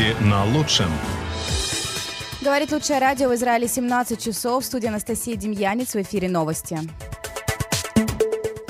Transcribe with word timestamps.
Новости 0.00 0.24
на 0.24 0.44
лучшем. 0.44 0.90
Говорит 2.40 2.72
лучшее 2.72 3.00
радио 3.00 3.28
в 3.28 3.34
Израиле 3.34 3.68
17 3.68 4.18
часов. 4.22 4.64
Студия 4.64 4.88
Анастасия 4.88 5.36
Демьянец 5.36 5.94
в 5.94 6.00
эфире 6.00 6.28
новости. 6.28 6.78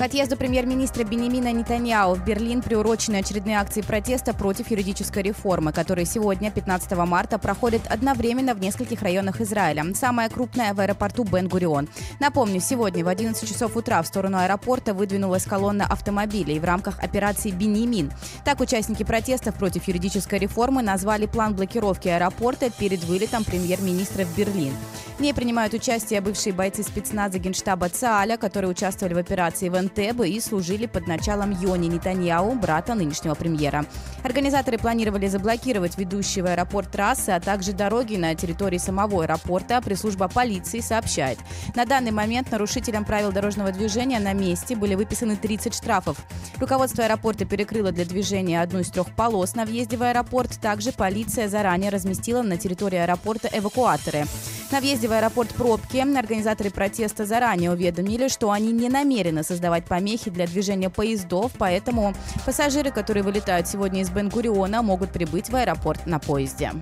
К 0.00 0.04
отъезду 0.04 0.38
премьер-министра 0.38 1.04
Бенемина 1.04 1.52
Нетаньяу 1.52 2.14
в 2.14 2.24
Берлин 2.24 2.62
приурочены 2.62 3.16
очередные 3.16 3.58
акции 3.58 3.82
протеста 3.82 4.32
против 4.32 4.70
юридической 4.70 5.22
реформы, 5.22 5.74
которые 5.74 6.06
сегодня, 6.06 6.50
15 6.50 6.92
марта, 6.92 7.38
проходят 7.38 7.82
одновременно 7.86 8.54
в 8.54 8.60
нескольких 8.60 9.02
районах 9.02 9.42
Израиля. 9.42 9.84
Самая 9.94 10.30
крупная 10.30 10.72
в 10.72 10.80
аэропорту 10.80 11.24
Бен-Гурион. 11.24 11.86
Напомню, 12.18 12.62
сегодня 12.62 13.04
в 13.04 13.08
11 13.08 13.46
часов 13.46 13.76
утра 13.76 14.00
в 14.00 14.06
сторону 14.06 14.38
аэропорта 14.38 14.94
выдвинулась 14.94 15.44
колонна 15.44 15.84
автомобилей 15.84 16.58
в 16.58 16.64
рамках 16.64 16.98
операции 17.00 17.50
«Бенемин». 17.50 18.10
Так 18.42 18.60
участники 18.60 19.02
протестов 19.02 19.56
против 19.56 19.86
юридической 19.86 20.38
реформы 20.38 20.80
назвали 20.80 21.26
план 21.26 21.54
блокировки 21.54 22.08
аэропорта 22.08 22.70
перед 22.70 23.04
вылетом 23.04 23.44
премьер-министра 23.44 24.24
в 24.24 24.34
Берлин. 24.34 24.72
В 25.18 25.22
ней 25.22 25.34
принимают 25.34 25.74
участие 25.74 26.22
бывшие 26.22 26.54
бойцы 26.54 26.82
спецназа 26.82 27.38
Генштаба 27.38 27.90
ЦААля, 27.90 28.38
которые 28.38 28.70
участвовали 28.70 29.12
в 29.12 29.18
операции 29.18 29.68
в 29.68 29.74
Энтебе 29.90 30.30
и 30.30 30.40
служили 30.40 30.86
под 30.86 31.06
началом 31.06 31.50
Йони 31.50 31.88
Нетаньяу, 31.88 32.54
брата 32.54 32.94
нынешнего 32.94 33.34
премьера. 33.34 33.84
Организаторы 34.22 34.78
планировали 34.78 35.26
заблокировать 35.26 35.98
ведущие 35.98 36.44
в 36.44 36.46
аэропорт 36.46 36.90
трассы, 36.90 37.30
а 37.30 37.40
также 37.40 37.72
дороги 37.72 38.16
на 38.16 38.34
территории 38.34 38.78
самого 38.78 39.22
аэропорта. 39.22 39.80
Пресс-служба 39.80 40.28
полиции 40.28 40.80
сообщает. 40.80 41.38
На 41.74 41.84
данный 41.86 42.12
момент 42.12 42.50
нарушителям 42.50 43.04
правил 43.04 43.32
дорожного 43.32 43.72
движения 43.72 44.20
на 44.20 44.32
месте 44.32 44.76
были 44.76 44.94
выписаны 44.94 45.36
30 45.36 45.74
штрафов. 45.74 46.18
Руководство 46.58 47.04
аэропорта 47.04 47.44
перекрыло 47.44 47.92
для 47.92 48.04
движения 48.04 48.62
одну 48.62 48.80
из 48.80 48.90
трех 48.90 49.14
полос 49.14 49.54
на 49.54 49.64
въезде 49.64 49.96
в 49.96 50.02
аэропорт. 50.02 50.58
Также 50.60 50.92
полиция 50.92 51.48
заранее 51.48 51.90
разместила 51.90 52.42
на 52.42 52.56
территории 52.56 52.98
аэропорта 52.98 53.48
эвакуаторы. 53.52 54.26
На 54.70 54.80
въезде 54.80 55.08
в 55.08 55.12
аэропорт 55.12 55.48
пробки 55.50 55.98
организаторы 55.98 56.70
протеста 56.70 57.26
заранее 57.26 57.72
уведомили, 57.72 58.28
что 58.28 58.52
они 58.52 58.70
не 58.72 58.88
намерены 58.88 59.42
создавать 59.42 59.79
помехи 59.80 60.30
для 60.30 60.46
движения 60.46 60.90
поездов, 60.90 61.52
поэтому 61.58 62.14
пассажиры, 62.44 62.90
которые 62.90 63.22
вылетают 63.22 63.68
сегодня 63.68 64.00
из 64.02 64.10
Бен-Гуриона, 64.10 64.82
могут 64.82 65.12
прибыть 65.12 65.50
в 65.50 65.56
аэропорт 65.56 66.06
на 66.06 66.18
поезде. 66.18 66.72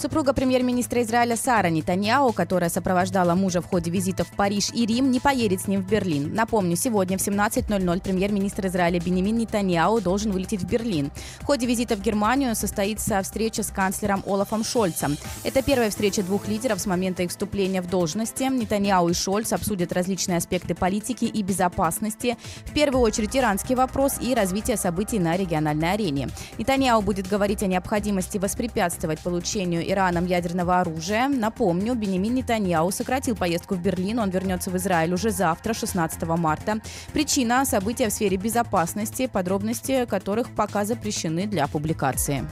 Супруга 0.00 0.32
премьер-министра 0.32 1.02
Израиля 1.02 1.36
Сара 1.36 1.68
Нетаньяу, 1.68 2.32
которая 2.32 2.70
сопровождала 2.70 3.34
мужа 3.34 3.60
в 3.60 3.66
ходе 3.66 3.90
визита 3.90 4.24
в 4.24 4.28
Париж 4.28 4.70
и 4.72 4.86
Рим, 4.86 5.10
не 5.10 5.20
поедет 5.20 5.60
с 5.60 5.66
ним 5.66 5.82
в 5.82 5.86
Берлин. 5.86 6.34
Напомню, 6.34 6.74
сегодня 6.74 7.18
в 7.18 7.20
17.00 7.20 8.00
премьер-министр 8.00 8.68
Израиля 8.68 8.98
Бенемин 8.98 9.36
Нетаньяу 9.36 10.00
должен 10.00 10.32
вылететь 10.32 10.62
в 10.62 10.66
Берлин. 10.66 11.10
В 11.40 11.44
ходе 11.44 11.66
визита 11.66 11.96
в 11.96 12.00
Германию 12.00 12.54
состоится 12.54 13.20
встреча 13.20 13.62
с 13.62 13.66
канцлером 13.66 14.22
Олафом 14.26 14.64
Шольцем. 14.64 15.18
Это 15.44 15.60
первая 15.60 15.90
встреча 15.90 16.22
двух 16.22 16.48
лидеров 16.48 16.80
с 16.80 16.86
момента 16.86 17.22
их 17.22 17.28
вступления 17.28 17.82
в 17.82 17.90
должности. 17.90 18.44
Нетаньяу 18.44 19.10
и 19.10 19.12
Шольц 19.12 19.52
обсудят 19.52 19.92
различные 19.92 20.38
аспекты 20.38 20.74
политики 20.74 21.26
и 21.26 21.42
безопасности, 21.42 22.38
в 22.64 22.72
первую 22.72 23.02
очередь 23.02 23.36
иранский 23.36 23.74
вопрос 23.74 24.14
и 24.18 24.34
развитие 24.34 24.78
событий 24.78 25.18
на 25.18 25.36
региональной 25.36 25.92
арене. 25.92 26.30
Нетаньяу 26.56 27.02
будет 27.02 27.28
говорить 27.28 27.62
о 27.62 27.66
необходимости 27.66 28.38
воспрепятствовать 28.38 29.20
получению 29.20 29.89
Ираном 29.90 30.26
ядерного 30.26 30.80
оружия. 30.80 31.28
Напомню, 31.28 31.94
Бенемин 31.94 32.34
Нетаньяу 32.34 32.90
сократил 32.90 33.36
поездку 33.36 33.74
в 33.74 33.82
Берлин. 33.82 34.18
Он 34.18 34.30
вернется 34.30 34.70
в 34.70 34.76
Израиль 34.76 35.12
уже 35.14 35.30
завтра, 35.30 35.74
16 35.74 36.22
марта. 36.22 36.80
Причина– 37.12 37.64
события 37.66 38.08
в 38.08 38.12
сфере 38.12 38.36
безопасности, 38.36 39.26
подробности 39.26 40.06
которых 40.06 40.50
пока 40.54 40.84
запрещены 40.84 41.46
для 41.46 41.66
публикации. 41.66 42.44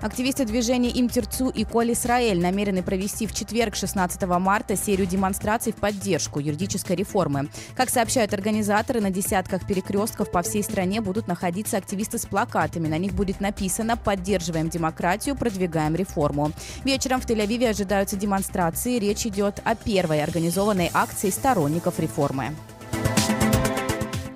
Активисты 0.00 0.46
движения 0.46 0.90
Имтерцу 0.98 1.50
и 1.50 1.64
Коль 1.64 1.92
Исраэль 1.92 2.40
намерены 2.40 2.82
провести 2.82 3.26
в 3.26 3.34
четверг, 3.34 3.74
16 3.76 4.22
марта, 4.22 4.74
серию 4.74 5.06
демонстраций 5.06 5.72
в 5.72 5.76
поддержку 5.76 6.40
юридической 6.40 6.96
реформы. 6.96 7.50
Как 7.76 7.90
сообщают 7.90 8.32
организаторы, 8.32 9.02
на 9.02 9.10
десятках 9.10 9.66
перекрестков 9.66 10.30
по 10.30 10.40
всей 10.40 10.62
стране 10.62 11.02
будут 11.02 11.28
находиться 11.28 11.76
активисты 11.76 12.18
с 12.18 12.24
плакатами. 12.24 12.88
На 12.88 12.96
них 12.96 13.12
будет 13.12 13.40
написано 13.40 13.98
«Поддерживаем 13.98 14.70
демократию, 14.70 15.36
продвигаем 15.36 15.94
реформу». 15.94 16.52
Вечером 16.84 17.20
в 17.20 17.26
Тель-Авиве 17.26 17.68
ожидаются 17.68 18.16
демонстрации. 18.16 18.98
Речь 18.98 19.26
идет 19.26 19.60
о 19.64 19.74
первой 19.74 20.22
организованной 20.22 20.90
акции 20.94 21.28
сторонников 21.28 22.00
реформы. 22.00 22.54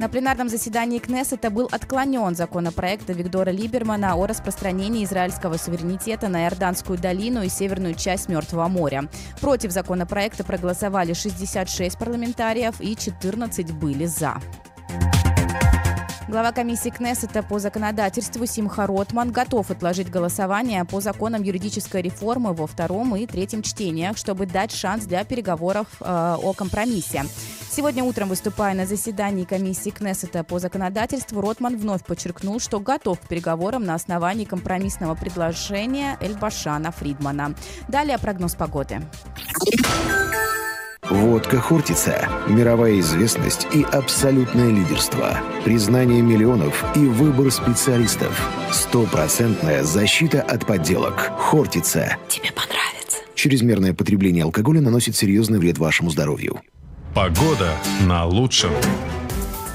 На 0.04 0.10
пленарном 0.10 0.50
заседании 0.50 0.98
Кнессета 0.98 1.48
был 1.48 1.66
отклонен 1.72 2.36
законопроект 2.36 3.08
Виктора 3.08 3.50
Либермана 3.50 4.16
о 4.16 4.26
распространении 4.26 5.02
израильского 5.02 5.56
суверенитета 5.56 6.28
на 6.28 6.44
Иорданскую 6.44 6.98
долину 6.98 7.42
и 7.42 7.48
северную 7.48 7.94
часть 7.94 8.28
Мертвого 8.28 8.68
моря. 8.68 9.08
Против 9.40 9.70
законопроекта 9.70 10.44
проголосовали 10.44 11.14
66 11.14 11.96
парламентариев 11.96 12.82
и 12.82 12.94
14 12.94 13.72
были 13.72 14.04
за. 14.04 14.34
Глава 16.26 16.52
комиссии 16.52 16.88
Кнессета 16.88 17.42
по 17.42 17.58
законодательству 17.58 18.46
Симха 18.46 18.86
Ротман 18.86 19.30
готов 19.30 19.70
отложить 19.70 20.10
голосование 20.10 20.86
по 20.86 21.00
законам 21.00 21.42
юридической 21.42 22.00
реформы 22.00 22.54
во 22.54 22.66
втором 22.66 23.14
и 23.14 23.26
третьем 23.26 23.60
чтениях, 23.60 24.16
чтобы 24.16 24.46
дать 24.46 24.72
шанс 24.72 25.04
для 25.04 25.22
переговоров 25.24 25.86
э, 26.00 26.04
о 26.04 26.54
компромиссе. 26.54 27.24
Сегодня 27.68 28.02
утром, 28.04 28.30
выступая 28.30 28.74
на 28.74 28.86
заседании 28.86 29.44
комиссии 29.44 29.90
Кнессета 29.90 30.44
по 30.44 30.58
законодательству, 30.58 31.42
Ротман 31.42 31.76
вновь 31.76 32.04
подчеркнул, 32.04 32.58
что 32.58 32.80
готов 32.80 33.20
к 33.20 33.28
переговорам 33.28 33.84
на 33.84 33.94
основании 33.94 34.46
компромиссного 34.46 35.14
предложения 35.14 36.16
Эльбашана 36.22 36.90
Фридмана. 36.90 37.54
Далее 37.88 38.16
прогноз 38.18 38.54
погоды. 38.54 39.02
Водка 41.10 41.60
Хортица. 41.60 42.28
Мировая 42.48 42.98
известность 43.00 43.66
и 43.74 43.82
абсолютное 43.82 44.70
лидерство. 44.70 45.38
Признание 45.62 46.22
миллионов 46.22 46.82
и 46.96 47.00
выбор 47.00 47.50
специалистов. 47.50 48.48
Стопроцентная 48.72 49.82
защита 49.82 50.40
от 50.40 50.66
подделок. 50.66 51.30
Хортица. 51.38 52.16
Тебе 52.26 52.50
понравится. 52.52 53.18
Чрезмерное 53.34 53.92
потребление 53.92 54.44
алкоголя 54.44 54.80
наносит 54.80 55.14
серьезный 55.14 55.58
вред 55.58 55.76
вашему 55.76 56.08
здоровью. 56.08 56.62
Погода 57.14 57.74
на 58.06 58.24
лучшем. 58.24 58.70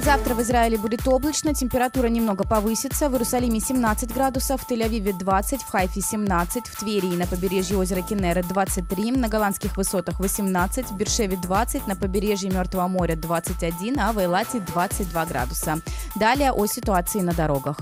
Завтра 0.04 0.34
в 0.34 0.42
Израиле 0.42 0.78
будет 0.78 1.08
облачно, 1.08 1.54
температура 1.54 2.08
немного 2.08 2.44
повысится. 2.44 3.10
В 3.10 3.14
Иерусалиме 3.14 3.60
17 3.60 4.14
градусов, 4.14 4.62
в 4.62 4.72
Тель-Авиве 4.72 5.18
20, 5.18 5.62
в 5.62 5.70
Хайфе 5.70 6.02
17, 6.02 6.68
в 6.68 6.80
Твери 6.80 7.08
и 7.08 7.18
на 7.18 7.28
побережье 7.28 7.78
озера 7.78 8.02
Кенера 8.02 8.42
23, 8.42 9.12
на 9.12 9.28
голландских 9.28 9.76
высотах 9.78 10.20
18, 10.20 10.92
в 10.92 10.96
Бершеве 10.96 11.38
20, 11.38 11.88
на 11.88 11.96
побережье 11.96 12.50
Мертвого 12.50 12.88
моря 12.88 13.16
21, 13.16 14.00
а 14.00 14.14
в 14.14 14.20
Эйлате 14.20 14.62
22 14.62 15.26
градуса. 15.26 15.82
Далее 16.16 16.54
о 16.54 16.66
ситуации 16.66 17.20
на 17.20 17.34
дорогах. 17.34 17.78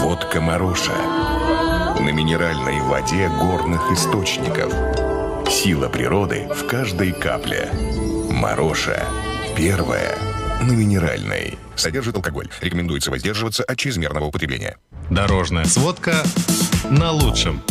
Водка 0.00 0.40
Маруша. 0.40 0.96
На 2.00 2.10
минеральной 2.10 2.80
воде 2.80 3.28
горных 3.28 3.90
источников– 3.92 4.72
Сила 5.48 5.88
природы 5.88 6.48
в 6.52 6.66
каждой 6.66 7.12
капле. 7.12 7.70
Мороша. 8.36 9.02
Первая. 9.56 10.14
На 10.60 10.72
минеральной. 10.72 11.58
Содержит 11.74 12.16
алкоголь. 12.16 12.50
Рекомендуется 12.60 13.10
воздерживаться 13.10 13.64
от 13.64 13.78
чрезмерного 13.78 14.26
употребления. 14.26 14.76
Дорожная 15.10 15.64
сводка 15.64 16.22
на 16.90 17.12
лучшем. 17.12 17.62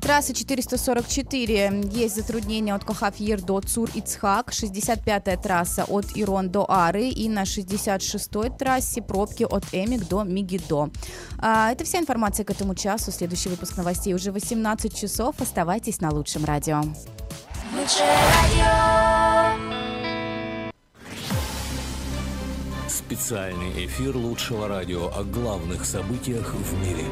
Трасса 0.00 0.32
444. 0.32 1.90
Есть 1.90 2.14
затруднения 2.14 2.72
от 2.72 2.84
Кохафьер 2.84 3.42
до 3.42 3.58
Цур-Ицхак. 3.58 4.50
65-я 4.50 5.36
трасса 5.38 5.84
от 5.88 6.06
Ирон 6.14 6.50
до 6.50 6.70
Ары. 6.70 7.08
И 7.08 7.28
на 7.28 7.42
66-й 7.42 8.56
трассе 8.56 9.02
пробки 9.02 9.42
от 9.42 9.64
Эмик 9.72 10.06
до 10.06 10.22
Мигидо. 10.22 10.90
А, 11.38 11.72
это 11.72 11.84
вся 11.84 11.98
информация 11.98 12.44
к 12.44 12.50
этому 12.50 12.76
часу. 12.76 13.10
Следующий 13.10 13.48
выпуск 13.48 13.76
новостей 13.76 14.14
уже 14.14 14.30
18 14.30 14.96
часов. 14.96 15.40
Оставайтесь 15.40 16.00
на 16.00 16.12
лучшем 16.12 16.44
радио. 16.44 16.82
Специальный 22.86 23.86
эфир 23.86 24.16
лучшего 24.16 24.68
радио 24.68 25.08
о 25.08 25.24
главных 25.24 25.84
событиях 25.84 26.54
в 26.54 26.72
мире. 26.80 27.04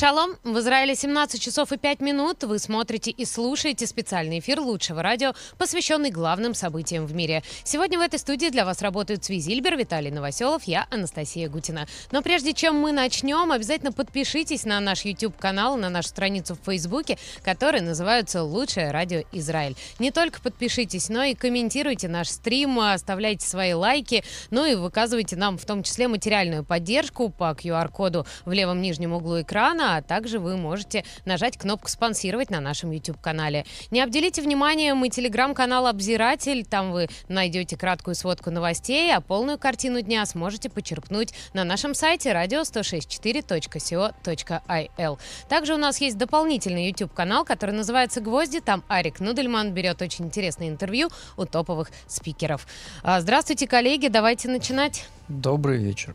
Шалом! 0.00 0.38
В 0.44 0.58
Израиле 0.60 0.94
17 0.94 1.38
часов 1.42 1.72
и 1.72 1.76
5 1.76 2.00
минут. 2.00 2.42
Вы 2.44 2.58
смотрите 2.58 3.10
и 3.10 3.26
слушаете 3.26 3.86
специальный 3.86 4.38
эфир 4.38 4.58
лучшего 4.58 5.02
радио, 5.02 5.34
посвященный 5.58 6.10
главным 6.10 6.54
событиям 6.54 7.04
в 7.04 7.14
мире. 7.14 7.42
Сегодня 7.64 7.98
в 7.98 8.00
этой 8.00 8.18
студии 8.18 8.48
для 8.48 8.64
вас 8.64 8.80
работают 8.80 9.22
Цви 9.22 9.40
Зильбер, 9.40 9.76
Виталий 9.76 10.10
Новоселов, 10.10 10.62
я 10.62 10.86
Анастасия 10.90 11.50
Гутина. 11.50 11.86
Но 12.12 12.22
прежде 12.22 12.54
чем 12.54 12.76
мы 12.76 12.92
начнем, 12.92 13.52
обязательно 13.52 13.92
подпишитесь 13.92 14.64
на 14.64 14.80
наш 14.80 15.04
YouTube-канал, 15.04 15.76
на 15.76 15.90
нашу 15.90 16.08
страницу 16.08 16.54
в 16.54 16.64
Фейсбуке, 16.64 17.18
которая 17.44 17.82
называется 17.82 18.42
«Лучшее 18.42 18.92
радио 18.92 19.24
Израиль». 19.32 19.76
Не 19.98 20.10
только 20.10 20.40
подпишитесь, 20.40 21.10
но 21.10 21.24
и 21.24 21.34
комментируйте 21.34 22.08
наш 22.08 22.30
стрим, 22.30 22.80
оставляйте 22.80 23.46
свои 23.46 23.74
лайки, 23.74 24.24
ну 24.48 24.64
и 24.64 24.76
выказывайте 24.76 25.36
нам 25.36 25.58
в 25.58 25.66
том 25.66 25.82
числе 25.82 26.08
материальную 26.08 26.64
поддержку 26.64 27.28
по 27.28 27.50
QR-коду 27.50 28.24
в 28.46 28.52
левом 28.52 28.80
нижнем 28.80 29.12
углу 29.12 29.42
экрана, 29.42 29.89
а 29.96 30.02
также 30.02 30.38
вы 30.38 30.56
можете 30.56 31.04
нажать 31.24 31.56
кнопку 31.56 31.88
«Спонсировать» 31.88 32.50
на 32.50 32.60
нашем 32.60 32.90
YouTube-канале. 32.90 33.64
Не 33.90 34.02
обделите 34.02 34.42
вниманием 34.42 35.04
и 35.04 35.10
телеграм-канал 35.10 35.86
«Обзиратель». 35.86 36.64
Там 36.64 36.92
вы 36.92 37.08
найдете 37.28 37.76
краткую 37.76 38.14
сводку 38.14 38.50
новостей, 38.50 39.14
а 39.14 39.20
полную 39.20 39.58
картину 39.58 40.00
дня 40.00 40.24
сможете 40.26 40.70
почерпнуть 40.70 41.34
на 41.52 41.64
нашем 41.64 41.94
сайте 41.94 42.30
radio1064.co.il. 42.30 45.18
Также 45.48 45.74
у 45.74 45.78
нас 45.78 46.00
есть 46.00 46.16
дополнительный 46.16 46.88
YouTube-канал, 46.88 47.44
который 47.44 47.74
называется 47.74 48.20
«Гвозди». 48.20 48.60
Там 48.60 48.84
Арик 48.88 49.20
Нудельман 49.20 49.72
берет 49.72 50.02
очень 50.02 50.26
интересное 50.26 50.68
интервью 50.68 51.08
у 51.36 51.46
топовых 51.46 51.90
спикеров. 52.06 52.66
А, 53.02 53.20
здравствуйте, 53.20 53.66
коллеги, 53.66 54.08
давайте 54.08 54.48
начинать. 54.48 55.06
Добрый 55.28 55.78
вечер. 55.78 56.14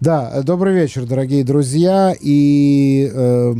Да, 0.00 0.42
добрый 0.42 0.74
вечер, 0.74 1.06
дорогие 1.06 1.42
друзья. 1.42 2.14
И 2.20 3.10
э, 3.10 3.52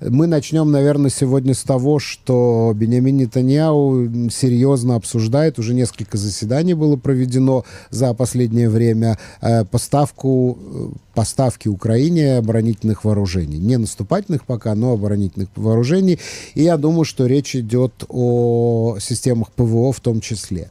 мы 0.00 0.26
начнем, 0.26 0.70
наверное, 0.70 1.10
сегодня 1.10 1.54
с 1.54 1.62
того, 1.62 1.98
что 1.98 2.72
Бениамин 2.74 3.16
Нетаньяу 3.16 4.28
серьезно 4.30 4.96
обсуждает, 4.96 5.58
уже 5.58 5.72
несколько 5.72 6.18
заседаний 6.18 6.74
было 6.74 6.96
проведено 6.96 7.64
за 7.88 8.12
последнее 8.12 8.68
время, 8.68 9.18
э, 9.40 9.64
поставку, 9.64 10.58
э, 10.60 10.88
поставки 11.14 11.68
Украине 11.68 12.36
оборонительных 12.36 13.04
вооружений. 13.04 13.56
Не 13.56 13.78
наступательных 13.78 14.44
пока, 14.44 14.74
но 14.74 14.92
оборонительных 14.92 15.48
вооружений. 15.56 16.18
И 16.54 16.64
я 16.64 16.76
думаю, 16.76 17.06
что 17.06 17.24
речь 17.24 17.56
идет 17.56 18.04
о 18.08 18.98
системах 19.00 19.50
ПВО 19.52 19.92
в 19.92 20.00
том 20.00 20.20
числе. 20.20 20.68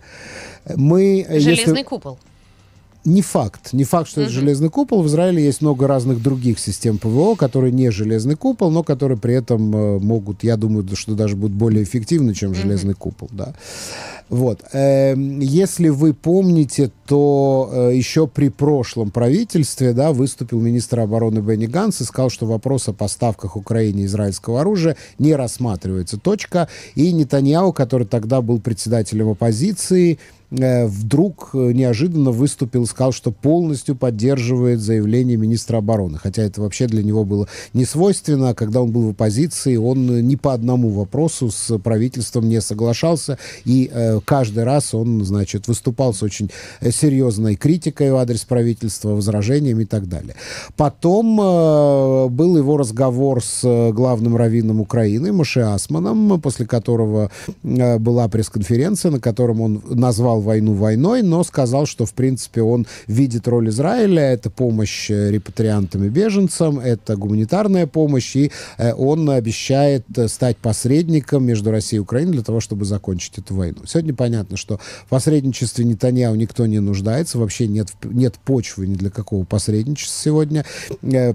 Мы, 0.76 1.26
Железный 1.28 1.54
если... 1.54 1.84
купол 1.84 2.20
не 3.06 3.22
факт. 3.22 3.72
Не 3.74 3.84
факт, 3.84 4.10
что 4.10 4.22
uh-huh. 4.22 4.26
это 4.26 4.34
железный 4.34 4.70
купол. 4.70 5.04
В 5.04 5.08
Израиле 5.08 5.44
есть 5.44 5.62
много 5.62 5.88
разных 5.88 6.22
других 6.22 6.60
систем 6.60 6.98
ПВО, 6.98 7.36
которые 7.36 7.72
не 7.72 7.92
железный 7.92 8.36
купол, 8.36 8.72
но 8.72 8.84
которые 8.84 9.18
при 9.18 9.36
этом 9.36 9.76
э, 9.76 10.00
могут, 10.00 10.44
я 10.44 10.58
думаю, 10.58 10.88
что 10.96 11.14
даже 11.14 11.36
будут 11.36 11.56
более 11.56 11.84
эффективны, 11.84 12.34
чем 12.34 12.52
uh-huh. 12.52 12.62
железный 12.62 12.96
купол. 12.96 13.30
Да. 13.32 13.54
Вот. 14.30 14.62
Э, 14.74 15.14
если 15.16 15.90
вы 15.90 16.14
помните, 16.14 16.92
то 17.06 17.70
э, 17.72 17.92
еще 17.96 18.28
при 18.28 18.50
прошлом 18.50 19.12
правительстве 19.12 19.94
да, 19.94 20.12
выступил 20.12 20.60
министр 20.60 21.02
обороны 21.02 21.40
Бенни 21.40 21.68
Ганс 21.68 22.02
и 22.02 22.06
сказал, 22.06 22.32
что 22.32 22.48
вопрос 22.48 22.88
о 22.90 22.94
поставках 22.94 23.56
Украине 23.56 24.06
израильского 24.06 24.62
оружия 24.62 24.98
не 25.20 25.36
рассматривается. 25.36 26.18
Точка. 26.18 26.68
И 26.96 27.12
Нетаньяу, 27.12 27.72
который 27.72 28.08
тогда 28.08 28.42
был 28.42 28.60
председателем 28.60 29.30
оппозиции, 29.30 30.18
вдруг 30.52 31.52
э, 31.54 31.72
неожиданно 31.74 32.32
выступил 32.32 32.84
и 32.84 32.88
сказал, 32.88 33.12
что 33.12 33.32
полностью 33.32 33.96
поддерживает 33.96 34.80
заявление 34.80 35.38
министра 35.38 35.78
обороны. 35.78 36.18
Хотя 36.18 36.44
это 36.44 36.62
вообще 36.62 36.88
для 36.88 37.04
него 37.04 37.26
было 37.26 37.48
не 37.74 37.86
свойственно. 37.86 38.54
Когда 38.54 38.82
он 38.82 38.92
был 38.92 39.08
в 39.08 39.10
оппозиции, 39.10 39.76
он 39.76 40.28
ни 40.28 40.36
по 40.36 40.54
одному 40.54 40.90
вопросу 40.90 41.50
с 41.50 41.78
правительством 41.80 42.48
не 42.48 42.62
соглашался. 42.62 43.38
И 43.66 43.90
э, 43.92 44.20
каждый 44.24 44.64
раз 44.64 44.94
он, 44.94 45.26
значит, 45.26 45.68
выступал 45.68 46.14
с 46.14 46.24
очень 46.24 46.52
серьезной 46.82 47.56
критикой 47.56 48.12
в 48.12 48.18
адрес 48.18 48.42
правительства, 48.42 49.10
возражениями 49.10 49.84
и 49.84 49.88
так 49.88 50.08
далее. 50.08 50.36
Потом 50.78 51.40
э, 51.40 52.28
был 52.30 52.58
его 52.58 52.78
разговор 52.78 53.44
с 53.44 53.92
главным 53.92 54.36
раввином 54.38 54.80
Украины 54.80 55.34
Моше 55.34 55.62
Асманом, 55.62 56.40
после 56.42 56.66
которого 56.66 57.32
э, 57.64 57.98
была 57.98 58.28
пресс-конференция, 58.28 59.12
на 59.12 59.20
котором 59.20 59.62
он 59.62 59.82
назвал 59.90 60.35
войну 60.40 60.74
войной, 60.74 61.22
но 61.22 61.44
сказал, 61.44 61.86
что, 61.86 62.06
в 62.06 62.14
принципе, 62.14 62.62
он 62.62 62.88
видит 63.08 63.48
роль 63.48 63.70
Израиля, 63.70 64.24
это 64.24 64.50
помощь 64.50 65.10
э, 65.10 65.32
репатриантам 65.32 66.04
и 66.04 66.10
беженцам, 66.10 66.80
это 66.80 67.16
гуманитарная 67.16 67.88
помощь, 67.88 68.36
и 68.36 68.52
э, 68.78 68.94
он 68.94 69.30
обещает 69.30 70.06
э, 70.18 70.28
стать 70.28 70.58
посредником 70.58 71.46
между 71.46 71.72
Россией 71.72 71.98
и 71.98 72.02
Украиной 72.02 72.34
для 72.34 72.44
того, 72.44 72.60
чтобы 72.60 72.86
закончить 72.86 73.38
эту 73.38 73.56
войну. 73.56 73.80
Сегодня 73.86 74.14
понятно, 74.14 74.58
что 74.58 74.80
в 75.06 75.10
посредничестве 75.10 75.86
Нетаньяу 75.86 76.36
никто 76.36 76.66
не 76.66 76.80
нуждается, 76.80 77.38
вообще 77.38 77.68
нет, 77.68 77.90
нет 78.04 78.36
почвы 78.44 78.88
ни 78.88 78.96
для 78.96 79.10
какого 79.10 79.46
посредничества 79.46 80.22
сегодня. 80.24 80.66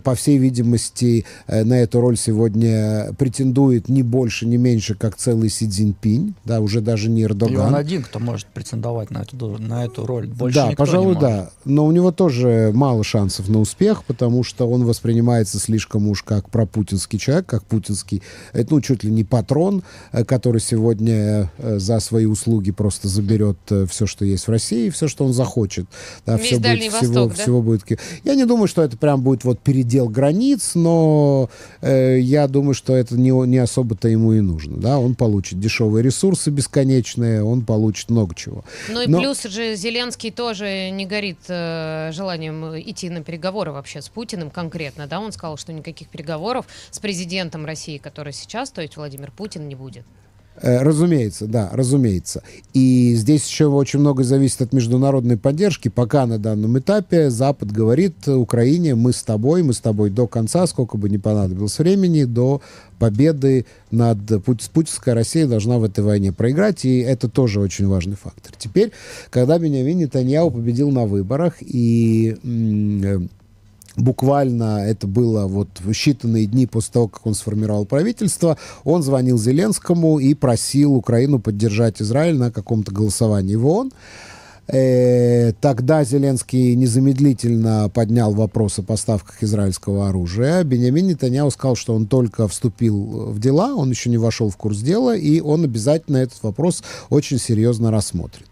По 0.05 0.15
всей 0.15 0.39
видимости, 0.39 1.25
на 1.47 1.81
эту 1.81 2.01
роль 2.01 2.17
сегодня 2.17 3.13
претендует 3.19 3.89
не 3.89 4.03
больше, 4.03 4.47
не 4.47 4.57
меньше, 4.57 4.95
как 4.95 5.17
целый 5.17 5.49
Си 5.49 5.69
Цзиньпинь, 5.69 6.35
да, 6.45 6.61
уже 6.61 6.81
даже 6.81 7.09
не 7.09 7.23
Эрдоган. 7.23 7.55
И 7.55 7.59
он 7.59 7.75
один, 7.75 8.03
кто 8.03 8.19
может 8.19 8.47
претендовать 8.49 8.90
претендовать 8.91 9.11
на 9.11 9.23
эту, 9.23 9.59
на 9.59 9.85
эту 9.85 10.07
роль. 10.07 10.27
Больше 10.27 10.57
да, 10.57 10.73
пожалуй, 10.77 11.17
да. 11.17 11.51
Но 11.65 11.87
у 11.87 11.93
него 11.93 12.13
тоже 12.13 12.71
мало 12.75 13.05
шансов 13.05 13.49
на 13.49 13.61
успех, 13.61 14.05
потому 14.05 14.43
что 14.45 14.69
он 14.69 14.85
воспринимается 14.85 15.59
слишком 15.59 16.09
уж 16.09 16.23
как 16.23 16.51
пропутинский 16.51 17.19
человек, 17.19 17.47
как 17.47 17.65
путинский, 17.65 18.23
ну, 18.53 18.81
чуть 18.81 19.05
ли 19.05 19.11
не 19.11 19.25
патрон, 19.25 19.83
э, 20.13 20.25
который 20.25 20.61
сегодня 20.61 21.51
э, 21.59 21.79
за 21.79 22.01
свои 22.01 22.27
услуги 22.27 22.71
просто 22.71 23.09
заберет 23.09 23.59
э, 23.71 23.87
все, 23.89 24.07
что 24.07 24.25
есть 24.25 24.47
в 24.47 24.51
России, 24.51 24.91
все, 24.91 25.09
что 25.09 25.25
он 25.25 25.33
захочет. 25.33 25.87
Да, 26.27 26.37
Весь 26.37 26.47
все 26.47 26.59
Дальний 26.59 26.89
будет, 26.89 27.03
Восток, 27.03 27.11
всего, 27.11 27.29
да? 27.29 27.35
всего 27.35 27.63
будет... 27.63 28.01
Я 28.25 28.35
не 28.35 28.45
думаю, 28.45 28.69
что 28.69 28.83
это 28.83 28.97
прям 28.97 29.23
будет 29.23 29.45
вот 29.45 29.61
передел 29.61 30.09
границ, 30.09 30.73
но 30.75 31.51
э, 31.81 32.19
я 32.21 32.49
думаю, 32.49 32.75
что 32.75 32.95
это 32.95 33.17
не, 33.17 33.31
не 33.47 33.59
особо-то 33.59 34.09
ему 34.09 34.33
и 34.33 34.41
нужно. 34.41 34.77
Да? 34.77 34.99
Он 34.99 35.15
получит 35.15 35.61
дешевые 35.61 36.03
ресурсы 36.03 36.51
бесконечные, 36.51 37.43
он 37.43 37.63
получит 37.63 38.11
много 38.11 38.35
чего. 38.35 38.65
Ну 38.89 39.03
и 39.03 39.07
Но... 39.07 39.21
плюс 39.21 39.43
же 39.43 39.75
Зеленский 39.75 40.31
тоже 40.31 40.91
не 40.91 41.07
горит 41.07 41.39
э, 41.49 42.11
желанием 42.13 42.79
идти 42.79 43.11
на 43.11 43.23
переговоры 43.23 43.73
вообще 43.73 44.01
с 44.01 44.09
Путиным 44.09 44.51
конкретно, 44.51 45.07
да? 45.07 45.21
Он 45.21 45.33
сказал, 45.33 45.57
что 45.57 45.73
никаких 45.73 46.09
переговоров 46.09 46.67
с 46.91 46.99
президентом 46.99 47.67
России, 47.67 47.99
который 47.99 48.33
сейчас, 48.33 48.71
то 48.71 48.83
есть 48.83 48.97
Владимир 48.97 49.31
Путин, 49.31 49.69
не 49.69 49.75
будет. 49.75 50.05
Э, 50.63 50.83
разумеется, 50.83 51.47
да, 51.47 51.71
разумеется. 51.73 52.43
И 52.75 53.15
здесь 53.15 53.47
еще 53.49 53.67
очень 53.67 54.01
много 54.01 54.25
зависит 54.25 54.61
от 54.61 54.73
международной 54.73 55.39
поддержки. 55.39 55.89
Пока 55.89 56.27
на 56.27 56.39
данном 56.39 56.79
этапе 56.79 57.31
Запад 57.31 57.73
говорит 57.73 58.29
Украине, 58.29 58.95
мы 58.95 59.13
с 59.13 59.23
тобой, 59.23 59.63
мы 59.63 59.73
с 59.73 59.81
тобой 59.81 60.11
до 60.11 60.27
конца, 60.27 60.67
сколько 60.67 60.99
бы 60.99 61.09
ни 61.09 61.17
понадобилось 61.17 61.79
времени, 61.79 62.25
до 62.25 62.61
победы 62.99 63.65
над 63.91 64.45
путинской 64.45 65.15
Россией 65.15 65.47
должна 65.47 65.79
в 65.79 65.85
этой 65.85 66.05
войне 66.05 66.33
проиграть, 66.33 66.85
и 66.85 66.99
это 66.99 67.29
тоже 67.29 67.61
очень 67.61 67.87
важный 67.87 68.17
фактор. 68.17 68.53
Теперь, 68.59 68.93
когда 69.31 69.59
Бенявин 69.59 69.99
Нетаньяу 69.99 70.51
победил 70.51 70.91
на 70.91 71.07
выборах, 71.07 71.55
и 71.61 72.37
э, 72.43 73.21
буквально 73.97 74.85
это 74.87 75.07
было 75.07 75.47
вот 75.47 75.69
в 75.81 75.91
считанные 75.91 76.47
дни 76.47 76.67
после 76.67 76.93
того, 76.93 77.09
как 77.09 77.27
он 77.27 77.35
сформировал 77.35 77.85
правительство, 77.87 78.57
он 78.85 79.03
звонил 79.03 79.39
Зеленскому 79.39 80.19
и 80.19 80.35
просил 80.35 80.95
Украину 80.95 81.39
поддержать 81.39 82.01
Израиль 82.01 82.37
на 82.37 82.51
каком-то 82.51 82.93
голосовании 82.93 83.57
в 83.57 83.67
ООН. 83.67 83.93
Э, 84.73 85.53
тогда 85.61 86.05
Зеленский 86.05 86.77
незамедлительно 86.77 87.91
поднял 87.93 88.33
вопрос 88.33 88.79
о 88.79 88.83
поставках 88.83 89.43
израильского 89.43 90.09
оружия. 90.09 90.63
Бенямин 90.63 91.09
Нетаньяу 91.09 91.51
сказал, 91.51 91.75
что 91.75 91.93
он 91.93 92.07
только 92.07 92.47
вступил 92.47 93.33
в 93.33 93.41
дела, 93.41 93.75
он 93.75 93.91
еще 93.91 94.11
не 94.11 94.19
вошел 94.19 94.49
в 94.49 94.57
курс 94.57 94.79
дела, 94.79 95.17
и 95.17 95.41
он 95.41 95.65
обязательно 95.65 96.19
этот 96.19 96.41
вопрос 96.45 96.85
очень 97.09 97.39
серьезно 97.39 97.91
рассмотрит. 97.91 98.49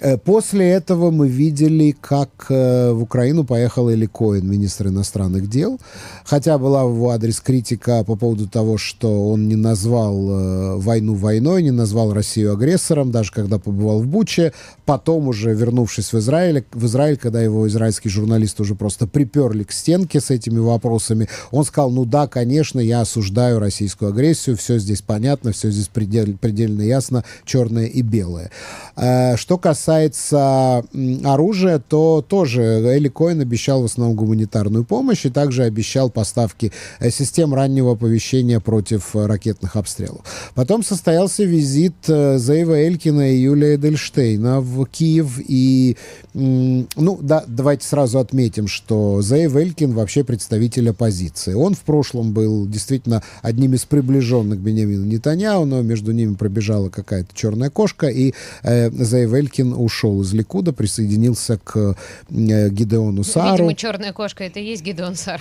Э, 0.00 0.16
после 0.16 0.70
этого 0.70 1.10
мы 1.10 1.28
видели, 1.28 1.94
как 2.00 2.46
э, 2.50 2.92
в 2.92 3.02
Украину 3.02 3.44
поехал 3.44 3.90
Эли 3.90 4.06
Коэн, 4.06 4.48
министр 4.48 4.88
иностранных 4.88 5.48
дел. 5.48 5.80
Хотя 6.24 6.58
была 6.58 6.84
в 6.84 6.94
его 6.94 7.10
адрес 7.10 7.40
критика 7.40 8.04
по 8.04 8.16
поводу 8.16 8.48
того, 8.48 8.78
что 8.78 9.28
он 9.30 9.48
не 9.48 9.56
назвал 9.56 10.30
э, 10.30 10.76
войну 10.76 11.14
войной, 11.14 11.62
не 11.62 11.70
назвал 11.70 12.12
Россию 12.12 12.52
агрессором, 12.52 13.10
даже 13.10 13.32
когда 13.32 13.58
побывал 13.58 14.00
в 14.00 14.06
Буче. 14.06 14.52
Потом 14.84 15.28
уже, 15.28 15.52
вернувшись 15.54 16.12
в 16.12 16.18
Израиль, 16.18 16.64
в 16.72 16.86
Израиль, 16.86 17.16
когда 17.16 17.42
его 17.42 17.66
израильские 17.66 18.10
журналисты 18.10 18.62
уже 18.62 18.74
просто 18.74 19.06
приперли 19.06 19.64
к 19.64 19.72
стенке 19.72 20.20
с 20.20 20.30
этими 20.30 20.58
вопросами, 20.58 21.28
он 21.50 21.64
сказал, 21.64 21.90
ну 21.90 22.04
да, 22.04 22.26
конечно, 22.26 22.80
я 22.80 23.00
осуждаю 23.00 23.58
российскую 23.58 24.10
агрессию, 24.10 24.56
все 24.56 24.78
здесь 24.78 25.02
понятно, 25.02 25.52
все 25.52 25.70
здесь 25.70 25.88
предельно, 25.88 26.36
предельно 26.36 26.82
ясно, 26.82 27.24
черное 27.44 27.86
и 27.86 28.02
белое. 28.02 28.50
Что 28.94 29.58
касается 29.58 29.87
касается 29.88 30.84
оружия, 31.24 31.78
то 31.78 32.20
тоже 32.20 32.62
Эли 32.62 33.08
Коин 33.08 33.40
обещал 33.40 33.80
в 33.80 33.86
основном 33.86 34.16
гуманитарную 34.16 34.84
помощь 34.84 35.24
и 35.24 35.30
также 35.30 35.62
обещал 35.62 36.10
поставки 36.10 36.72
э, 37.00 37.08
систем 37.08 37.54
раннего 37.54 37.92
оповещения 37.92 38.60
против 38.60 39.16
э, 39.16 39.24
ракетных 39.24 39.76
обстрелов. 39.76 40.20
Потом 40.54 40.84
состоялся 40.84 41.42
визит 41.42 41.94
Зейва 42.04 42.78
Элькина 42.82 43.32
и 43.32 43.38
Юлия 43.38 43.76
Эдельштейна 43.76 44.60
в 44.60 44.84
Киев. 44.84 45.40
И, 45.48 45.96
ну, 46.34 47.18
да, 47.22 47.44
давайте 47.46 47.86
сразу 47.86 48.18
отметим, 48.18 48.68
что 48.68 49.22
Зейв 49.22 49.56
Элькин 49.56 49.94
вообще 49.94 50.22
представитель 50.22 50.90
оппозиции. 50.90 51.54
Он 51.54 51.72
в 51.72 51.80
прошлом 51.80 52.32
был 52.32 52.66
действительно 52.66 53.22
одним 53.40 53.72
из 53.72 53.86
приближенных 53.86 54.58
к 54.58 54.62
Бенямину 54.62 55.06
Нетаньяу, 55.06 55.64
но 55.64 55.80
между 55.80 56.12
ними 56.12 56.34
пробежала 56.34 56.90
какая-то 56.90 57.30
черная 57.34 57.70
кошка, 57.70 58.08
и 58.08 58.34
э, 58.62 58.90
Зейв 58.90 59.32
Элькин 59.32 59.77
ушел 59.78 60.22
из 60.22 60.32
Ликуда, 60.32 60.72
присоединился 60.72 61.58
к 61.58 61.76
э, 61.76 62.68
Гидеону 62.70 63.24
Сару. 63.24 63.52
Видимо, 63.52 63.74
черная 63.74 64.12
кошка 64.12 64.44
это 64.44 64.60
и 64.60 64.64
есть 64.64 64.82
Гидеон 64.82 65.14
Сар. 65.14 65.40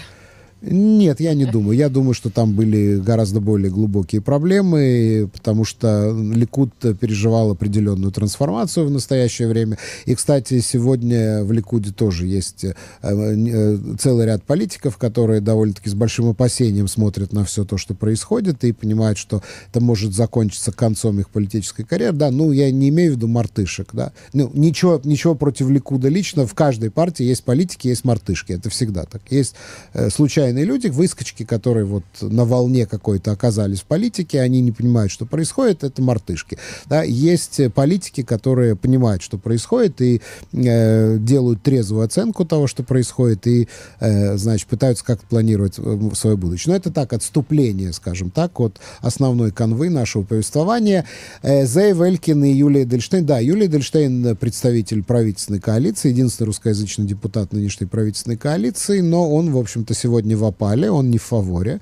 Нет, 0.62 1.20
я 1.20 1.36
не 1.36 1.46
думаю. 1.46 1.78
Я 1.78 1.88
думаю, 1.88 2.16
что 2.16 2.32
там 2.32 2.54
были 2.54 2.98
гораздо 2.98 3.40
более 3.40 3.70
глубокие 3.70 4.22
проблемы, 4.22 5.30
потому 5.32 5.66
что 5.66 6.12
Ликут 6.12 6.74
переживал 7.00 7.52
определенную 7.52 8.12
трансформацию 8.12 8.88
в 8.88 8.92
настоящее 8.92 9.50
время. 9.50 9.78
И, 10.06 10.16
кстати, 10.16 10.60
сегодня 10.62 11.44
в 11.44 11.52
Ликуде 11.52 11.92
тоже 11.92 12.26
есть 12.26 12.64
э, 12.64 12.74
э, 13.04 13.78
целый 14.00 14.26
ряд 14.26 14.44
политиков, 14.44 14.98
которые 14.98 15.42
довольно-таки 15.42 15.92
с 15.92 15.94
большим 15.94 16.30
опасением 16.30 16.88
смотрят 16.88 17.34
на 17.34 17.46
все 17.46 17.64
то, 17.64 17.78
что 17.78 17.94
происходит, 17.94 18.64
и 18.64 18.72
понимают, 18.72 19.20
что 19.20 19.44
это 19.70 19.80
может 19.80 20.16
закончиться 20.16 20.72
концом 20.72 21.20
их 21.20 21.30
политической 21.30 21.84
карьеры. 21.84 22.18
Да, 22.18 22.32
ну, 22.32 22.52
я 22.52 22.72
не 22.72 22.90
имею 22.90 23.14
в 23.14 23.16
виду 23.18 23.28
мартышек, 23.28 23.90
да. 23.94 24.12
Ну, 24.34 24.50
ничего, 24.56 25.00
ничего 25.04 25.36
против 25.36 25.70
Ликуда 25.70 26.10
лично. 26.10 26.48
В 26.48 26.56
каждой 26.56 26.90
партии 26.90 27.24
есть 27.24 27.44
политики, 27.44 27.90
есть 27.90 28.06
мартышки. 28.06 28.54
Это 28.54 28.72
всегда 28.72 29.04
так. 29.04 29.22
Есть 29.30 29.54
э, 29.94 30.10
случайно 30.10 30.47
случайные 30.48 30.66
люди, 30.66 30.88
выскочки, 30.88 31.44
которые 31.44 31.86
вот 31.86 32.04
на 32.22 32.46
волне 32.46 32.86
какой-то 32.86 33.32
оказались 33.32 33.82
в 33.82 33.86
политике, 33.86 34.39
они 34.39 34.62
не 34.62 34.72
понимают, 34.72 35.12
что 35.12 35.25
происходит, 35.25 35.84
это 35.84 36.01
мартышки. 36.01 36.58
Да? 36.86 37.04
Есть 37.04 37.60
политики, 37.74 38.24
которые 38.24 38.75
понимают, 38.75 39.22
что 39.22 39.38
происходит, 39.38 40.01
и 40.01 40.22
э, 40.54 41.18
делают 41.20 41.63
трезвую 41.63 42.06
оценку 42.06 42.46
того, 42.46 42.68
что 42.68 42.84
происходит, 42.84 43.46
и, 43.48 43.68
э, 44.00 44.38
значит, 44.38 44.68
пытаются 44.68 45.04
как-то 45.04 45.27
планировать 45.27 45.74
э, 45.77 46.10
свое 46.13 46.38
будущее. 46.38 46.72
Но 46.72 46.77
это 46.77 46.92
так, 46.92 47.12
отступление, 47.13 47.92
скажем 47.92 48.30
так, 48.30 48.60
от 48.60 48.80
основной 49.01 49.51
канвы 49.51 49.89
нашего 49.89 50.24
повествования. 50.24 51.06
Э, 51.42 51.66
Зейв 51.66 52.00
Элькин 52.00 52.44
и 52.46 52.51
Юлия 52.54 52.86
Дельштейн. 52.86 53.25
Да, 53.25 53.39
Юлия 53.39 53.68
Дельштейн 53.68 54.36
представитель 54.38 55.04
правительственной 55.04 55.60
коалиции, 55.60 56.10
единственный 56.10 56.48
русскоязычный 56.48 57.06
депутат 57.06 57.51
нынешней 57.51 57.88
правительственной 57.88 58.38
коалиции, 58.38 59.01
но 59.01 59.30
он, 59.30 59.51
в 59.51 59.58
общем-то, 59.58 59.94
сегодня 59.94 60.37
в 60.38 60.46
опале, 60.46 60.89
он 60.89 61.10
не 61.10 61.17
в 61.17 61.24
фаворе. 61.24 61.79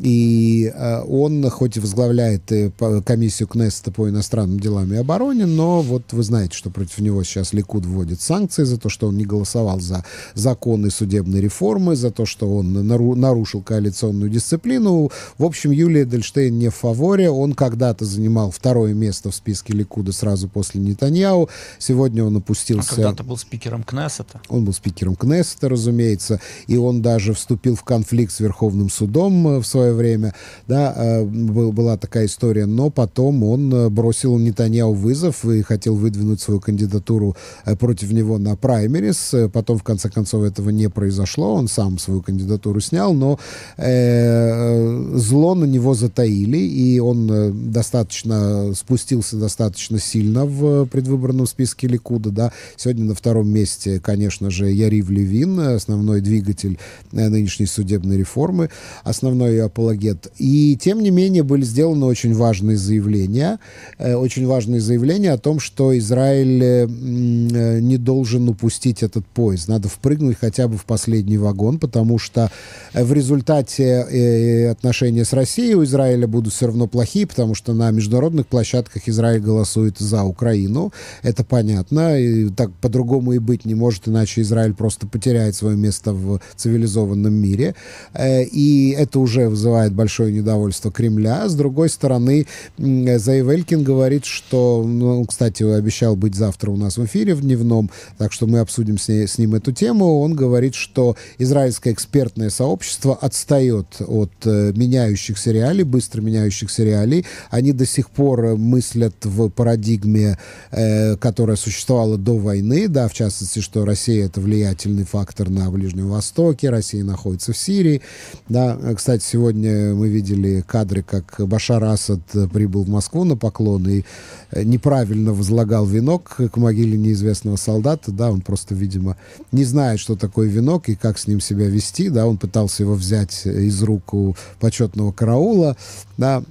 И 0.00 0.72
э, 0.72 1.02
он, 1.02 1.48
хоть 1.50 1.76
и 1.76 1.80
возглавляет 1.80 2.52
э, 2.52 2.70
комиссию 3.04 3.48
Кнессета 3.48 3.90
по 3.90 4.08
иностранным 4.08 4.60
делам 4.60 4.92
и 4.92 4.96
обороне, 4.96 5.44
но 5.46 5.82
вот 5.82 6.12
вы 6.12 6.22
знаете, 6.22 6.56
что 6.56 6.70
против 6.70 7.00
него 7.00 7.24
сейчас 7.24 7.52
Ликуд 7.52 7.84
вводит 7.84 8.20
санкции 8.20 8.62
за 8.62 8.78
то, 8.78 8.88
что 8.88 9.08
он 9.08 9.16
не 9.16 9.24
голосовал 9.24 9.80
за 9.80 10.04
законы 10.34 10.90
судебной 10.90 11.40
реформы, 11.40 11.96
за 11.96 12.12
то, 12.12 12.26
что 12.26 12.48
он 12.48 12.86
нару 12.86 13.16
нарушил 13.16 13.60
коалиционную 13.60 14.30
дисциплину. 14.30 15.10
В 15.36 15.44
общем, 15.44 15.72
Юлия 15.72 16.04
Дельштейн 16.04 16.56
не 16.56 16.68
в 16.68 16.76
фаворе. 16.76 17.30
Он 17.30 17.54
когда-то 17.54 18.04
занимал 18.04 18.52
второе 18.52 18.94
место 18.94 19.30
в 19.30 19.34
списке 19.34 19.72
Ликуда 19.72 20.12
сразу 20.12 20.48
после 20.48 20.80
Нетаньяу. 20.80 21.48
Сегодня 21.78 22.24
он 22.24 22.36
опустился... 22.36 22.92
А 22.92 22.94
когда-то 22.94 23.24
был 23.24 23.36
спикером 23.36 23.82
Кнессета. 23.82 24.40
Он 24.48 24.64
был 24.64 24.72
спикером 24.72 25.16
Кнессета, 25.16 25.68
разумеется, 25.68 26.40
и 26.68 26.76
он 26.76 27.02
даже 27.02 27.34
вступил 27.34 27.74
в 27.74 27.82
конфликт 27.82 28.32
с 28.32 28.40
Верховным 28.40 28.90
судом 28.90 29.48
э, 29.48 29.58
в 29.58 29.66
свое 29.66 29.87
время, 29.92 30.34
да, 30.66 30.94
э, 30.96 31.24
была 31.24 31.96
такая 31.96 32.26
история, 32.26 32.66
но 32.66 32.90
потом 32.90 33.42
он 33.42 33.72
э, 33.72 33.88
бросил 33.88 34.38
Нетаньяу 34.38 34.92
вызов 34.92 35.44
и 35.44 35.62
хотел 35.62 35.94
выдвинуть 35.96 36.40
свою 36.40 36.60
кандидатуру 36.60 37.36
против 37.78 38.12
него 38.12 38.38
на 38.38 38.56
праймерис, 38.56 39.34
потом 39.52 39.78
в 39.78 39.82
конце 39.82 40.08
концов 40.08 40.44
этого 40.44 40.70
не 40.70 40.88
произошло, 40.88 41.54
он 41.54 41.68
сам 41.68 41.98
свою 41.98 42.22
кандидатуру 42.22 42.80
снял, 42.80 43.14
но 43.14 43.38
э, 43.76 45.14
зло 45.14 45.54
на 45.54 45.64
него 45.64 45.94
затаили, 45.94 46.58
и 46.58 46.98
он 46.98 47.70
достаточно 47.72 48.74
спустился 48.74 49.36
достаточно 49.36 49.98
сильно 49.98 50.44
в 50.44 50.86
предвыборном 50.86 51.46
списке 51.46 51.86
Ликуда, 51.86 52.30
да, 52.30 52.52
сегодня 52.76 53.04
на 53.04 53.14
втором 53.14 53.48
месте, 53.48 54.00
конечно 54.00 54.50
же, 54.50 54.70
Ярив 54.70 55.10
Левин, 55.10 55.58
основной 55.60 56.20
двигатель 56.20 56.78
нынешней 57.12 57.66
судебной 57.66 58.18
реформы, 58.18 58.70
основной 59.04 59.64
апологет. 59.78 60.32
И, 60.38 60.76
тем 60.76 61.00
не 61.00 61.10
менее, 61.10 61.42
были 61.42 61.62
сделаны 61.62 62.06
очень 62.06 62.34
важные 62.34 62.76
заявления, 62.76 63.58
э, 63.98 64.14
очень 64.14 64.46
важные 64.46 64.80
заявления 64.80 65.32
о 65.32 65.38
том, 65.38 65.60
что 65.60 65.96
Израиль 65.96 66.62
э, 66.62 66.86
э, 66.86 67.80
не 67.80 67.96
должен 67.96 68.48
упустить 68.48 69.02
этот 69.02 69.24
поезд. 69.26 69.68
Надо 69.68 69.88
впрыгнуть 69.88 70.36
хотя 70.40 70.66
бы 70.68 70.76
в 70.76 70.84
последний 70.84 71.38
вагон, 71.38 71.78
потому 71.78 72.18
что 72.18 72.50
в 72.92 73.12
результате 73.12 74.68
отношения 74.70 75.24
с 75.24 75.32
Россией 75.32 75.74
у 75.74 75.84
Израиля 75.84 76.26
будут 76.26 76.52
все 76.52 76.66
равно 76.66 76.86
плохие, 76.86 77.26
потому 77.26 77.54
что 77.54 77.72
на 77.74 77.90
международных 77.90 78.46
площадках 78.46 79.08
Израиль 79.08 79.40
голосует 79.40 79.98
за 79.98 80.24
Украину. 80.24 80.92
Это 81.22 81.44
понятно. 81.44 82.18
И 82.18 82.48
так 82.48 82.70
по-другому 82.80 83.32
и 83.32 83.38
быть 83.38 83.64
не 83.64 83.74
может, 83.74 84.08
иначе 84.08 84.40
Израиль 84.40 84.74
просто 84.74 85.06
потеряет 85.06 85.54
свое 85.54 85.76
место 85.76 86.12
в 86.12 86.40
цивилизованном 86.56 87.34
мире. 87.34 87.74
И 88.18 88.96
это 88.98 89.20
уже 89.20 89.48
вызывает 89.68 89.92
большое 89.92 90.32
недовольство 90.32 90.90
Кремля. 90.90 91.46
С 91.46 91.54
другой 91.54 91.90
стороны, 91.90 92.46
Заевелькин 92.78 93.82
говорит, 93.82 94.24
что, 94.24 94.82
ну, 94.86 95.24
кстати, 95.26 95.62
обещал 95.62 96.16
быть 96.16 96.34
завтра 96.34 96.70
у 96.70 96.76
нас 96.76 96.96
в 96.96 97.04
эфире 97.04 97.34
в 97.34 97.42
дневном, 97.42 97.90
так 98.16 98.32
что 98.32 98.46
мы 98.46 98.60
обсудим 98.60 98.96
с, 98.96 99.08
ней, 99.08 99.28
с 99.28 99.36
ним 99.36 99.54
эту 99.54 99.72
тему. 99.72 100.20
Он 100.20 100.34
говорит, 100.34 100.74
что 100.74 101.16
израильское 101.38 101.92
экспертное 101.92 102.48
сообщество 102.48 103.14
отстает 103.20 103.86
от 104.00 104.32
э, 104.44 104.72
меняющихся 104.74 105.52
реалий, 105.52 105.84
быстро 105.84 106.22
меняющихся 106.22 106.82
реалий. 106.82 107.26
Они 107.50 107.72
до 107.72 107.84
сих 107.84 108.08
пор 108.08 108.56
мыслят 108.56 109.16
в 109.24 109.50
парадигме, 109.50 110.38
э, 110.70 111.16
которая 111.16 111.56
существовала 111.56 112.16
до 112.16 112.38
войны, 112.38 112.88
да, 112.88 113.08
в 113.08 113.12
частности, 113.12 113.60
что 113.60 113.84
Россия 113.84 114.24
это 114.24 114.40
влиятельный 114.40 115.04
фактор 115.04 115.50
на 115.50 115.70
Ближнем 115.70 116.08
Востоке, 116.08 116.70
Россия 116.70 117.04
находится 117.04 117.52
в 117.52 117.58
Сирии. 117.58 118.00
Да, 118.48 118.78
кстати, 118.96 119.22
сегодня 119.22 119.57
Сегодня 119.58 119.92
мы 119.92 120.08
видели 120.08 120.60
кадры, 120.64 121.02
как 121.02 121.34
Башар 121.40 121.82
Асад 121.82 122.20
прибыл 122.52 122.84
в 122.84 122.88
Москву 122.88 123.24
на 123.24 123.36
поклон 123.36 123.88
и 123.88 124.04
э, 124.52 124.62
неправильно 124.62 125.32
возлагал 125.32 125.84
венок 125.84 126.36
к 126.36 126.56
могиле 126.56 126.96
неизвестного 126.96 127.56
солдата. 127.56 128.12
Да, 128.12 128.30
он 128.30 128.40
просто, 128.40 128.76
видимо, 128.76 129.16
не 129.50 129.64
знает, 129.64 129.98
что 129.98 130.14
такое 130.14 130.46
венок 130.46 130.88
и 130.88 130.94
как 130.94 131.18
с 131.18 131.26
ним 131.26 131.40
себя 131.40 131.66
вести. 131.66 132.08
Да, 132.08 132.28
он 132.28 132.36
пытался 132.38 132.84
его 132.84 132.94
взять 132.94 133.46
из 133.46 133.82
рук 133.82 134.14
у 134.14 134.36
почетного 134.60 135.10
караула. 135.10 135.76
Да, 136.18 136.44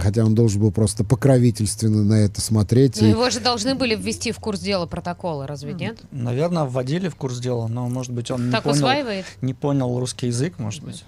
хотя 0.00 0.24
он 0.24 0.34
должен 0.34 0.62
был 0.62 0.70
просто 0.70 1.04
покровительственно 1.04 2.02
на 2.02 2.14
это 2.14 2.40
смотреть. 2.40 2.98
Но 2.98 3.08
и... 3.08 3.10
его 3.10 3.28
же 3.28 3.40
должны 3.40 3.74
были 3.74 3.94
ввести 3.94 4.32
в 4.32 4.38
курс 4.38 4.60
дела 4.60 4.86
протокола, 4.86 5.46
разве 5.46 5.74
нет? 5.74 5.98
Наверное, 6.12 6.64
вводили 6.64 7.10
в 7.10 7.16
курс 7.16 7.40
дела, 7.40 7.66
но, 7.66 7.90
может 7.90 8.12
быть, 8.12 8.30
он 8.30 8.50
так 8.50 8.64
не, 8.64 8.70
понял, 8.70 8.76
усваивает? 8.76 9.26
не 9.42 9.52
понял 9.52 9.98
русский 9.98 10.28
язык, 10.28 10.58
может 10.58 10.82
быть. 10.82 11.04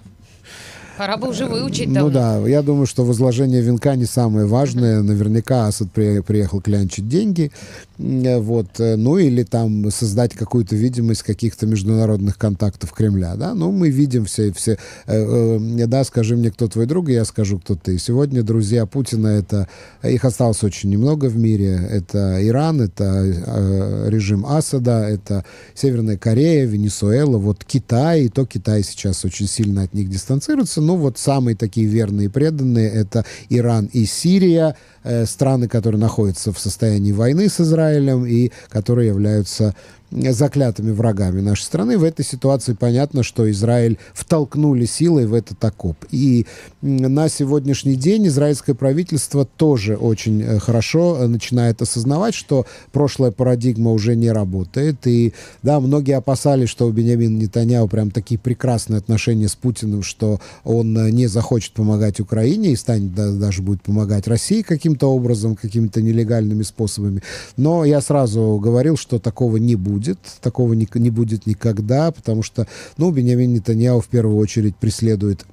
Пора 0.97 1.17
бы 1.17 1.29
уже 1.29 1.45
выучить 1.45 1.93
давно. 1.93 2.09
Ну 2.09 2.13
да, 2.13 2.47
я 2.47 2.61
думаю, 2.63 2.87
что 2.87 3.05
возложение 3.05 3.61
венка 3.61 3.95
не 3.95 4.05
самое 4.05 4.47
важное. 4.47 5.01
Наверняка 5.01 5.67
Асад 5.67 5.91
при, 5.91 6.21
приехал 6.21 6.59
клянчить 6.59 7.07
деньги. 7.07 7.51
Э, 7.99 8.39
вот. 8.39 8.79
Э, 8.79 8.95
ну 8.95 9.17
или 9.17 9.43
там 9.43 9.91
создать 9.91 10.33
какую-то 10.33 10.75
видимость 10.75 11.23
каких-то 11.23 11.67
международных 11.67 12.37
контактов 12.37 12.93
Кремля. 12.93 13.35
Да? 13.35 13.53
Ну 13.53 13.71
мы 13.71 13.89
видим 13.89 14.25
все, 14.25 14.51
все 14.53 14.77
э, 15.05 15.57
э, 15.59 15.87
да, 15.87 16.03
скажи 16.03 16.35
мне, 16.35 16.49
кто 16.49 16.67
твой 16.67 16.87
друг, 16.87 17.09
и 17.09 17.13
я 17.13 17.25
скажу, 17.25 17.59
кто 17.59 17.75
ты. 17.75 17.99
Сегодня 17.99 18.41
друзья 18.41 18.85
Путина, 18.85 19.27
это 19.27 19.67
их 20.03 20.25
осталось 20.25 20.63
очень 20.63 20.89
немного 20.89 21.25
в 21.25 21.37
мире. 21.37 21.79
Это 21.91 22.39
Иран, 22.47 22.81
это 22.81 23.03
э, 23.23 24.09
режим 24.09 24.45
Асада, 24.45 25.07
это 25.07 25.45
Северная 25.75 26.17
Корея, 26.17 26.65
Венесуэла, 26.65 27.37
вот 27.37 27.63
Китай, 27.63 28.23
и 28.23 28.29
то 28.29 28.45
Китай 28.45 28.83
сейчас 28.83 29.23
очень 29.25 29.47
сильно 29.47 29.83
от 29.83 29.93
них 29.93 30.09
дистанцируется 30.09 30.81
ну, 30.87 30.95
вот 30.95 31.17
самые 31.17 31.55
такие 31.55 31.85
верные 31.85 32.25
и 32.25 32.29
преданные— 32.29 32.89
это 32.93 33.25
Иран 33.49 33.89
и 33.91 34.05
Сирия, 34.05 34.75
э, 35.03 35.25
страны, 35.25 35.67
которые 35.67 35.99
находятся 35.99 36.53
в 36.53 36.59
состоянии 36.59 37.11
войны 37.11 37.49
с 37.49 37.59
Израилем 37.59 38.25
и 38.25 38.51
которые 38.69 39.07
являются 39.07 39.75
заклятыми 40.11 40.91
врагами 40.91 41.41
нашей 41.41 41.63
страны. 41.63 41.97
В 41.97 42.03
этой 42.03 42.23
ситуации 42.23 42.73
понятно, 42.73 43.23
что 43.23 43.49
Израиль 43.51 43.97
втолкнули 44.13 44.85
силой 44.85 45.25
в 45.25 45.33
этот 45.33 45.63
окоп. 45.63 45.97
И 46.11 46.45
на 46.81 47.27
сегодняшний 47.29 47.95
день 47.95 48.27
израильское 48.27 48.73
правительство 48.73 49.45
тоже 49.45 49.95
очень 49.95 50.41
э, 50.41 50.59
хорошо 50.59 51.17
э, 51.19 51.27
начинает 51.27 51.81
осознавать, 51.81 52.33
что 52.33 52.65
прошлая 52.91 53.31
парадигма 53.31 53.91
уже 53.91 54.15
не 54.15 54.31
работает. 54.31 55.05
И 55.05 55.33
да, 55.63 55.79
многие 55.79 56.15
опасались, 56.15 56.69
что 56.69 56.87
у 56.87 56.91
Бенямина 56.91 57.37
Нетаньяу 57.37 57.87
прям 57.87 58.11
такие 58.11 58.39
прекрасные 58.39 58.99
отношения 58.99 59.47
с 59.47 59.55
Путиным, 59.55 60.03
что 60.03 60.39
он 60.63 60.97
э, 60.97 61.11
не 61.11 61.27
захочет 61.27 61.73
помогать 61.73 62.19
Украине 62.19 62.71
и 62.71 62.75
станет 62.75 63.13
да, 63.13 63.31
даже 63.31 63.61
будет 63.61 63.81
помогать 63.81 64.27
России 64.27 64.61
каким-то 64.61 65.11
образом, 65.11 65.55
какими-то 65.55 66.01
нелегальными 66.01 66.63
способами. 66.63 67.21
Но 67.57 67.83
я 67.85 68.01
сразу 68.01 68.59
говорил, 68.61 68.97
что 68.97 69.19
такого 69.19 69.57
не 69.57 69.75
будет, 69.75 69.96
такого 70.41 70.73
не, 70.73 70.87
не 70.95 71.09
будет 71.09 71.45
никогда, 71.45 72.11
потому 72.11 72.43
что, 72.43 72.67
ну, 72.97 73.11
Бенямин 73.11 73.53
Нетаньяу 73.53 74.01
в 74.01 74.07
первую 74.07 74.37
очередь 74.37 74.75
преследует 74.75 75.45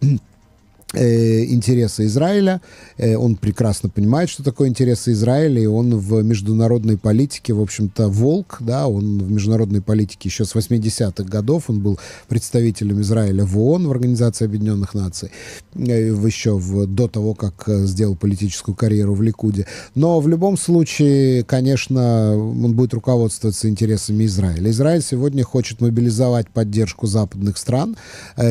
интересы 0.96 2.06
Израиля. 2.06 2.60
Э, 2.96 3.16
он 3.16 3.36
прекрасно 3.36 3.88
понимает, 3.88 4.30
что 4.30 4.42
такое 4.42 4.68
интересы 4.68 5.12
Израиля, 5.12 5.60
и 5.60 5.66
он 5.66 5.96
в 5.96 6.22
международной 6.22 6.96
политике, 6.96 7.52
в 7.52 7.60
общем-то, 7.60 8.08
волк, 8.08 8.58
да, 8.60 8.86
он 8.86 9.18
в 9.18 9.30
международной 9.30 9.80
политике 9.80 10.28
еще 10.28 10.44
с 10.44 10.54
80-х 10.54 11.24
годов, 11.24 11.64
он 11.68 11.80
был 11.80 11.98
представителем 12.28 13.00
Израиля 13.00 13.44
в 13.44 13.58
ООН, 13.58 13.88
в 13.88 13.90
Организации 13.90 14.44
Объединенных 14.44 14.94
Наций, 14.94 15.30
э, 15.74 16.14
еще 16.24 16.56
в, 16.56 16.86
до 16.86 17.08
того, 17.08 17.34
как 17.34 17.64
сделал 17.66 18.16
политическую 18.16 18.74
карьеру 18.74 19.14
в 19.14 19.22
Ликуде. 19.22 19.66
Но 19.94 20.20
в 20.20 20.28
любом 20.28 20.56
случае, 20.56 21.44
конечно, 21.44 22.36
он 22.36 22.74
будет 22.74 22.94
руководствоваться 22.94 23.68
интересами 23.68 24.24
Израиля. 24.24 24.70
Израиль 24.70 25.02
сегодня 25.02 25.44
хочет 25.44 25.80
мобилизовать 25.80 26.48
поддержку 26.48 27.06
западных 27.06 27.58
стран 27.58 27.96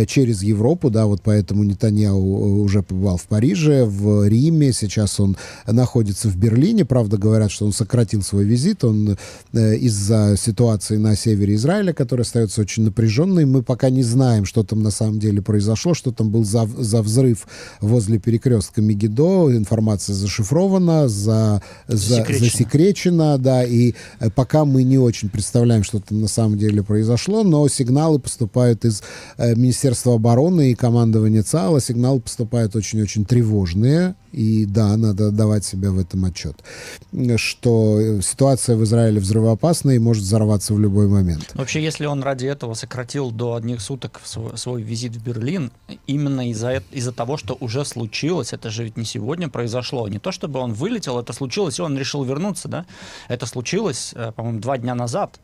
через 0.07 0.43
Европу, 0.43 0.89
да, 0.89 1.05
вот 1.05 1.21
поэтому 1.21 1.63
Нетаньяу 1.63 2.33
уже 2.34 2.82
побывал 2.82 3.18
в 3.18 3.24
Париже, 3.24 3.86
в 3.86 4.28
Риме, 4.28 4.74
сейчас 4.74 5.20
он 5.20 5.38
находится 5.66 6.30
в 6.30 6.36
Берлине. 6.36 6.86
Правда, 6.86 7.18
говорят, 7.18 7.52
что 7.52 7.66
он 7.66 7.74
сократил 7.74 8.22
свой 8.22 8.46
визит, 8.46 8.84
он 8.84 9.18
э, 9.54 9.75
из-за 9.75 10.36
ситуации 10.38 10.98
на 10.98 11.16
севере 11.16 11.56
Израиля, 11.56 11.94
которая 11.94 12.25
остается 12.25 12.62
очень 12.62 12.84
напряженной. 12.84 13.46
Мы 13.46 13.63
пока 13.63 13.90
не 13.90 14.04
знаем, 14.04 14.46
что 14.46 14.63
там 14.63 14.84
на 14.84 14.92
самом 14.92 15.20
деле 15.20 15.42
произошло, 15.42 15.94
что 15.94 16.12
там 16.12 16.30
был 16.30 16.44
за, 16.44 16.68
за 16.78 17.02
взрыв 17.02 17.48
возле 17.82 18.20
перекрестка 18.20 18.82
Мегидо. 18.82 19.56
Информация 19.56 20.13
зашифрована, 20.13 21.08
за, 21.08 21.62
за, 21.88 22.25
засекречена, 22.25 23.38
да, 23.38 23.63
и 23.63 23.94
э, 24.20 24.30
пока 24.30 24.66
мы 24.66 24.84
не 24.84 24.98
очень 24.98 25.30
представляем, 25.30 25.84
что 25.84 26.00
там 26.00 26.22
на 26.22 26.28
самом 26.28 26.58
деле 26.58 26.84
произошло, 26.84 27.44
но 27.44 27.68
сигналы 27.68 28.20
поступают 28.20 28.86
из 28.86 29.04
э, 29.38 29.56
Министерства 29.56 30.16
обороны 30.16 30.72
и 30.72 30.75
командования 30.75 31.44
ЦАЛа, 31.44 31.82
сигналы 31.82 32.22
поступают 32.24 32.75
очень-очень 32.75 33.25
тревожные, 33.25 34.15
и 34.34 34.66
да, 34.66 34.98
надо 34.98 35.32
давать 35.32 35.63
себе 35.63 35.90
в 35.90 36.00
этом 36.00 36.25
отчет, 36.25 36.63
что 37.38 38.22
ситуация 38.22 38.75
в 38.75 38.84
Израиле 38.84 39.20
взрывоопасная 39.20 39.96
и 39.96 40.00
может 40.00 40.24
взорваться 40.24 40.74
в 40.74 40.80
любой 40.80 41.08
момент. 41.08 41.52
Вообще, 41.54 41.82
если 41.84 42.06
он 42.06 42.24
ради 42.24 42.48
этого 42.48 42.74
сократил 42.74 43.32
до 43.32 43.54
одних 43.56 43.80
суток 43.80 44.20
свой, 44.25 44.58
свой 44.58 44.82
визит 44.82 45.16
в 45.16 45.24
Берлин, 45.24 45.72
именно 46.08 46.50
из-за 46.50 46.84
из 46.92 47.13
того, 47.13 47.38
что 47.38 47.56
уже 47.60 47.86
случилось, 47.86 48.54
это 48.54 48.70
же 48.70 48.84
ведь 48.84 48.98
не 48.98 49.06
сегодня 49.06 49.50
произошло, 49.50 50.08
не 50.08 50.20
то 50.20 50.32
чтобы 50.32 50.60
он 50.60 50.74
вылетел, 50.74 51.20
это 51.20 51.32
случилось, 51.34 51.80
и 51.80 51.82
он 51.82 51.98
решил 51.98 52.24
вернуться, 52.24 52.68
да? 52.68 52.86
Это 53.28 53.46
случилось, 53.46 54.13
э, 54.16 54.32
по-моему, 54.36 54.60
два 54.60 54.78
дня 54.78 54.96
назад. 54.96 55.40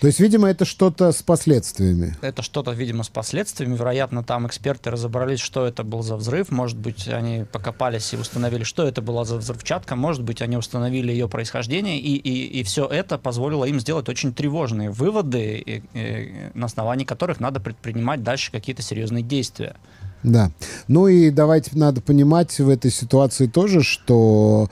То 0.00 0.06
есть, 0.06 0.20
видимо, 0.20 0.48
это 0.48 0.64
что-то 0.66 1.10
с 1.12 1.22
последствиями. 1.22 2.16
Это 2.20 2.42
что-то, 2.42 2.72
видимо, 2.72 3.02
с 3.02 3.08
последствиями. 3.08 3.76
Вероятно, 3.76 4.22
там 4.22 4.46
эксперты 4.46 4.90
разобрались, 4.90 5.40
что 5.40 5.66
это 5.66 5.84
был 5.84 6.02
за 6.02 6.16
взрыв. 6.16 6.50
Может 6.50 6.76
быть, 6.76 7.08
они 7.08 7.44
покопались 7.50 8.12
и 8.12 8.16
установили, 8.26 8.64
что 8.64 8.86
это 8.86 9.02
была 9.02 9.24
за 9.24 9.36
взрывчатка. 9.36 9.96
Может 9.96 10.22
быть, 10.22 10.42
они 10.42 10.56
установили 10.56 11.10
ее 11.12 11.28
происхождение. 11.28 11.98
И, 11.98 12.16
и, 12.16 12.60
и 12.60 12.62
все 12.62 12.86
это 12.86 13.18
позволило 13.18 13.64
им 13.64 13.80
сделать 13.80 14.08
очень 14.08 14.32
тревожные 14.34 14.90
выводы, 14.90 15.58
и, 15.58 15.82
и, 15.94 16.32
на 16.54 16.66
основании 16.66 17.04
которых 17.04 17.40
надо 17.40 17.60
предпринимать 17.60 18.22
дальше 18.22 18.52
какие-то 18.52 18.82
серьезные 18.82 19.22
действия. 19.22 19.76
Да. 20.22 20.50
Ну 20.88 21.06
и 21.06 21.30
давайте 21.30 21.70
надо 21.74 22.00
понимать 22.00 22.58
в 22.58 22.68
этой 22.68 22.90
ситуации 22.90 23.46
тоже, 23.46 23.82
что 23.82 24.68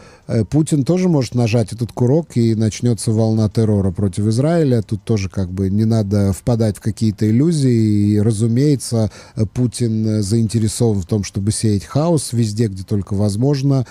Путин 0.51 0.85
тоже 0.85 1.09
может 1.09 1.35
нажать 1.35 1.73
этот 1.73 1.93
курок 1.93 2.37
и 2.37 2.55
начнется 2.55 3.13
волна 3.13 3.49
террора 3.49 3.91
против 3.91 4.27
Израиля. 4.27 4.83
Тут 4.83 5.03
тоже 5.05 5.29
как 5.29 5.51
бы 5.51 5.69
не 5.69 5.85
надо 5.85 6.33
впадать 6.33 6.79
в 6.79 6.81
какие-то 6.81 7.29
иллюзии. 7.29 8.15
И, 8.15 8.21
разумеется, 8.21 9.11
Путин 9.53 10.23
заинтересован 10.23 11.03
в 11.03 11.07
том, 11.07 11.25
чтобы 11.25 11.53
сеять 11.53 11.85
хаос 11.85 12.33
везде, 12.33 12.69
где 12.69 12.83
только 12.83 13.15
возможно. 13.15 13.87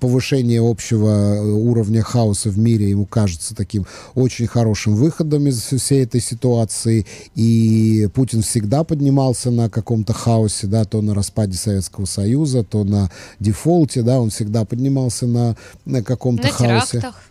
Повышение 0.00 0.60
общего 0.66 1.40
уровня 1.42 2.02
хаоса 2.02 2.48
в 2.48 2.58
мире 2.58 2.88
ему 2.90 3.04
кажется 3.04 3.54
таким 3.54 3.86
очень 4.14 4.46
хорошим 4.46 4.94
выходом 4.94 5.46
из 5.46 5.60
всей 5.60 6.04
этой 6.04 6.20
ситуации. 6.20 7.06
И 7.34 8.08
Путин 8.14 8.42
всегда 8.42 8.84
поднимался 8.84 9.50
на 9.50 9.68
каком-то 9.68 10.12
хаосе, 10.12 10.66
да, 10.66 10.84
то 10.84 11.02
на 11.02 11.14
распаде 11.14 11.58
Советского 11.58 12.06
Союза, 12.06 12.62
то 12.64 12.84
на 12.84 13.10
дефолте, 13.38 14.02
да, 14.02 14.20
он 14.20 14.30
всегда 14.30 14.64
поднимался 14.64 15.26
на, 15.26 15.56
на 15.84 16.02
каком-то 16.02 16.48
хаосе. 16.48 16.98
Терактах 17.00 17.22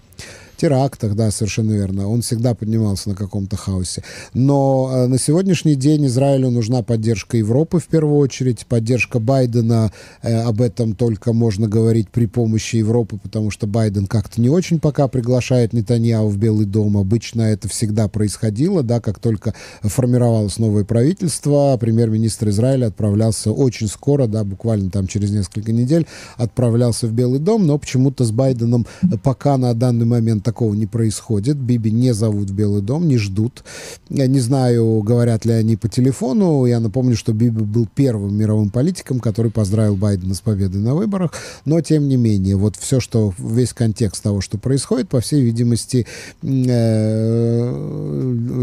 терактах, 0.55 1.15
да, 1.15 1.31
совершенно 1.31 1.71
верно. 1.71 2.07
Он 2.09 2.21
всегда 2.21 2.53
поднимался 2.53 3.09
на 3.09 3.15
каком-то 3.15 3.57
хаосе. 3.57 4.03
Но 4.33 4.89
э, 4.91 5.07
на 5.07 5.17
сегодняшний 5.17 5.75
день 5.75 6.05
Израилю 6.07 6.49
нужна 6.49 6.83
поддержка 6.83 7.37
Европы 7.37 7.79
в 7.79 7.87
первую 7.87 8.17
очередь, 8.17 8.65
поддержка 8.67 9.19
Байдена. 9.19 9.91
Э, 10.21 10.41
об 10.43 10.61
этом 10.61 10.95
только 10.95 11.33
можно 11.33 11.67
говорить 11.67 12.09
при 12.09 12.25
помощи 12.25 12.77
Европы, 12.77 13.19
потому 13.21 13.51
что 13.51 13.67
Байден 13.67 14.07
как-то 14.07 14.41
не 14.41 14.49
очень 14.49 14.79
пока 14.79 15.07
приглашает 15.07 15.73
Нетаньяу 15.73 16.27
в 16.29 16.37
Белый 16.37 16.65
дом. 16.65 16.97
Обычно 16.97 17.41
это 17.41 17.67
всегда 17.67 18.07
происходило, 18.07 18.83
да, 18.83 18.99
как 18.99 19.19
только 19.19 19.53
формировалось 19.81 20.59
новое 20.59 20.83
правительство, 20.83 21.77
премьер-министр 21.79 22.49
Израиля 22.49 22.87
отправлялся 22.87 23.51
очень 23.51 23.87
скоро, 23.87 24.27
да, 24.27 24.43
буквально 24.43 24.89
там 24.89 25.07
через 25.07 25.31
несколько 25.31 25.71
недель 25.71 26.07
отправлялся 26.37 27.07
в 27.07 27.13
Белый 27.13 27.39
дом, 27.39 27.65
но 27.65 27.77
почему-то 27.77 28.25
с 28.25 28.31
Байденом 28.31 28.85
пока 29.23 29.57
на 29.57 29.73
данный 29.73 30.05
момент 30.05 30.47
такого 30.53 30.75
не 30.75 30.85
происходит. 30.85 31.57
Биби 31.57 31.89
не 31.89 32.13
зовут 32.13 32.51
в 32.51 32.53
Белый 32.53 32.83
дом, 32.83 33.07
не 33.07 33.17
ждут. 33.17 33.63
Я 34.09 34.27
не 34.27 34.39
знаю, 34.39 35.01
говорят 35.01 35.45
ли 35.45 35.53
они 35.53 35.75
по 35.77 35.89
телефону. 35.89 36.65
Я 36.65 36.79
напомню, 36.79 37.15
что 37.15 37.33
Биби 37.33 37.63
был 37.63 37.87
первым 37.95 38.37
мировым 38.37 38.69
политиком, 38.69 39.19
который 39.19 39.49
поздравил 39.49 39.95
Байдена 39.95 40.35
с 40.35 40.41
победой 40.41 40.79
на 40.79 40.93
выборах. 40.93 41.31
Но, 41.65 41.81
тем 41.81 42.07
не 42.07 42.17
менее, 42.17 42.55
вот 42.55 42.75
все, 42.75 42.99
что, 42.99 43.33
весь 43.39 43.73
контекст 43.73 44.21
того, 44.21 44.41
что 44.41 44.59
происходит, 44.59 45.09
по 45.09 45.21
всей 45.21 45.41
видимости, 45.41 46.05
э, 46.43 47.63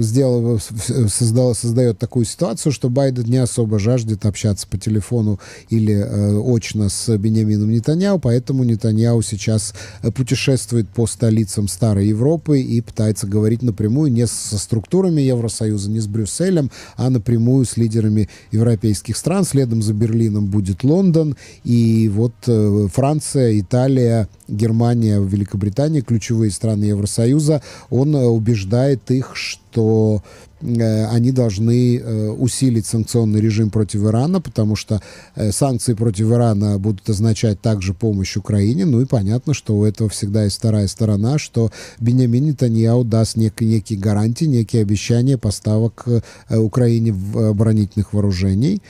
сделал, 0.00 0.60
создал, 1.08 1.56
создает 1.56 1.98
такую 1.98 2.24
ситуацию, 2.24 2.70
что 2.70 2.88
Байден 2.88 3.24
не 3.24 3.38
особо 3.38 3.80
жаждет 3.80 4.26
общаться 4.26 4.68
по 4.68 4.78
телефону 4.78 5.40
или 5.70 5.94
э, 5.94 6.38
очно 6.38 6.88
с 6.88 7.18
Бенямином 7.18 7.70
Нетаньяу, 7.70 8.20
поэтому 8.20 8.62
Нетаньяу 8.62 9.22
сейчас 9.22 9.74
путешествует 10.14 10.88
по 10.88 11.08
столицам 11.08 11.66
старой 11.70 12.08
Европы 12.08 12.60
и 12.60 12.80
пытается 12.80 13.26
говорить 13.26 13.62
напрямую 13.62 14.12
не 14.12 14.26
со 14.26 14.58
структурами 14.58 15.22
Евросоюза, 15.22 15.90
не 15.90 16.00
с 16.00 16.06
Брюсселем, 16.06 16.70
а 16.96 17.10
напрямую 17.10 17.64
с 17.64 17.76
лидерами 17.76 18.28
европейских 18.50 19.16
стран. 19.16 19.44
Следом 19.44 19.82
за 19.82 19.94
Берлином 19.94 20.46
будет 20.46 20.84
Лондон, 20.84 21.36
и 21.64 22.10
вот 22.12 22.34
э, 22.46 22.88
Франция, 22.92 23.58
Италия, 23.58 24.28
Германия, 24.48 25.20
Великобритания, 25.20 26.02
ключевые 26.02 26.50
страны 26.50 26.84
Евросоюза, 26.84 27.62
он 27.88 28.14
э, 28.14 28.24
убеждает 28.24 29.10
их, 29.10 29.32
что 29.34 30.22
они 30.62 31.32
должны 31.32 31.96
э, 31.96 32.28
усилить 32.28 32.86
санкционный 32.86 33.40
режим 33.40 33.70
против 33.70 34.04
Ирана, 34.04 34.40
потому 34.40 34.76
что 34.76 35.00
э, 35.34 35.52
санкции 35.52 35.94
против 35.94 36.30
Ирана 36.30 36.78
будут 36.78 37.08
означать 37.08 37.60
также 37.60 37.94
помощь 37.94 38.36
Украине. 38.36 38.84
Ну 38.84 39.00
и 39.00 39.06
понятно, 39.06 39.54
что 39.54 39.76
у 39.76 39.84
этого 39.84 40.10
всегда 40.10 40.44
есть 40.44 40.56
вторая 40.56 40.86
сторона, 40.86 41.38
что 41.38 41.70
Бенямин 41.98 42.44
Нетаньяу 42.44 43.04
даст 43.04 43.36
нек- 43.36 43.64
некие 43.64 43.98
гарантии, 43.98 44.44
некие 44.44 44.82
обещания 44.82 45.38
поставок 45.38 46.06
Украине 46.50 47.14
оборонительных 47.34 48.12
вооружений. 48.12 48.82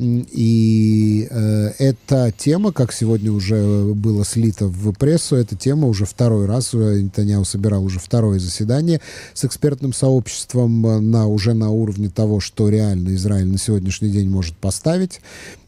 И 0.00 1.26
э, 1.28 1.72
эта 1.78 2.32
тема, 2.36 2.72
как 2.72 2.92
сегодня 2.92 3.32
уже 3.32 3.92
было 3.94 4.24
слито 4.24 4.68
в 4.68 4.92
прессу, 4.92 5.34
эта 5.34 5.56
тема 5.56 5.88
уже 5.88 6.04
второй 6.06 6.46
раз, 6.46 6.72
Нетаньяу 6.72 7.44
собирал 7.44 7.84
уже 7.84 7.98
второе 7.98 8.38
заседание 8.38 9.00
с 9.34 9.44
экспертным 9.44 9.92
сообществом 9.92 11.10
на, 11.10 11.26
уже 11.26 11.52
на 11.52 11.70
уровне 11.70 12.10
того, 12.10 12.38
что 12.38 12.68
реально 12.68 13.12
Израиль 13.16 13.48
на 13.48 13.58
сегодняшний 13.58 14.10
день 14.10 14.30
может 14.30 14.56
поставить 14.56 15.20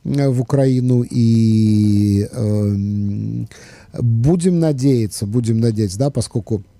э, 0.04 0.28
в 0.28 0.40
Украину. 0.40 1.02
И 1.02 2.28
э, 2.30 2.76
будем 4.00 4.60
надеяться, 4.60 5.26
будем 5.26 5.58
надеяться, 5.58 5.98
да, 5.98 6.10
поскольку 6.10 6.62
Э, 6.62 6.79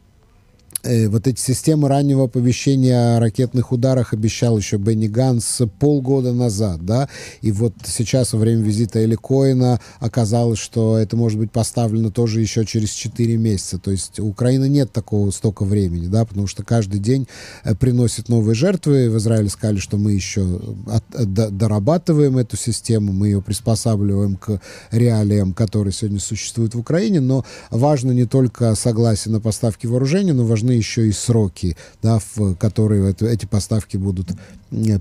вот 0.83 1.27
эти 1.27 1.41
системы 1.41 1.89
раннего 1.89 2.25
оповещения 2.25 3.17
о 3.17 3.21
ракетных 3.21 3.73
ударах 3.73 4.13
обещал 4.13 4.57
еще 4.57 4.77
Бенни 4.77 5.09
Ганс 5.09 5.63
полгода 5.79 6.33
назад, 6.33 6.85
да, 6.85 7.09
и 7.43 7.53
вот 7.53 7.75
сейчас 7.85 8.33
во 8.33 8.39
время 8.39 8.63
визита 8.63 8.99
Эли 8.99 9.17
Коина 9.17 9.81
оказалось, 9.99 10.59
что 10.59 10.97
это 10.97 11.17
может 11.17 11.39
быть 11.39 11.51
поставлено 11.51 12.11
тоже 12.11 12.41
еще 12.41 12.65
через 12.65 12.91
4 12.91 13.37
месяца, 13.37 13.79
то 13.79 13.91
есть 13.91 14.19
у 14.21 14.29
Украины 14.29 14.69
нет 14.69 14.93
такого 14.93 15.31
столько 15.31 15.65
времени, 15.65 16.07
да, 16.07 16.25
потому 16.25 16.47
что 16.47 16.63
каждый 16.63 17.01
день 17.01 17.27
э, 17.65 17.75
приносит 17.75 18.29
новые 18.29 18.55
жертвы, 18.55 19.11
в 19.11 19.19
Израиле 19.19 19.49
сказали, 19.49 19.79
что 19.79 19.99
мы 19.99 20.13
еще 20.13 20.61
от, 20.87 21.15
от, 21.15 21.57
дорабатываем 21.57 22.39
эту 22.39 22.57
систему, 22.57 23.13
мы 23.13 23.29
ее 23.29 23.43
приспосабливаем 23.43 24.37
к 24.37 24.61
реалиям, 24.91 25.53
которые 25.53 25.93
сегодня 25.93 26.21
существуют 26.21 26.75
в 26.75 26.79
Украине, 26.79 27.21
но 27.21 27.45
важно 27.71 28.13
не 28.13 28.25
только 28.25 28.75
согласие 28.75 29.33
на 29.33 29.41
поставки 29.41 29.87
вооружения, 29.87 30.33
но 30.33 30.45
важны 30.45 30.70
еще 30.73 31.09
и 31.09 31.13
сроки, 31.13 31.77
да, 32.03 32.19
в 32.35 32.55
которые 32.55 33.11
это, 33.11 33.27
эти 33.27 33.47
поставки 33.47 33.97
будут 33.97 34.29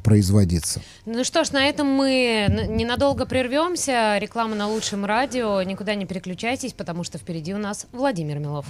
производиться. 0.04 0.82
Ну 1.06 1.24
что 1.24 1.44
ж, 1.44 1.52
на 1.52 1.68
этом 1.68 1.88
мы 1.88 2.48
ненадолго 2.70 3.26
прервемся. 3.26 4.18
Реклама 4.18 4.56
на 4.56 4.68
лучшем 4.68 5.06
радио. 5.06 5.62
Никуда 5.62 5.96
не 5.96 6.06
переключайтесь, 6.06 6.74
потому 6.74 7.04
что 7.04 7.18
впереди 7.18 7.54
у 7.54 7.58
нас 7.58 7.86
Владимир 7.92 8.40
Милов. 8.40 8.66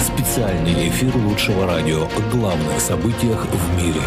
Специальный 0.00 0.88
эфир 0.88 1.16
лучшего 1.16 1.66
радио 1.66 2.04
о 2.04 2.30
главных 2.30 2.80
событиях 2.80 3.46
в 3.46 3.82
мире. 3.82 4.00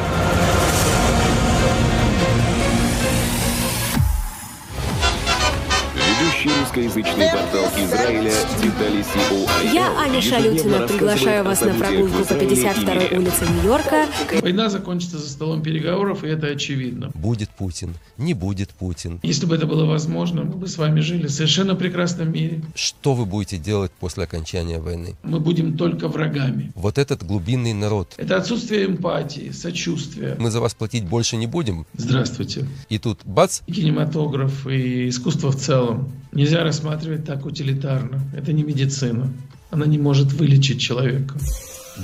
Ведущий 6.20 6.50
русскоязычный 6.60 7.30
портал 7.32 7.66
Израиля 7.78 8.32
Детали 8.62 9.74
Я, 9.74 9.98
Аня 9.98 10.22
Шалютина, 10.22 10.88
приглашаю 10.88 11.44
вас 11.44 11.62
на 11.62 11.74
прогулку 11.74 12.26
по 12.26 12.34
52-й 12.34 13.18
улице 13.18 13.46
Нью-Йорка. 13.46 14.06
Война 14.42 14.70
закончится 14.70 15.18
за 15.18 15.30
столом 15.30 15.62
переговоров, 15.62 16.24
и 16.24 16.28
это 16.28 16.48
очевидно. 16.48 17.12
Будет 17.14 17.50
Путин, 17.50 17.96
не 18.18 18.34
будет 18.34 18.70
Путин. 18.70 19.20
Если 19.24 19.46
бы 19.46 19.56
это 19.56 19.66
было 19.66 19.86
возможно, 19.86 20.44
мы 20.44 20.56
бы 20.56 20.68
с 20.68 20.78
вами 20.78 21.00
жили 21.00 21.28
в 21.28 21.32
совершенно 21.32 21.76
прекрасном 21.76 22.32
мире. 22.32 22.62
Что 22.76 23.14
вы 23.14 23.26
будете 23.26 23.58
делать 23.58 23.92
после 24.00 24.24
окончания 24.24 24.80
войны? 24.80 25.16
Мы 25.24 25.40
будем 25.40 25.78
только 25.78 26.08
врагами. 26.08 26.72
Вот 26.76 26.98
этот 26.98 27.24
глубинный 27.24 27.74
народ. 27.74 28.14
Это 28.18 28.38
отсутствие 28.38 28.86
эмпатии, 28.86 29.52
сочувствия. 29.52 30.36
Мы 30.40 30.52
за 30.52 30.60
вас 30.60 30.74
платить 30.74 31.06
больше 31.06 31.38
не 31.38 31.48
будем. 31.48 31.86
Здравствуйте. 31.94 32.68
И 32.90 32.98
тут 32.98 33.20
бац. 33.24 33.62
И 33.68 33.72
кинематограф, 33.72 34.68
и 34.68 35.10
искусство 35.10 35.52
в 35.52 35.56
целом 35.56 36.09
нельзя 36.32 36.64
рассматривать 36.64 37.26
так 37.26 37.46
утилитарно. 37.46 38.22
Это 38.36 38.54
не 38.54 38.64
медицина. 38.64 39.32
Она 39.72 39.86
не 39.86 39.98
может 39.98 40.34
вылечить 40.34 40.82
человека. 40.82 41.36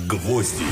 Гвозди. 0.08 0.64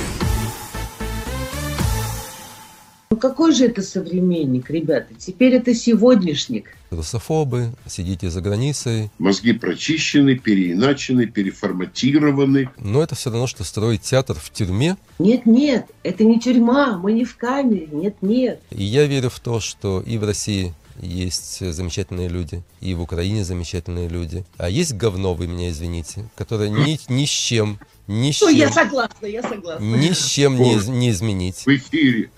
Ну 3.14 3.20
какой 3.20 3.52
же 3.54 3.66
это 3.66 3.80
современник, 3.80 4.70
ребята? 4.70 5.14
Теперь 5.16 5.54
это 5.54 5.72
сегодняшник. 5.72 6.76
Русофобы, 6.90 7.68
сидите 7.86 8.28
за 8.28 8.40
границей. 8.40 9.08
Мозги 9.18 9.52
прочищены, 9.52 10.36
переиначены, 10.36 11.26
переформатированы. 11.26 12.70
Но 12.78 13.04
это 13.04 13.14
все 13.14 13.30
равно, 13.30 13.46
что 13.46 13.62
строить 13.62 14.02
театр 14.02 14.36
в 14.36 14.50
тюрьме. 14.50 14.96
Нет, 15.20 15.46
нет, 15.46 15.86
это 16.02 16.24
не 16.24 16.40
тюрьма, 16.40 16.98
мы 16.98 17.12
не 17.12 17.24
в 17.24 17.36
камере, 17.36 17.86
нет, 17.92 18.16
нет. 18.20 18.60
И 18.70 18.82
я 18.82 19.06
верю 19.06 19.30
в 19.30 19.38
то, 19.38 19.60
что 19.60 20.02
и 20.04 20.18
в 20.18 20.24
России 20.24 20.74
есть 21.00 21.60
замечательные 21.60 22.28
люди, 22.28 22.62
и 22.80 22.94
в 22.94 23.02
Украине 23.02 23.44
замечательные 23.44 24.08
люди. 24.08 24.44
А 24.58 24.68
есть 24.68 24.94
говно, 24.94 25.34
вы 25.34 25.46
меня 25.46 25.70
извините, 25.70 26.28
которое 26.36 26.68
ни, 26.68 26.98
ни 27.12 27.24
с 27.24 27.30
чем, 27.30 27.78
ни 28.06 28.32
с 28.32 28.40
ну, 28.40 28.48
чем... 28.48 28.58
я 28.58 28.70
согласна, 28.70 29.26
я 29.26 29.42
согласна. 29.42 29.84
Ни 29.84 30.12
с 30.12 30.24
чем 30.26 30.56
не, 30.56 30.74
не 30.90 31.10
изменить. 31.10 31.66
В 31.66 31.68
эфире. 31.68 32.30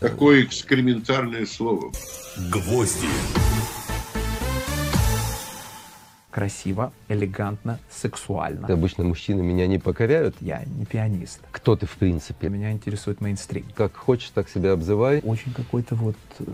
Такое 0.00 0.44
экскрементарное 0.44 1.46
слово. 1.46 1.92
Гвозди. 2.50 3.08
красиво, 6.34 6.92
элегантно, 7.08 7.78
сексуально. 7.88 8.66
Обычно 8.66 9.04
мужчины 9.04 9.40
меня 9.44 9.68
не 9.68 9.78
покоряют. 9.78 10.34
Я 10.40 10.64
не 10.64 10.84
пианист. 10.84 11.38
Кто 11.52 11.76
ты 11.76 11.86
в 11.86 11.92
принципе? 11.92 12.48
Меня 12.48 12.72
интересует 12.72 13.20
мейнстрим. 13.20 13.64
Как 13.76 13.94
хочешь, 13.94 14.30
так 14.30 14.48
себя 14.48 14.72
обзывай. 14.72 15.20
Очень 15.20 15.52
какой-то 15.52 15.94
вот 15.94 16.16
э, 16.40 16.44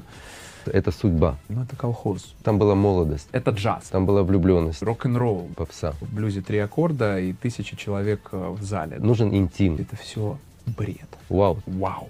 это 0.67 0.91
судьба. 0.91 1.37
Ну, 1.49 1.63
это 1.63 1.77
колхоз. 1.77 2.35
Там 2.43 2.59
была 2.59 2.75
молодость. 2.75 3.29
Это 3.33 3.51
джаз. 3.51 3.85
Там 3.91 4.07
была 4.07 4.23
влюбленность. 4.23 4.83
Рок-н-ролл. 4.83 5.49
Попса. 5.57 5.95
В 6.01 6.15
блюзе 6.15 6.41
три 6.41 6.59
аккорда 6.59 7.19
и 7.19 7.33
тысячи 7.33 7.77
человек 7.77 8.29
э, 8.33 8.49
в 8.51 8.63
зале. 8.63 8.99
Нужен 8.99 9.35
интим. 9.35 9.77
Это 9.77 9.97
все 9.97 10.39
бред. 10.67 11.09
Вау. 11.29 11.59
Вау. 11.67 12.09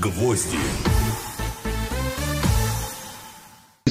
Гвозди. 0.00 0.58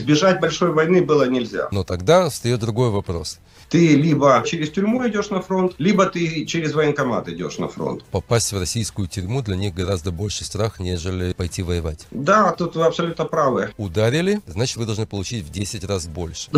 Избежать 0.06 0.40
большой 0.40 0.72
войны 0.72 1.04
было 1.04 1.28
нельзя. 1.28 1.68
Но 1.72 1.84
тогда 1.84 2.30
встает 2.30 2.60
другой 2.60 2.92
вопрос. 2.92 3.40
Ты 3.70 3.96
либо 3.96 4.44
через 4.46 4.70
тюрьму 4.70 5.08
идешь 5.08 5.32
на 5.32 5.42
фронт, 5.42 5.74
либо 5.80 6.06
ты 6.06 6.46
через 6.46 6.76
военкомат 6.76 7.28
идешь 7.28 7.58
на 7.58 7.68
фронт. 7.68 8.04
Попасть 8.12 8.54
в 8.54 8.60
российскую 8.60 9.08
тюрьму 9.08 9.42
для 9.42 9.56
них 9.56 9.74
гораздо 9.74 10.12
больше 10.12 10.46
страх, 10.46 10.80
нежели 10.80 11.34
пойти 11.34 11.64
воевать. 11.64 12.06
Да, 12.12 12.52
тут 12.52 12.76
вы 12.76 12.86
абсолютно 12.86 13.26
правы. 13.26 13.74
Ударили, 13.78 14.42
значит 14.46 14.78
вы 14.78 14.86
должны 14.86 15.08
получить 15.08 15.44
в 15.44 15.50
10 15.50 15.84
раз 15.86 16.06
больше. 16.06 16.52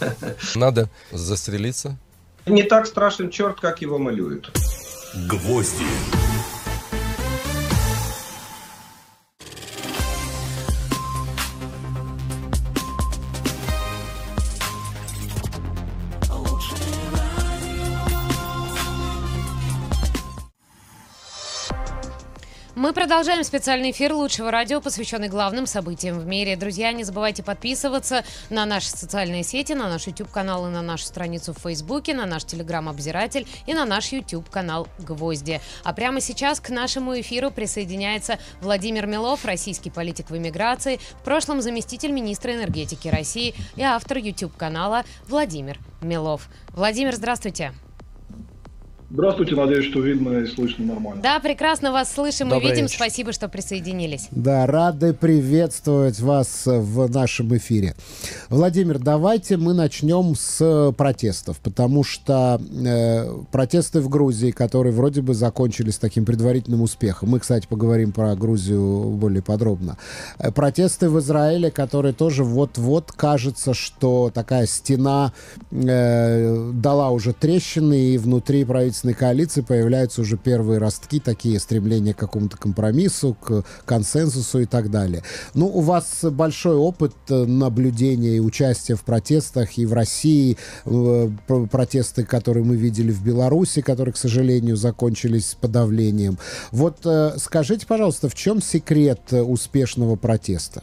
Надо 0.54 0.88
застрелиться. 1.12 1.98
Не 2.46 2.62
так 2.62 2.86
страшен 2.86 3.28
черт, 3.28 3.60
как 3.60 3.82
его 3.82 3.98
малюют. 3.98 4.50
Гвозди. 5.28 5.84
Мы 22.84 22.92
продолжаем 22.92 23.42
специальный 23.44 23.92
эфир 23.92 24.12
лучшего 24.12 24.50
радио, 24.50 24.78
посвященный 24.78 25.30
главным 25.30 25.64
событиям 25.64 26.18
в 26.18 26.26
мире. 26.26 26.54
Друзья, 26.54 26.92
не 26.92 27.02
забывайте 27.02 27.42
подписываться 27.42 28.24
на 28.50 28.66
наши 28.66 28.90
социальные 28.90 29.42
сети, 29.42 29.72
на 29.72 29.88
наш 29.88 30.06
YouTube-канал 30.06 30.66
и 30.66 30.70
на 30.70 30.82
нашу 30.82 31.06
страницу 31.06 31.54
в 31.54 31.60
Фейсбуке, 31.60 32.12
на 32.12 32.26
наш 32.26 32.44
Телеграм-обзиратель 32.44 33.48
и 33.66 33.72
на 33.72 33.86
наш 33.86 34.12
YouTube-канал 34.12 34.86
«Гвозди». 34.98 35.62
А 35.82 35.94
прямо 35.94 36.20
сейчас 36.20 36.60
к 36.60 36.68
нашему 36.68 37.18
эфиру 37.18 37.50
присоединяется 37.50 38.38
Владимир 38.60 39.06
Милов, 39.06 39.46
российский 39.46 39.88
политик 39.88 40.28
в 40.28 40.36
эмиграции, 40.36 41.00
в 41.22 41.24
прошлом 41.24 41.62
заместитель 41.62 42.12
министра 42.12 42.54
энергетики 42.54 43.08
России 43.08 43.54
и 43.76 43.82
автор 43.82 44.18
YouTube-канала 44.18 45.04
Владимир 45.26 45.78
Милов. 46.02 46.50
Владимир, 46.74 47.14
здравствуйте. 47.14 47.72
Здравствуйте, 49.14 49.54
надеюсь, 49.54 49.84
что 49.84 50.00
видно 50.00 50.40
и 50.40 50.46
слышно 50.46 50.86
нормально. 50.86 51.22
Да, 51.22 51.38
прекрасно 51.38 51.92
вас 51.92 52.12
слышим 52.12 52.48
Добрый 52.48 52.66
и 52.66 52.72
видим. 52.72 52.86
вечер. 52.86 52.96
Спасибо, 52.96 53.32
что 53.32 53.48
присоединились. 53.48 54.26
Да, 54.32 54.66
рады 54.66 55.14
приветствовать 55.14 56.18
вас 56.18 56.64
в 56.66 57.08
нашем 57.08 57.56
эфире. 57.56 57.94
Владимир, 58.48 58.98
давайте 58.98 59.56
мы 59.56 59.72
начнем 59.72 60.34
с 60.34 60.92
протестов, 60.98 61.60
потому 61.60 62.02
что 62.02 62.60
э, 62.60 63.30
протесты 63.52 64.00
в 64.00 64.08
Грузии, 64.08 64.50
которые 64.50 64.92
вроде 64.92 65.22
бы 65.22 65.32
закончились 65.32 65.98
таким 65.98 66.24
предварительным 66.24 66.82
успехом. 66.82 67.28
Мы, 67.28 67.38
кстати, 67.38 67.68
поговорим 67.68 68.10
про 68.10 68.34
Грузию 68.34 69.10
более 69.10 69.42
подробно. 69.42 69.96
Э, 70.40 70.50
протесты 70.50 71.08
в 71.08 71.20
Израиле, 71.20 71.70
которые 71.70 72.14
тоже 72.14 72.42
вот-вот 72.42 73.12
кажется, 73.12 73.74
что 73.74 74.32
такая 74.34 74.66
стена 74.66 75.32
э, 75.70 76.72
дала 76.74 77.10
уже 77.10 77.32
трещины, 77.32 78.14
и 78.14 78.18
внутри 78.18 78.64
правительства 78.64 79.03
правительственной 79.04 79.14
коалиции 79.14 79.60
появляются 79.60 80.20
уже 80.22 80.36
первые 80.36 80.78
ростки, 80.78 81.20
такие 81.20 81.58
стремления 81.60 82.14
к 82.14 82.18
какому-то 82.18 82.56
компромиссу, 82.56 83.34
к 83.34 83.64
консенсусу 83.84 84.60
и 84.60 84.66
так 84.66 84.90
далее. 84.90 85.22
Ну, 85.54 85.66
у 85.66 85.80
вас 85.80 86.24
большой 86.24 86.76
опыт 86.76 87.12
э, 87.28 87.44
наблюдения 87.44 88.36
и 88.36 88.40
участия 88.40 88.94
в 88.94 89.02
протестах 89.02 89.78
и 89.78 89.86
в 89.86 89.92
России, 89.92 90.56
э, 90.86 91.30
протесты, 91.70 92.24
которые 92.24 92.64
мы 92.64 92.76
видели 92.76 93.12
в 93.12 93.22
Беларуси, 93.22 93.82
которые, 93.82 94.14
к 94.14 94.16
сожалению, 94.16 94.76
закончились 94.76 95.56
подавлением. 95.60 96.38
Вот 96.72 96.98
э, 97.04 97.34
скажите, 97.38 97.86
пожалуйста, 97.86 98.28
в 98.28 98.34
чем 98.34 98.62
секрет 98.62 99.32
успешного 99.32 100.16
протеста? 100.16 100.82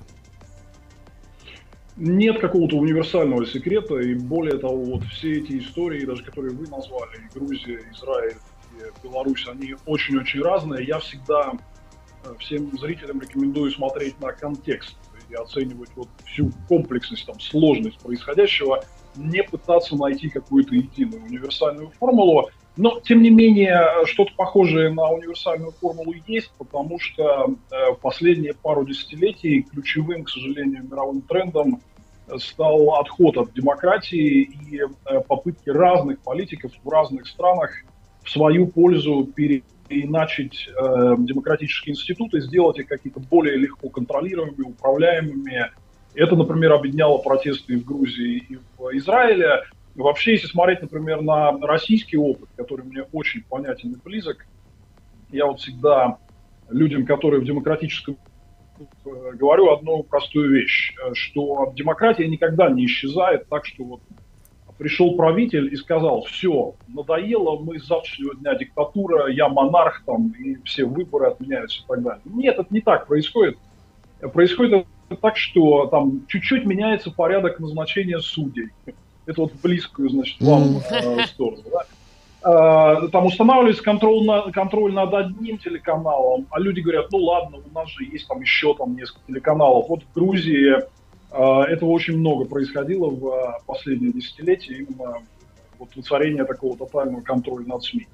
Нет 1.97 2.39
какого-то 2.39 2.77
универсального 2.77 3.45
секрета, 3.45 3.97
и 3.99 4.15
более 4.15 4.57
того, 4.57 4.83
вот 4.83 5.03
все 5.03 5.39
эти 5.39 5.59
истории, 5.59 6.05
даже 6.05 6.23
которые 6.23 6.53
вы 6.53 6.67
назвали, 6.67 7.17
и 7.17 7.37
Грузия, 7.37 7.81
Израиль, 7.93 8.37
и 8.77 9.03
Беларусь, 9.03 9.47
они 9.47 9.75
очень-очень 9.85 10.41
разные. 10.41 10.85
Я 10.85 10.99
всегда 10.99 11.53
э, 12.23 12.33
всем 12.39 12.77
зрителям 12.77 13.19
рекомендую 13.19 13.71
смотреть 13.71 14.19
на 14.21 14.31
контекст 14.31 14.95
и 15.29 15.35
оценивать 15.35 15.89
вот 15.95 16.07
всю 16.25 16.51
комплексность, 16.67 17.25
там, 17.25 17.39
сложность 17.39 17.99
происходящего, 17.99 18.83
не 19.15 19.43
пытаться 19.43 19.95
найти 19.95 20.29
какую-то 20.29 20.75
единую 20.75 21.23
универсальную 21.23 21.89
формулу, 21.99 22.49
Но, 22.77 23.01
тем 23.01 23.21
не 23.21 23.29
менее, 23.29 24.05
что-то 24.05 24.31
похожее 24.35 24.93
на 24.93 25.09
универсальную 25.09 25.71
формулу 25.71 26.13
есть, 26.25 26.51
потому 26.57 26.99
что 26.99 27.55
э, 27.69 27.91
в 27.91 27.99
последние 27.99 28.53
пару 28.53 28.85
десятилетий 28.85 29.63
ключевым, 29.63 30.23
к 30.23 30.29
сожалению, 30.29 30.83
мировым 30.83 31.21
трендом 31.21 31.81
стал 32.37 32.95
отход 32.95 33.37
от 33.37 33.53
демократии 33.53 34.43
и 34.43 34.79
э, 34.79 35.19
попытки 35.27 35.69
разных 35.69 36.19
политиков 36.21 36.71
в 36.81 36.89
разных 36.89 37.27
странах 37.27 37.71
в 38.23 38.29
свою 38.29 38.67
пользу 38.67 39.27
переиначить 39.35 40.69
э, 40.69 41.15
демократические 41.19 41.93
институты, 41.93 42.39
сделать 42.41 42.79
их 42.79 42.87
какие-то 42.87 43.19
более 43.19 43.57
легко 43.57 43.89
контролируемыми, 43.89 44.63
управляемыми. 44.63 45.71
Это, 46.13 46.35
например, 46.35 46.73
объединяло 46.73 47.17
протесты 47.17 47.73
и 47.73 47.77
в 47.77 47.85
Грузии, 47.85 48.45
и 48.49 48.57
в 48.77 48.97
Израиле. 48.97 49.63
Вообще, 49.95 50.33
если 50.33 50.47
смотреть, 50.47 50.81
например, 50.81 51.21
на 51.21 51.51
российский 51.61 52.17
опыт, 52.17 52.49
который 52.55 52.85
мне 52.85 53.03
очень 53.11 53.43
понятен 53.43 53.91
и 53.93 53.95
близок, 53.95 54.45
я 55.31 55.45
вот 55.45 55.59
всегда 55.59 56.17
людям, 56.69 57.05
которые 57.05 57.41
в 57.41 57.45
демократическом 57.45 58.17
э, 58.79 58.83
говорю 59.33 59.71
одну 59.71 60.03
простую 60.03 60.51
вещь, 60.51 60.95
э, 60.95 61.13
что 61.13 61.73
демократия 61.75 62.27
никогда 62.27 62.69
не 62.69 62.85
исчезает 62.85 63.49
так, 63.49 63.65
что 63.65 63.83
вот 63.83 64.01
пришел 64.77 65.15
правитель 65.15 65.71
и 65.71 65.75
сказал, 65.75 66.23
все, 66.23 66.73
надоело, 66.87 67.59
мы 67.59 67.79
с 67.79 67.85
завтрашнего 67.85 68.35
дня 68.35 68.55
диктатура, 68.55 69.27
я 69.27 69.47
монарх 69.47 70.03
там, 70.05 70.31
и 70.31 70.55
все 70.63 70.85
выборы 70.85 71.27
отменяются 71.27 71.83
и 71.83 71.87
так 71.87 72.01
далее. 72.01 72.21
Нет, 72.25 72.57
это 72.57 72.73
не 72.73 72.81
так 72.81 73.07
происходит. 73.07 73.57
Происходит 74.33 74.87
так, 75.21 75.35
что 75.37 75.87
там 75.87 76.25
чуть-чуть 76.27 76.65
меняется 76.65 77.11
порядок 77.11 77.59
назначения 77.59 78.19
судей 78.19 78.69
это 79.31 79.41
вот 79.41 79.53
близкую, 79.61 80.09
значит, 80.09 80.39
вам 80.41 80.77
э, 80.89 81.23
сторону, 81.27 81.63
да. 81.71 81.85
Uh, 82.43 83.09
там 83.09 83.27
устанавливается 83.27 83.83
контроль, 83.83 84.25
на, 84.25 84.51
контроль 84.51 84.91
над 84.93 85.13
одним 85.13 85.59
телеканалом, 85.59 86.47
а 86.49 86.59
люди 86.59 86.79
говорят, 86.79 87.11
ну 87.11 87.19
ладно, 87.19 87.57
у 87.57 87.75
нас 87.75 87.87
же 87.89 88.03
есть 88.05 88.27
там 88.27 88.41
еще 88.41 88.73
там 88.73 88.95
несколько 88.95 89.21
телеканалов. 89.27 89.87
Вот 89.87 90.01
в 90.01 90.13
Грузии 90.15 90.75
uh, 91.29 91.63
этого 91.65 91.91
очень 91.91 92.17
много 92.17 92.45
происходило 92.45 93.11
в 93.11 93.25
uh, 93.25 93.53
последние 93.67 94.11
десятилетия, 94.11 94.73
именно 94.73 95.19
вот 95.77 95.95
воцарение 95.95 96.43
такого 96.45 96.75
тотального 96.75 97.21
контроля 97.21 97.67
над 97.67 97.83
СМИ. 97.83 98.07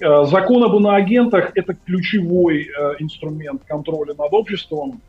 Закон 0.00 0.64
об 0.64 0.74
иноагентах– 0.74 1.52
это 1.54 1.74
ключевой 1.74 2.68
инструмент 2.98 3.62
контроля 3.64 4.14
над 4.14 4.32
обществом 4.32 5.00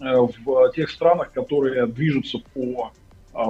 в 0.00 0.72
тех 0.74 0.90
странах, 0.90 1.32
которые 1.32 1.86
движутся 1.86 2.38
по 2.52 2.90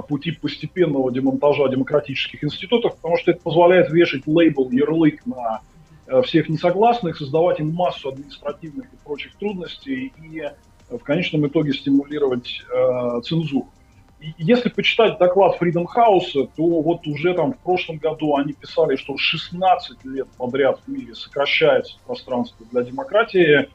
пути 0.07 0.31
постепенного 0.31 1.11
демонтажа 1.11 1.69
демократических 1.69 2.43
институтов, 2.43 2.95
потому 2.97 3.17
что 3.17 3.31
это 3.31 3.41
позволяет 3.41 3.89
вешать 3.91 4.27
лейбл, 4.27 4.69
ярлык 4.71 5.25
на 5.25 5.61
э, 6.07 6.21
всех 6.23 6.49
несогласных, 6.49 7.17
создавать 7.17 7.59
им 7.59 7.73
массу 7.73 8.09
административных 8.09 8.85
и 8.85 8.97
прочих 9.03 9.35
трудностей 9.37 10.13
и 10.21 10.41
э, 10.41 10.51
в 10.89 11.03
конечном 11.03 11.47
итоге 11.47 11.73
стимулировать 11.73 12.61
э, 12.69 13.21
цензуру. 13.23 13.69
И 14.19 14.33
если 14.37 14.69
почитать 14.69 15.19
доклад 15.19 15.57
Freedom 15.61 15.85
House, 15.85 16.49
то 16.55 16.81
вот 16.81 17.05
уже 17.05 17.33
там 17.35 17.53
в 17.53 17.59
прошлом 17.59 17.97
году 17.97 18.35
они 18.35 18.53
писали, 18.53 18.95
что 18.95 19.15
16 19.15 20.05
лет 20.05 20.27
подряд 20.37 20.79
в 20.85 20.91
мире 20.91 21.13
сокращается 21.13 21.97
пространство 22.05 22.65
для 22.71 22.81
демократии, 22.81 23.69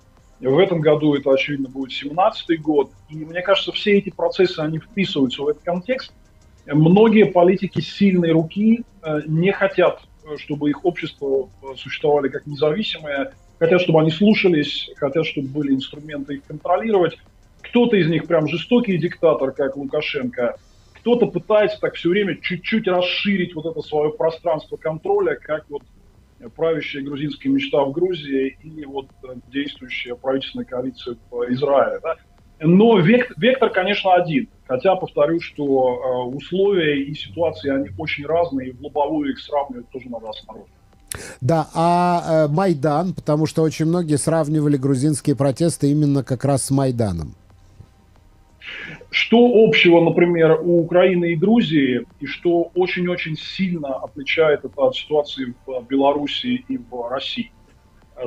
в 0.48 0.58
этом 0.58 0.80
году 0.80 1.14
это, 1.14 1.30
очевидно, 1.30 1.68
будет 1.68 1.92
17 1.92 2.60
год. 2.60 2.90
И 3.08 3.16
мне 3.16 3.42
кажется, 3.42 3.72
все 3.72 3.98
эти 3.98 4.10
процессы, 4.10 4.58
они 4.58 4.78
вписываются 4.78 5.42
в 5.42 5.48
этот 5.48 5.62
контекст. 5.62 6.12
Многие 6.66 7.24
политики 7.24 7.80
сильной 7.80 8.32
руки 8.32 8.84
э, 9.02 9.20
не 9.26 9.52
хотят, 9.52 10.00
э, 10.24 10.36
чтобы 10.38 10.70
их 10.70 10.84
общество 10.84 11.48
э, 11.62 11.66
существовали 11.76 12.28
как 12.28 12.46
независимые, 12.46 13.32
хотят, 13.58 13.80
чтобы 13.80 14.00
они 14.00 14.10
слушались, 14.10 14.90
хотят, 14.96 15.26
чтобы 15.26 15.48
были 15.48 15.72
инструменты 15.72 16.34
их 16.34 16.44
контролировать. 16.44 17.18
Кто-то 17.62 17.96
из 17.96 18.08
них 18.08 18.26
прям 18.26 18.48
жестокий 18.48 18.98
диктатор, 18.98 19.52
как 19.52 19.76
Лукашенко, 19.76 20.56
кто-то 20.94 21.26
пытается 21.26 21.80
так 21.80 21.94
все 21.94 22.08
время 22.08 22.36
чуть-чуть 22.40 22.86
расширить 22.86 23.54
вот 23.54 23.66
это 23.66 23.80
свое 23.82 24.10
пространство 24.10 24.76
контроля, 24.76 25.36
как 25.36 25.64
вот 25.68 25.82
правящая 26.50 27.02
грузинская 27.02 27.52
мечта 27.52 27.84
в 27.84 27.92
Грузии 27.92 28.56
и 28.62 28.84
вот 28.84 29.06
э, 29.24 29.34
действующая 29.52 30.14
правительственная 30.14 30.66
коалиция 30.66 31.16
в 31.30 31.42
Израиле. 31.52 32.00
Да? 32.02 32.16
Но 32.60 32.98
вектор, 32.98 33.36
вектор, 33.38 33.70
конечно, 33.70 34.14
один. 34.14 34.48
Хотя, 34.66 34.94
повторю, 34.94 35.40
что 35.40 35.64
э, 36.32 36.36
условия 36.36 37.02
и 37.02 37.14
ситуации, 37.14 37.70
они 37.70 37.90
очень 37.98 38.24
разные, 38.24 38.68
и 38.68 38.72
в 38.72 38.82
лобовую 38.82 39.32
их 39.32 39.40
сравнивать 39.40 39.88
тоже 39.90 40.08
надо 40.08 40.30
осторожно. 40.30 40.72
Да, 41.40 41.68
а 41.74 42.46
э, 42.46 42.48
Майдан, 42.48 43.12
потому 43.12 43.46
что 43.46 43.62
очень 43.62 43.86
многие 43.86 44.16
сравнивали 44.16 44.76
грузинские 44.76 45.36
протесты 45.36 45.90
именно 45.90 46.22
как 46.22 46.44
раз 46.44 46.64
с 46.64 46.70
Майданом. 46.70 47.34
Что 49.12 49.36
общего, 49.66 50.00
например, 50.00 50.58
у 50.62 50.80
Украины 50.80 51.32
и 51.32 51.36
Грузии, 51.36 52.06
и 52.18 52.24
что 52.24 52.70
очень-очень 52.74 53.36
сильно 53.36 53.96
отличает 53.96 54.64
это 54.64 54.80
от 54.80 54.96
ситуации 54.96 55.54
в 55.66 55.86
Беларуси 55.86 56.64
и 56.66 56.78
в 56.78 57.08
России? 57.10 57.52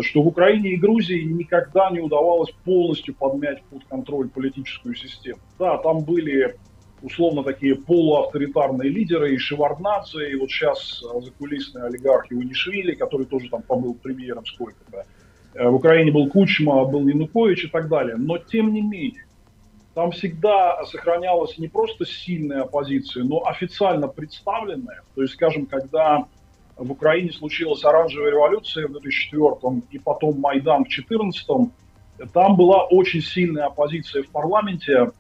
Что 0.02 0.22
в 0.22 0.28
Украине 0.28 0.74
и 0.74 0.76
Грузии 0.76 1.24
никогда 1.24 1.90
не 1.90 2.02
удавалось 2.02 2.52
полностью 2.64 3.16
подмять 3.16 3.64
под 3.64 3.84
контроль 3.86 4.30
политическую 4.30 4.94
систему. 4.94 5.40
Да, 5.58 5.80
там 5.80 6.04
были 6.04 6.56
условно 7.02 7.44
такие 7.44 7.76
полуавторитарные 7.76 8.90
лидеры, 8.90 9.34
и 9.34 9.38
Шеварднадзе, 9.40 10.30
и 10.30 10.36
вот 10.36 10.52
сейчас 10.52 11.04
закулисный 11.20 11.88
олигарх 11.88 12.32
Иванишвили, 12.32 12.94
который 12.94 13.26
тоже 13.26 13.50
там 13.50 13.64
побыл 13.64 13.96
премьером 13.96 14.46
сколько-то. 14.46 15.06
Э, 15.56 15.68
в 15.68 15.76
Украине 15.76 16.12
был 16.12 16.30
Кучма, 16.30 16.86
был 16.86 17.08
Янукович 17.08 17.66
и 17.66 17.68
так 17.70 17.88
далее. 17.88 18.18
Но 18.18 18.38
тем 18.38 18.72
не 18.72 18.82
менее, 18.82 19.25
там 19.96 20.12
всегда 20.12 20.84
сохранялась 20.86 21.58
не 21.58 21.70
просто 21.70 22.06
сильная 22.06 22.64
оппозиция, 22.64 23.24
но 23.24 23.46
официально 23.46 24.10
представленная. 24.10 25.04
То 25.16 25.22
есть, 25.22 25.34
скажем, 25.34 25.66
когда 25.66 26.26
в 26.76 26.92
Украине 26.92 27.32
случилась 27.32 27.84
оранжевая 27.86 28.32
революция 28.32 28.88
в 28.88 28.92
2004 28.92 29.82
и 29.92 29.98
потом 29.98 30.42
Майдан 30.42 30.84
в 30.84 30.90
2014, 30.90 31.72
там 32.34 32.58
была 32.58 32.84
очень 32.84 33.22
сильная 33.22 33.68
оппозиция 33.68 34.24
в 34.24 34.28
парламенте, 34.28 35.12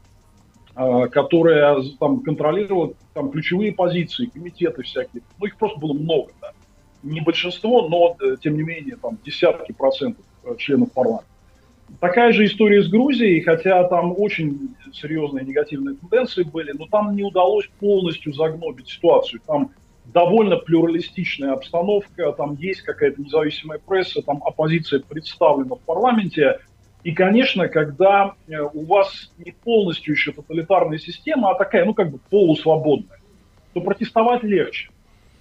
э, 0.75 1.07
которая 1.07 1.81
там 1.97 2.19
контролировала 2.19 2.93
там 3.13 3.31
ключевые 3.31 3.71
позиции, 3.71 4.25
комитеты 4.25 4.83
всякие. 4.83 5.23
Ну, 5.39 5.45
их 5.45 5.55
просто 5.55 5.79
было 5.79 5.93
много, 5.93 6.33
да. 6.41 6.51
Не 7.01 7.21
большинство, 7.21 7.87
но, 7.87 8.17
э, 8.19 8.35
тем 8.43 8.57
не 8.57 8.63
менее, 8.63 8.97
там 8.97 9.17
десятки 9.23 9.71
процентов 9.71 10.25
э, 10.43 10.53
членов 10.57 10.91
парламента. 10.91 11.34
Такая 11.99 12.33
же 12.33 12.45
история 12.45 12.83
с 12.83 12.89
Грузией, 12.89 13.41
хотя 13.41 13.83
там 13.85 14.13
очень 14.17 14.75
серьезные 14.93 15.45
негативные 15.45 15.95
тенденции 15.95 16.43
были, 16.43 16.71
но 16.71 16.87
там 16.87 17.15
не 17.15 17.23
удалось 17.23 17.69
полностью 17.79 18.33
загнобить 18.33 18.89
ситуацию. 18.89 19.41
Там 19.45 19.71
довольно 20.05 20.57
плюралистичная 20.57 21.53
обстановка, 21.53 22.31
там 22.33 22.55
есть 22.55 22.81
какая-то 22.81 23.21
независимая 23.21 23.79
пресса, 23.79 24.21
там 24.21 24.41
оппозиция 24.43 24.99
представлена 24.99 25.75
в 25.75 25.81
парламенте. 25.81 26.59
И, 27.03 27.11
конечно, 27.11 27.67
когда 27.67 28.33
э, 28.47 28.61
у 28.61 28.85
вас 28.85 29.31
не 29.37 29.51
полностью 29.51 30.13
еще 30.15 30.31
тоталитарная 30.31 30.97
система, 30.97 31.51
а 31.51 31.55
такая, 31.55 31.85
ну, 31.85 31.93
как 31.93 32.11
бы 32.11 32.19
полусвободная, 32.29 33.19
то 33.73 33.81
протестовать 33.81 34.43
легче. 34.43 34.89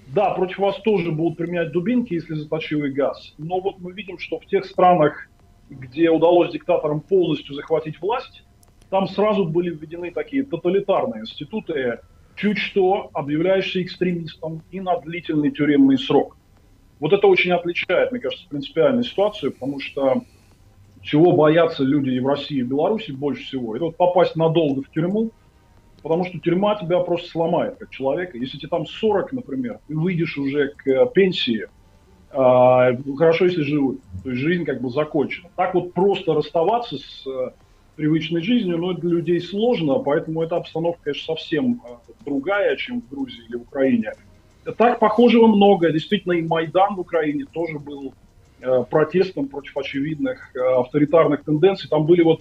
Да, 0.09 0.31
против 0.31 0.59
вас 0.59 0.77
тоже 0.83 1.11
будут 1.11 1.39
применять 1.39 1.73
дубинки, 1.73 2.13
если 2.13 2.35
заточивый 2.35 2.91
газ. 2.91 3.35
Но 3.39 3.61
вот 3.61 3.79
мы 3.79 3.93
видим, 3.93 4.19
что 4.19 4.39
в 4.39 4.47
тех 4.47 4.67
странах, 4.67 5.29
где 5.71 6.11
удалось 6.11 6.53
диктаторам 6.53 7.01
полностью 7.01 7.55
захватить 7.55 8.01
власть, 8.01 8.45
там 8.91 9.09
сразу 9.09 9.45
были 9.45 9.71
введены 9.71 10.11
такие 10.11 10.45
тоталитарные 10.45 11.23
институты, 11.23 12.01
чуть 12.37 12.59
что 12.59 13.11
объявляешься 13.13 13.83
экстремистом 13.83 14.63
и 14.71 14.81
на 14.81 14.99
длительный 15.01 15.51
тюремный 15.51 15.99
срок. 15.99 16.37
Вот 17.01 17.13
это 17.13 17.27
очень 17.27 17.53
отличает, 17.53 18.13
мне 18.13 18.21
кажется, 18.21 18.47
принципиальную 18.49 19.05
ситуацию, 19.05 19.53
потому 19.53 19.81
что 19.81 20.23
чего 21.03 21.33
боятся 21.33 21.83
люди 21.83 22.11
и 22.11 22.21
в 22.21 22.27
России, 22.27 22.59
и 22.59 22.63
в 22.63 22.69
Беларуси 22.69 23.11
больше 23.11 23.43
всего, 23.45 23.77
это 23.77 23.87
вот 23.87 23.97
попасть 23.97 24.37
надолго 24.37 24.83
в 24.83 24.91
тюрьму, 24.91 25.33
потому 26.03 26.25
что 26.25 26.39
тюрьма 26.39 26.77
тебя 26.77 27.01
просто 27.01 27.29
сломает 27.31 27.77
как 27.79 27.91
человека. 27.91 28.39
Если 28.39 28.59
тебе 28.59 28.69
там 28.69 28.87
40, 28.87 29.33
например, 29.33 29.81
ты 29.87 29.97
выйдешь 29.97 30.39
уже 30.39 30.69
к 30.69 31.07
пенсии– 31.07 31.67
хорошо, 32.35 33.47
если 33.47 33.63
живут. 33.63 34.01
То 34.23 34.31
есть 34.31 34.43
жизнь 34.43 34.65
как 34.65 34.81
бы 34.81 34.91
закончена. 34.91 35.49
Так 35.57 35.75
вот 35.75 35.93
просто 35.93 36.35
расставаться 36.35 36.97
с 36.97 37.27
э, 37.27 37.51
привычной 37.97 38.43
жизнью, 38.43 38.79
но 38.79 38.93
ну, 38.93 38.99
для 38.99 39.11
людей 39.11 39.41
сложно, 39.41 39.99
поэтому 39.99 40.43
эта 40.43 40.57
обстановка, 40.57 41.01
конечно, 41.05 41.35
совсем 41.35 41.81
э, 41.85 42.13
другая, 42.25 42.77
чем 42.77 43.03
в 43.03 43.09
Грузии 43.09 43.45
или 43.49 43.57
в 43.57 43.63
Украине. 43.63 44.13
Так 44.79 44.99
похожего 44.99 45.47
много. 45.47 45.93
Действительно, 45.93 46.33
и 46.33 46.43
Майдан 46.43 46.97
в 46.97 47.01
Украине 47.01 47.45
тоже 47.53 47.79
был 47.79 48.15
э, 48.61 48.85
протестом 48.91 49.47
против 49.47 49.77
очевидных 49.77 50.51
авторитарных 50.57 51.45
тенденций. 51.45 51.89
Там 51.89 52.05
были 52.07 52.23
вот 52.23 52.41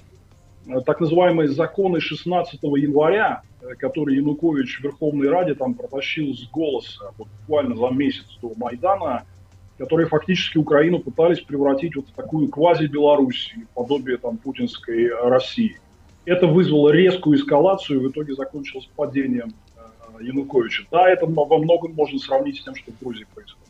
так 0.86 1.02
называемые 1.02 1.50
законы 1.50 2.00
16 2.00 2.64
января, 2.64 3.42
которые 3.78 4.18
Янукович 4.18 4.80
в 4.80 4.84
Верховной 4.86 5.28
Раде 5.28 5.56
там 5.56 5.74
протащил 5.74 6.34
с 6.34 6.50
голоса 6.50 7.12
вот 7.18 7.28
буквально 7.42 7.76
за 7.76 7.90
месяц 7.90 8.26
до 8.42 8.54
Майдана– 8.56 9.24
которые 9.78 10.08
фактически 10.08 10.58
Украину 10.58 11.00
пытались 11.00 11.42
превратить 11.42 11.96
вот 11.96 12.08
в 12.08 12.12
такую 12.12 12.48
квази-Белоруссию, 12.50 13.68
подобие 13.74 14.18
там 14.18 14.38
путинской 14.38 15.10
России. 15.10 15.80
Это 16.26 16.48
вызвало 16.48 16.90
резкую 16.90 17.38
эскалацию, 17.38 18.00
и 18.00 18.08
в 18.08 18.12
итоге 18.12 18.34
закончилось 18.36 18.90
падением 18.96 19.54
э, 19.76 20.24
Януковича. 20.24 20.86
Да, 20.90 21.10
это 21.10 21.26
во 21.26 21.58
многом 21.58 21.94
можно 21.94 22.18
сравнить 22.20 22.62
с 22.62 22.64
тем, 22.64 22.76
что 22.76 22.92
в 22.92 23.00
Грузии 23.00 23.26
происходит. 23.34 23.63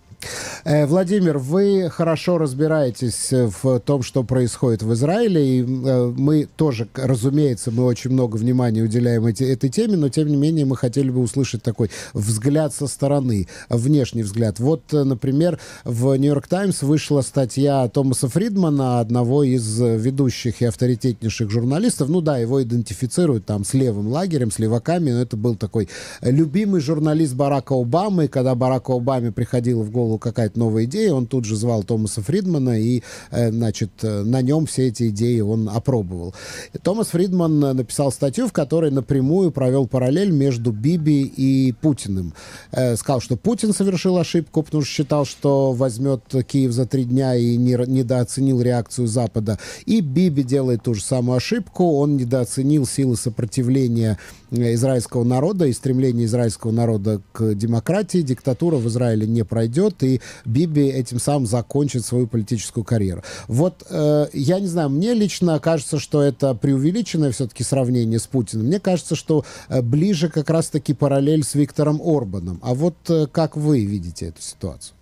Э, 0.66 0.86
Владимир, 0.86 1.38
вы 1.38 1.90
хорошо 1.90 2.38
разбираетесь 2.38 3.32
в 3.32 3.80
том, 3.82 4.02
что 4.02 4.24
происходит 4.24 4.82
в 4.84 4.94
Израиле, 4.94 5.60
и 5.60 5.62
э, 5.62 6.14
мы 6.16 6.48
тоже, 6.56 6.88
разумеется, 6.96 7.72
мы 7.72 7.84
очень 7.86 8.12
много 8.12 8.38
внимания 8.38 8.82
уделяем 8.82 9.26
эти, 9.26 9.44
этой 9.44 9.70
теме, 9.70 9.98
но 9.98 10.10
тем 10.10 10.28
не 10.28 10.38
менее 10.38 10.66
мы 10.66 10.78
хотели 10.78 11.10
бы 11.10 11.20
услышать 11.20 11.64
такой 11.64 11.90
взгляд 12.14 12.74
со 12.74 12.88
стороны, 12.88 13.48
внешний 13.70 14.24
взгляд. 14.24 14.60
Вот, 14.60 14.94
э, 14.94 15.04
например, 15.04 15.60
в 15.84 16.16
Нью-Йорк 16.16 16.48
Таймс 16.48 16.82
вышла 16.82 17.22
статья 17.22 17.88
Томаса 17.90 18.30
Фридмана, 18.30 19.00
одного 19.00 19.44
из 19.44 19.80
ведущих 19.80 20.62
и 20.62 20.66
авторитетнейших 20.66 21.50
журналистов. 21.50 22.10
Ну 22.10 22.22
да, 22.22 22.38
его 22.38 22.64
идентифицируют 22.64 23.46
там 23.46 23.66
с 23.66 23.74
левым 23.74 24.08
лагерем, 24.08 24.52
с 24.52 24.60
леваками, 24.60 25.12
но 25.12 25.22
это 25.22 25.36
был 25.36 25.56
такой 25.56 25.90
любимый 26.22 26.80
журналист 26.80 27.34
Барака 27.34 27.74
Обамы, 27.74 28.28
когда 28.28 28.56
Бараку 28.56 28.94
Обаме 28.94 29.32
приходило 29.32 29.84
в 29.84 29.92
голову 29.92 30.13
какая-то 30.18 30.60
новая 30.60 30.86
идея, 30.86 31.14
он 31.14 31.26
тут 31.26 31.46
же 31.46 31.56
звал 31.56 31.84
Томаса 31.84 32.22
Фридмана, 32.22 32.80
и, 32.80 33.02
э, 33.32 33.52
значит, 33.52 33.92
э, 34.02 34.24
на 34.24 34.42
нем 34.42 34.66
все 34.66 34.88
эти 34.88 35.10
идеи 35.10 35.40
он 35.40 35.70
опробовал. 35.70 36.34
Томас 36.82 37.08
Фридман 37.08 37.60
написал 37.60 38.12
статью, 38.12 38.48
в 38.48 38.54
которой 38.54 38.92
напрямую 38.92 39.52
провел 39.52 39.88
параллель 39.88 40.32
между 40.32 40.72
Биби 40.72 41.24
и 41.24 41.74
Путиным. 41.74 42.34
Э, 42.72 42.96
сказал, 42.96 43.22
что 43.22 43.38
Путин 43.38 43.74
совершил 43.74 44.18
ошибку, 44.18 44.64
потому 44.64 44.84
что 44.84 44.94
считал, 44.94 45.26
что 45.26 45.72
возьмет 45.74 46.22
Киев 46.48 46.72
за 46.72 46.86
три 46.86 47.06
дня 47.06 47.36
и 47.36 47.58
не, 47.58 47.74
недооценил 47.88 48.62
реакцию 48.62 49.08
Запада. 49.08 49.60
И 49.86 50.02
Биби 50.02 50.44
делает 50.44 50.84
ту 50.84 50.94
же 50.94 51.02
самую 51.02 51.38
ошибку, 51.38 51.98
он 51.98 52.18
недооценил 52.18 52.86
силы 52.86 53.16
сопротивления 53.16 54.18
израильского 54.52 55.24
народа 55.24 55.66
и 55.66 55.74
стремление 55.74 56.26
израильского 56.26 56.72
народа 56.72 57.22
к 57.32 57.54
демократии. 57.56 58.20
Диктатура 58.20 58.78
в 58.78 58.88
Израиле 58.88 59.28
не 59.28 59.44
пройдет, 59.44 59.93
и 60.02 60.22
Биби 60.46 60.88
этим 60.88 61.20
самым 61.20 61.46
закончит 61.46 62.06
свою 62.06 62.26
политическую 62.26 62.84
карьеру. 62.84 63.22
Вот 63.48 63.86
э, 63.90 64.28
я 64.34 64.60
не 64.60 64.68
знаю, 64.68 64.90
мне 64.90 65.14
лично 65.14 65.60
кажется, 65.60 66.00
что 66.00 66.22
это 66.22 66.56
преувеличенное 66.56 67.32
все-таки 67.32 67.64
сравнение 67.64 68.20
с 68.20 68.28
Путиным. 68.28 68.68
Мне 68.68 68.80
кажется, 68.80 69.16
что 69.16 69.46
э, 69.70 69.82
ближе 69.82 70.30
как 70.30 70.50
раз-таки 70.50 70.94
параллель 70.94 71.44
с 71.44 71.56
Виктором 71.56 72.02
Орбаном. 72.02 72.60
А 72.64 72.74
вот 72.74 72.96
э, 73.10 73.28
как 73.32 73.58
вы 73.58 73.86
видите 73.86 74.28
эту 74.28 74.42
ситуацию? 74.42 74.96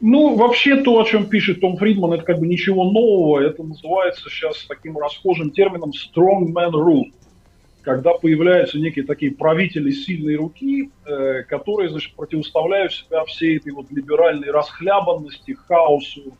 Ну, 0.00 0.36
вообще 0.36 0.76
то, 0.76 0.98
о 0.98 1.04
чем 1.04 1.26
пишет 1.26 1.60
Том 1.62 1.78
Фридман, 1.78 2.12
это 2.12 2.22
как 2.22 2.38
бы 2.38 2.46
ничего 2.46 2.84
нового. 2.84 3.40
Это 3.40 3.62
называется 3.62 4.28
сейчас 4.28 4.64
таким 4.68 4.98
расхожим 4.98 5.50
термином 5.50 5.90
strongman 5.90 6.72
rule 6.72 7.12
когда 7.86 8.14
появляются 8.14 8.80
некие 8.80 9.04
такие 9.04 9.30
правители 9.30 9.92
сильной 9.92 10.34
руки, 10.34 10.90
э, 11.04 11.44
которые, 11.44 11.88
значит, 11.88 12.16
противоставляют 12.16 12.92
себя 12.92 13.24
всей 13.26 13.58
этой 13.58 13.72
вот 13.72 13.92
либеральной 13.92 14.50
расхлябанности, 14.50 15.52
хаосу. 15.52 16.36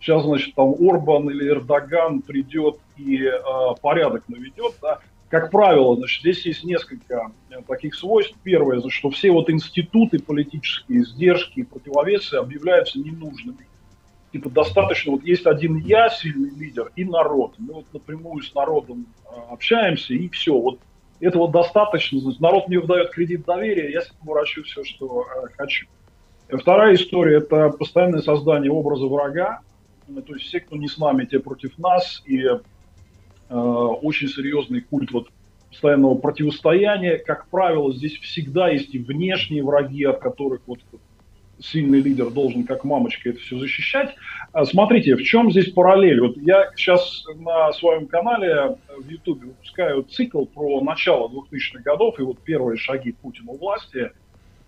Сейчас, 0.00 0.24
значит, 0.24 0.56
там 0.56 0.74
Орбан 0.74 1.30
или 1.30 1.50
Эрдоган 1.50 2.20
придет 2.20 2.80
и 2.96 3.22
э, 3.22 3.32
порядок 3.80 4.24
наведет, 4.26 4.74
да. 4.82 4.98
Как 5.28 5.52
правило, 5.52 5.94
значит, 5.94 6.22
здесь 6.22 6.44
есть 6.44 6.64
несколько 6.64 7.30
э, 7.50 7.62
таких 7.68 7.94
свойств. 7.94 8.34
Первое, 8.42 8.80
значит, 8.80 8.98
что 8.98 9.10
все 9.10 9.30
вот 9.30 9.50
институты 9.50 10.18
политические, 10.18 11.04
сдержки 11.04 11.60
и 11.60 11.62
противовесы 11.62 12.34
объявляются 12.34 12.98
ненужными 12.98 13.68
типа 14.32 14.50
достаточно, 14.50 15.12
вот 15.12 15.24
есть 15.24 15.46
один 15.46 15.76
я, 15.78 16.10
сильный 16.10 16.50
лидер, 16.50 16.92
и 16.96 17.04
народ. 17.04 17.54
Мы 17.56 17.72
вот 17.72 17.86
напрямую 17.94 18.42
с 18.42 18.54
народом 18.54 19.06
общаемся, 19.48 20.12
и 20.12 20.28
все. 20.28 20.52
Вот 20.52 20.80
этого 21.20 21.50
достаточно. 21.50 22.20
Значит, 22.20 22.40
народ 22.40 22.68
мне 22.68 22.78
выдает 22.78 23.10
кредит 23.10 23.44
доверия, 23.44 23.90
я 23.92 24.02
с 24.02 24.06
этим 24.06 24.26
врачу 24.26 24.62
все, 24.62 24.84
что 24.84 25.24
э, 25.24 25.48
хочу. 25.56 25.86
И 26.48 26.56
вторая 26.56 26.94
история– 26.94 27.38
это 27.38 27.70
постоянное 27.70 28.20
создание 28.20 28.70
образа 28.72 29.06
врага. 29.06 29.60
Ну, 30.06 30.22
то 30.22 30.34
есть 30.34 30.46
все, 30.46 30.60
кто 30.60 30.76
не 30.76 30.88
с 30.88 30.96
нами, 30.96 31.26
те 31.26 31.40
против 31.40 31.76
нас. 31.78 32.22
И 32.24 32.42
э, 32.42 32.58
очень 33.54 34.28
серьезный 34.28 34.80
культ 34.80 35.10
вот 35.10 35.28
постоянного 35.68 36.14
противостояния. 36.14 37.18
Как 37.18 37.48
правило, 37.48 37.92
здесь 37.92 38.18
всегда 38.18 38.68
есть 38.70 38.94
и 38.94 38.98
внешние 38.98 39.62
враги, 39.62 40.04
от 40.04 40.20
которых 40.20 40.62
вот 40.66 40.78
сильный 41.60 42.00
лидер 42.00 42.30
должен 42.30 42.64
как 42.64 42.84
мамочка 42.84 43.30
это 43.30 43.38
все 43.40 43.58
защищать. 43.58 44.14
А, 44.52 44.64
смотрите, 44.64 45.16
в 45.16 45.22
чем 45.22 45.50
здесь 45.50 45.72
параллель? 45.72 46.20
Вот 46.20 46.36
я 46.38 46.70
сейчас 46.76 47.24
на 47.36 47.72
своем 47.72 48.06
канале 48.06 48.76
в 48.96 49.08
YouTube 49.08 49.42
выпускаю 49.44 50.02
цикл 50.02 50.44
про 50.44 50.80
начало 50.80 51.28
2000-х 51.28 51.82
годов 51.82 52.18
и 52.18 52.22
вот 52.22 52.38
первые 52.40 52.76
шаги 52.76 53.12
Путина 53.12 53.52
у 53.52 53.58
власти. 53.58 54.12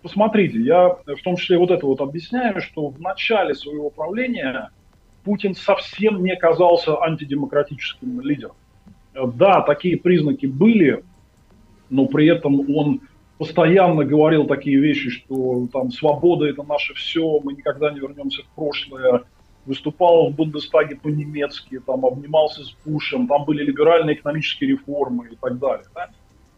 Посмотрите, 0.01 0.59
я 0.59 0.89
в 0.89 1.21
том 1.23 1.35
числе 1.35 1.57
вот 1.57 1.71
это 1.71 1.85
вот 1.85 2.01
объясняю, 2.01 2.59
что 2.61 2.87
в 2.87 2.99
начале 2.99 3.53
своего 3.53 3.89
правления 3.89 4.69
Путин 5.23 5.53
совсем 5.53 6.23
не 6.23 6.35
казался 6.35 6.99
антидемократическим 7.01 8.21
лидером. 8.21 8.55
Да, 9.13 9.61
такие 9.61 9.97
признаки 9.97 10.47
были, 10.47 11.03
но 11.89 12.05
при 12.05 12.27
этом 12.27 12.61
он 12.75 13.01
постоянно 13.41 14.05
говорил 14.05 14.45
такие 14.45 14.79
вещи, 14.79 15.09
что 15.09 15.67
там 15.73 15.91
свобода 15.91 16.45
это 16.45 16.61
наше 16.61 16.93
все, 16.93 17.39
мы 17.43 17.53
никогда 17.53 17.89
не 17.89 17.99
вернемся 17.99 18.43
в 18.43 18.55
прошлое, 18.55 19.23
выступал 19.65 20.29
в 20.29 20.35
Бундестаге 20.35 20.97
по-немецки, 20.97 21.79
там 21.79 22.05
обнимался 22.05 22.63
с 22.63 22.71
Бушем, 22.85 23.27
там 23.27 23.45
были 23.45 23.63
либеральные 23.63 24.17
экономические 24.17 24.69
реформы 24.69 25.29
и 25.31 25.35
так 25.35 25.57
далее. 25.57 25.87
Да? 25.95 26.09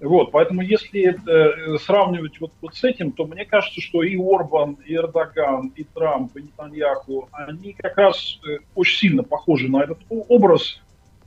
Вот, 0.01 0.31
поэтому 0.31 0.61
если 0.61 1.15
э, 1.15 1.77
сравнивать 1.77 2.41
вот, 2.41 2.51
вот 2.61 2.75
с 2.75 2.83
этим, 2.83 3.13
то 3.13 3.27
мне 3.27 3.45
кажется, 3.45 3.79
что 3.79 4.03
и 4.03 4.17
Орбан, 4.17 4.75
и 4.85 4.93
Эрдоган, 4.93 5.71
и 5.77 5.85
Трамп, 5.85 6.35
и 6.35 6.41
Нетаньяху, 6.41 7.29
они 7.31 7.71
как 7.71 7.97
раз 7.97 8.41
э, 8.45 8.57
очень 8.75 8.97
сильно 8.97 9.23
похожи 9.23 9.69
на 9.69 9.83
этот 9.83 9.99
образ, 10.09 10.81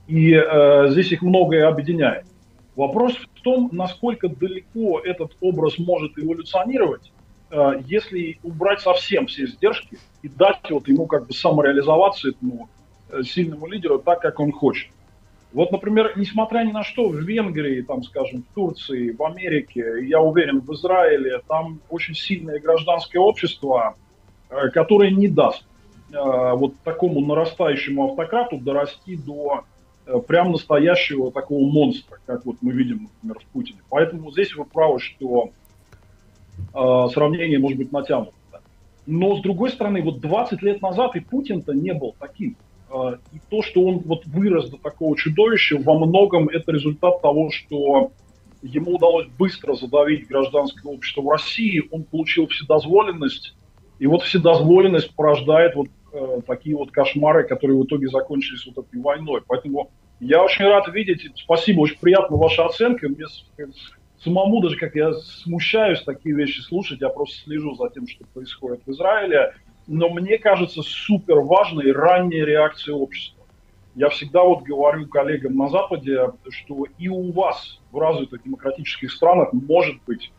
и 0.05 0.33
э, 0.33 0.89
здесь 0.89 1.13
их 1.13 1.23
многое 1.23 1.67
объединяет. 1.67 2.27
Вопрос 2.77 3.15
в 3.15 3.41
том, 3.41 3.69
насколько 3.71 4.29
далеко 4.29 4.99
этот 4.99 5.35
образ 5.41 5.79
может 5.79 6.11
эволюционировать, 6.15 7.11
э, 7.49 7.81
если 7.87 8.37
убрать 8.43 8.81
совсем 8.81 9.25
все 9.25 9.47
сдержки 9.47 9.97
и 10.21 10.29
дать 10.29 10.59
вот 10.69 10.87
ему 10.87 11.07
как 11.07 11.25
бы 11.25 11.33
самореализоваться 11.33 12.29
этому 12.29 12.69
э, 13.09 13.23
сильному 13.23 13.65
лидеру 13.65 13.97
так, 13.97 14.21
как 14.21 14.39
он 14.39 14.51
хочет. 14.51 14.91
Вот, 15.53 15.71
например, 15.71 16.13
несмотря 16.17 16.63
ни 16.65 16.71
на 16.71 16.83
что, 16.83 17.09
в 17.09 17.15
Венгрии, 17.15 17.81
там, 17.81 18.03
скажем, 18.03 18.43
в 18.43 18.53
Турции, 18.53 19.09
в 19.09 19.23
Америке, 19.23 20.05
я 20.05 20.21
уверен, 20.21 20.59
в 20.59 20.71
Израиле, 20.73 21.41
там 21.47 21.79
очень 21.89 22.13
сильное 22.13 22.59
гражданское 22.59 23.17
общество, 23.17 23.95
э, 24.51 24.69
которое 24.69 25.09
не 25.09 25.27
даст 25.27 25.65
вот 26.09 26.73
такому 26.85 27.19
нарастающему 27.19 28.11
автократу 28.11 28.59
дорасти 28.59 29.17
до 29.17 29.65
прям 30.27 30.51
настоящего 30.51 31.31
такого 31.31 31.69
монстра, 31.69 32.19
как 32.25 32.45
вот 32.45 32.57
мы 32.61 32.71
видим, 32.71 33.09
например, 33.21 33.39
в 33.39 33.51
Путине. 33.51 33.79
Поэтому 33.89 34.31
здесь 34.31 34.55
вы 34.55 34.65
правы, 34.65 34.99
что 34.99 35.51
э, 36.73 37.07
сравнение 37.13 37.59
может 37.59 37.77
быть 37.77 37.91
натянуто. 37.91 38.33
Но 39.05 39.37
с 39.37 39.41
другой 39.41 39.69
стороны, 39.69 40.01
вот 40.01 40.19
20 40.19 40.61
лет 40.61 40.81
назад 40.81 41.15
и 41.15 41.19
Путин-то 41.19 41.73
не 41.73 41.93
был 41.93 42.15
таким. 42.19 42.55
Э, 42.89 43.17
и 43.33 43.39
то, 43.49 43.61
что 43.61 43.81
он 43.83 43.99
вот 43.99 44.25
вырос 44.25 44.69
до 44.69 44.77
такого 44.77 45.17
чудовища, 45.17 45.77
во 45.77 45.97
многом 45.97 46.47
это 46.49 46.71
результат 46.71 47.21
того, 47.21 47.49
что 47.51 48.11
ему 48.61 48.95
удалось 48.95 49.27
быстро 49.37 49.73
задавить 49.73 50.27
гражданское 50.27 50.89
общество 50.89 51.21
в 51.21 51.29
России, 51.29 51.83
он 51.91 52.03
получил 52.03 52.47
вседозволенность, 52.47 53.55
и 53.99 54.07
вот 54.07 54.23
вседозволенность 54.23 55.13
порождает 55.15 55.75
вот 55.75 55.87
э, 56.17 56.41
такие 56.45 56.75
вот 56.75 56.91
кошмары, 56.91 57.47
которые 57.47 57.77
в 57.77 57.85
итоге 57.85 58.07
закончились 58.07 58.65
вот 58.65 58.85
этой 58.85 58.99
войной. 58.99 59.41
Поэтому 59.47 59.91
я 60.19 60.43
очень 60.43 60.65
рад 60.65 60.87
видеть, 60.87 61.31
спасибо, 61.35 61.81
очень 61.81 61.99
приятна 61.99 62.37
ваша 62.37 62.65
оценка. 62.65 63.07
Мне 63.07 63.25
самому 64.23 64.61
даже 64.61 64.77
как 64.77 64.95
я 64.95 65.13
смущаюсь 65.13 66.01
такие 66.01 66.35
вещи 66.35 66.61
слушать, 66.61 67.01
я 67.01 67.09
просто 67.09 67.43
слежу 67.43 67.75
за 67.75 67.89
тем, 67.89 68.07
что 68.07 68.25
происходит 68.33 68.81
в 68.85 68.91
Израиле. 68.91 69.53
Но 69.85 70.09
мне 70.09 70.37
кажется 70.37 70.81
супер 70.81 71.39
важной 71.39 71.91
ранняя 71.91 72.45
реакция 72.45 72.95
общества. 72.95 73.45
Я 73.95 74.09
всегда 74.09 74.43
вот 74.43 74.63
говорю 74.63 75.07
коллегам 75.07 75.55
на 75.55 75.69
Западе, 75.69 76.31
что 76.49 76.85
и 76.97 77.07
у 77.07 77.31
вас 77.31 77.79
в 77.91 77.97
развитых 77.97 78.43
демократических 78.43 79.11
странах 79.11 79.53
может 79.53 79.95
быть 80.05 80.31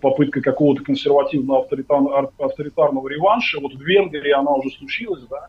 попытка 0.00 0.40
какого-то 0.40 0.82
консервативного 0.82 1.62
авторитарного, 1.62 2.32
авторитарного 2.38 3.08
реванша. 3.08 3.60
Вот 3.60 3.74
в 3.74 3.80
Венгрии 3.80 4.32
она 4.32 4.52
уже 4.52 4.70
случилась, 4.70 5.22
да. 5.30 5.48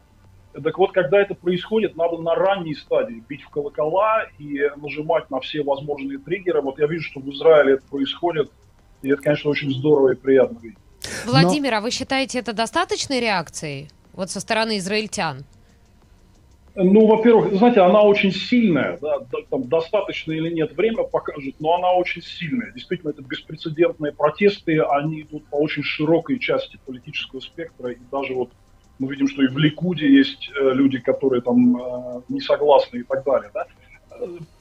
Так 0.54 0.78
вот, 0.78 0.92
когда 0.92 1.20
это 1.22 1.36
происходит, 1.36 1.96
надо 1.96 2.18
на 2.18 2.34
ранней 2.34 2.74
стадии 2.74 3.24
бить 3.28 3.44
в 3.44 3.50
колокола 3.50 4.24
и 4.40 4.70
нажимать 4.76 5.30
на 5.30 5.40
все 5.40 5.62
возможные 5.62 6.18
триггеры. 6.18 6.62
Вот 6.62 6.80
я 6.80 6.88
вижу, 6.88 7.04
что 7.04 7.20
в 7.20 7.30
Израиле 7.30 7.74
это 7.74 7.84
происходит, 7.88 8.52
и 9.04 9.10
это, 9.10 9.22
конечно, 9.22 9.52
очень 9.52 9.72
здорово 9.72 10.14
и 10.14 10.16
приятно 10.16 10.58
видеть. 10.60 10.80
Владимир, 11.26 11.76
а 11.76 11.82
вы 11.82 11.92
считаете 11.92 12.40
это 12.40 12.54
достаточной 12.54 13.20
реакцией 13.20 13.90
вот 14.14 14.32
со 14.32 14.40
стороны 14.40 14.78
израильтян? 14.80 15.46
Ну, 16.80 17.08
во-первых, 17.08 17.56
знаете, 17.56 17.80
она 17.80 18.04
очень 18.04 18.32
сильная, 18.32 19.00
да, 19.02 19.18
там 19.50 19.68
достаточно 19.68 20.32
или 20.32 20.54
нет, 20.54 20.74
время 20.74 21.04
покажет, 21.06 21.56
но 21.60 21.74
она 21.74 21.92
очень 21.94 22.22
сильная. 22.22 22.72
Действительно, 22.72 23.10
это 23.10 23.24
беспрецедентные 23.24 24.14
протесты, 24.14 24.80
они 24.82 25.24
идут 25.24 25.46
по 25.48 25.56
очень 25.56 25.82
широкой 25.82 26.38
части 26.38 26.78
политического 26.86 27.40
спектра, 27.40 27.94
и 27.94 27.98
даже 28.12 28.36
вот 28.36 28.52
мы 29.00 29.10
видим, 29.12 29.28
что 29.28 29.42
и 29.42 29.48
в 29.48 29.58
Ликуде 29.58 30.08
есть 30.08 30.52
э, 30.52 30.74
люди, 30.74 31.00
которые 31.00 31.42
там 31.42 31.78
э, 31.78 32.22
не 32.30 32.42
согласны 32.42 32.98
и 32.98 33.04
так 33.04 33.24
далее, 33.26 33.50
да. 33.56 33.66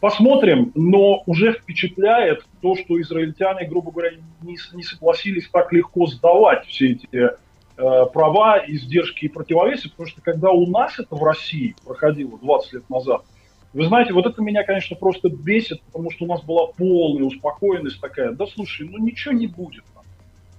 Посмотрим, 0.00 0.72
но 0.74 1.22
уже 1.26 1.52
впечатляет 1.52 2.46
то, 2.62 2.76
что 2.76 3.00
израильтяне, 3.00 3.66
грубо 3.66 3.90
говоря, 3.90 4.12
не, 4.42 4.56
не 4.72 4.82
согласились 4.82 5.48
так 5.50 5.70
легко 5.70 6.06
сдавать 6.06 6.66
все 6.66 6.92
эти 6.92 7.30
права, 7.76 8.62
издержки 8.66 9.26
и 9.26 9.28
противовесы, 9.28 9.90
потому 9.90 10.08
что 10.08 10.20
когда 10.22 10.50
у 10.50 10.66
нас 10.66 10.98
это 10.98 11.14
в 11.14 11.22
России 11.22 11.76
проходило 11.84 12.38
20 12.38 12.72
лет 12.72 12.90
назад, 12.90 13.22
вы 13.72 13.84
знаете, 13.84 14.14
вот 14.14 14.24
это 14.24 14.40
меня, 14.40 14.64
конечно, 14.64 14.96
просто 14.96 15.28
бесит, 15.28 15.82
потому 15.82 16.10
что 16.10 16.24
у 16.24 16.28
нас 16.28 16.42
была 16.42 16.68
полная 16.68 17.24
успокоенность 17.24 18.00
такая, 18.00 18.32
да 18.32 18.46
слушай, 18.46 18.88
ну 18.88 18.98
ничего 18.98 19.34
не 19.34 19.46
будет. 19.46 19.84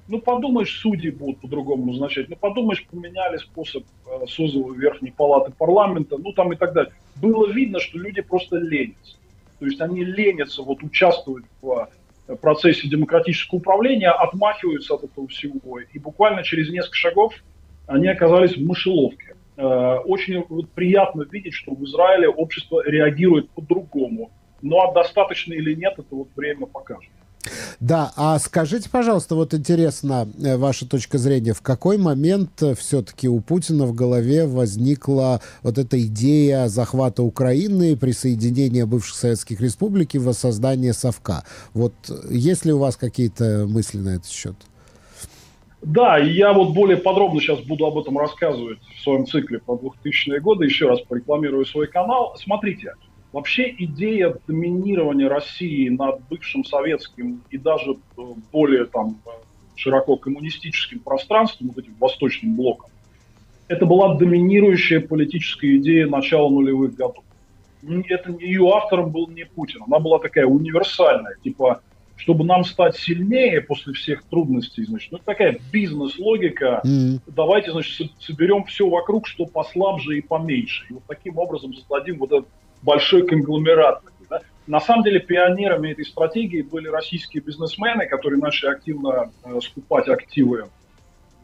Ну, 0.07 0.22
подумаешь, 0.22 0.80
судьи 0.80 1.09
будут 1.09 1.41
по-другому 1.41 1.88
назначать. 1.88 2.30
Ну, 2.30 2.38
подумаешь, 2.38 2.86
поменяли 2.86 3.38
способ 3.38 3.84
э, 4.05 4.26
созыва 4.28 4.74
Верхней 4.74 5.11
Палаты 5.11 5.51
парламента, 5.51 6.18
ну, 6.18 6.32
там 6.32 6.53
и 6.53 6.55
так 6.55 6.74
далее. 6.74 6.93
Было 7.15 7.51
видно, 7.51 7.80
что 7.80 7.97
люди 7.97 8.22
просто 8.22 8.57
ленятся. 8.57 9.18
То 9.59 9.65
есть 9.65 9.82
они 9.82 10.05
ленятся 10.05 10.61
вот 10.61 10.82
участвовать 10.82 11.43
в 11.61 11.72
э, 11.72 11.88
процессе 12.36 12.88
демократического 12.88 13.59
управления, 13.59 14.09
отмахиваются 14.09 14.95
от 14.95 15.03
этого 15.03 15.28
всего. 15.28 15.80
И 15.80 15.99
буквально 15.99 16.43
через 16.43 16.69
несколько 16.69 16.95
шагов 16.95 17.34
они 17.88 18.07
оказались 18.07 18.57
в 18.57 18.65
мышеловке. 18.65 19.36
Э, 19.55 19.97
очень 20.05 20.43
вот, 20.47 20.69
приятно 20.71 21.23
видеть, 21.23 21.53
что 21.53 21.73
в 21.73 21.84
Израиле 21.86 22.28
общество 22.28 22.84
реагирует 22.86 23.49
по-другому. 23.51 24.32
А 24.63 24.91
достаточно 24.91 25.53
или 25.53 25.73
нет, 25.73 25.93
это 25.97 26.15
вот 26.15 26.30
время 26.36 26.65
покажет. 26.65 27.11
Да, 27.80 28.11
а 28.15 28.39
скажите, 28.39 28.89
пожалуйста, 28.89 29.36
вот 29.36 29.53
интересно 29.53 30.28
э, 30.43 30.57
ваша 30.57 30.89
точка 30.89 31.19
зрения, 31.19 31.53
в 31.53 31.61
какой 31.61 31.99
момент 31.99 32.63
э, 32.63 32.73
все-таки 32.73 33.30
у 33.30 33.39
Путина 33.39 33.86
в 33.86 33.93
голове 33.93 34.47
возникла 34.47 35.41
вот 35.61 35.78
эта 35.78 36.01
идея 36.01 36.69
захвата 36.69 37.21
Украины, 37.21 37.95
присоединения 37.95 38.88
бывших 38.88 39.15
советских 39.15 39.61
республик 39.61 40.15
и 40.15 40.19
воссоздания 40.19 40.91
Совка? 40.91 41.43
Вот 41.75 41.93
э, 42.09 42.13
есть 42.32 42.65
ли 42.65 42.73
у 42.73 42.80
вас 42.80 42.97
какие-то 42.97 43.67
мысли 43.67 43.99
на 43.99 44.15
этот 44.15 44.30
счет? 44.30 44.55
Да, 45.84 46.17
и 46.17 46.32
я 46.32 46.53
вот 46.53 46.73
более 46.73 46.97
подробно 46.97 47.39
сейчас 47.39 47.59
буду 47.59 47.86
об 47.86 47.99
этом 47.99 48.17
рассказывать 48.17 48.80
в 48.97 49.03
своем 49.03 49.28
цикле 49.28 49.59
про 49.59 49.75
2000-е 49.75 50.39
годы. 50.39 50.65
Еще 50.65 50.88
раз 50.88 50.99
порекламирую 51.01 51.65
свой 51.67 51.86
канал. 51.86 52.36
Смотрите, 52.43 52.93
Вообще 53.34 53.73
идея 53.78 54.36
доминирования 54.47 55.28
России 55.28 55.89
над 55.89 56.21
бывшим 56.30 56.63
советским 56.63 57.43
и 57.49 57.57
даже 57.57 57.91
э, 57.91 58.21
более 58.51 58.86
там 58.86 59.17
широко 59.75 60.15
коммунистическим 60.15 60.99
пространством, 60.99 61.67
вот 61.67 61.78
этим 61.78 61.95
восточным 61.99 62.55
блоком, 62.55 62.89
это 63.67 63.86
была 63.86 64.15
доминирующая 64.15 65.01
политическая 65.01 65.78
идея 65.78 66.07
начала 66.07 66.49
нулевых 66.49 66.95
годов. 66.95 67.23
Это 67.84 68.32
ее 68.32 68.69
автором 68.73 69.11
был 69.11 69.28
не 69.28 69.45
Путин, 69.45 69.84
она 69.86 69.99
была 69.99 70.19
такая 70.19 70.45
универсальная, 70.45 71.36
типа, 71.43 71.82
чтобы 72.15 72.43
нам 72.43 72.63
стать 72.63 72.97
сильнее 72.97 73.61
после 73.61 73.93
всех 73.93 74.23
трудностей, 74.23 74.84
значит, 74.84 75.11
ну, 75.11 75.19
такая 75.19 75.59
бизнес-логика, 75.71 76.82
mm-hmm. 76.84 77.21
давайте, 77.28 77.71
значит, 77.71 78.11
соберем 78.19 78.63
все 78.65 78.89
вокруг, 78.89 79.28
что 79.28 79.45
послабже 79.45 80.17
и 80.17 80.21
поменьше. 80.21 80.86
И 80.89 80.93
вот 80.93 81.03
таким 81.07 81.38
образом 81.38 81.73
создадим 81.73 82.17
вот 82.17 82.32
этот 82.32 82.47
большой 82.82 83.25
конгломерат. 83.28 84.01
Да? 84.30 84.41
На 84.65 84.80
самом 84.80 85.03
деле 85.03 85.19
пионерами 85.19 85.91
этой 85.91 86.05
стратегии 86.05 86.61
были 86.61 86.88
российские 86.88 87.41
бизнесмены, 87.41 88.07
которые 88.07 88.39
начали 88.39 88.71
активно 88.71 89.32
э, 89.43 89.59
скупать 89.61 90.07
активы 90.07 90.69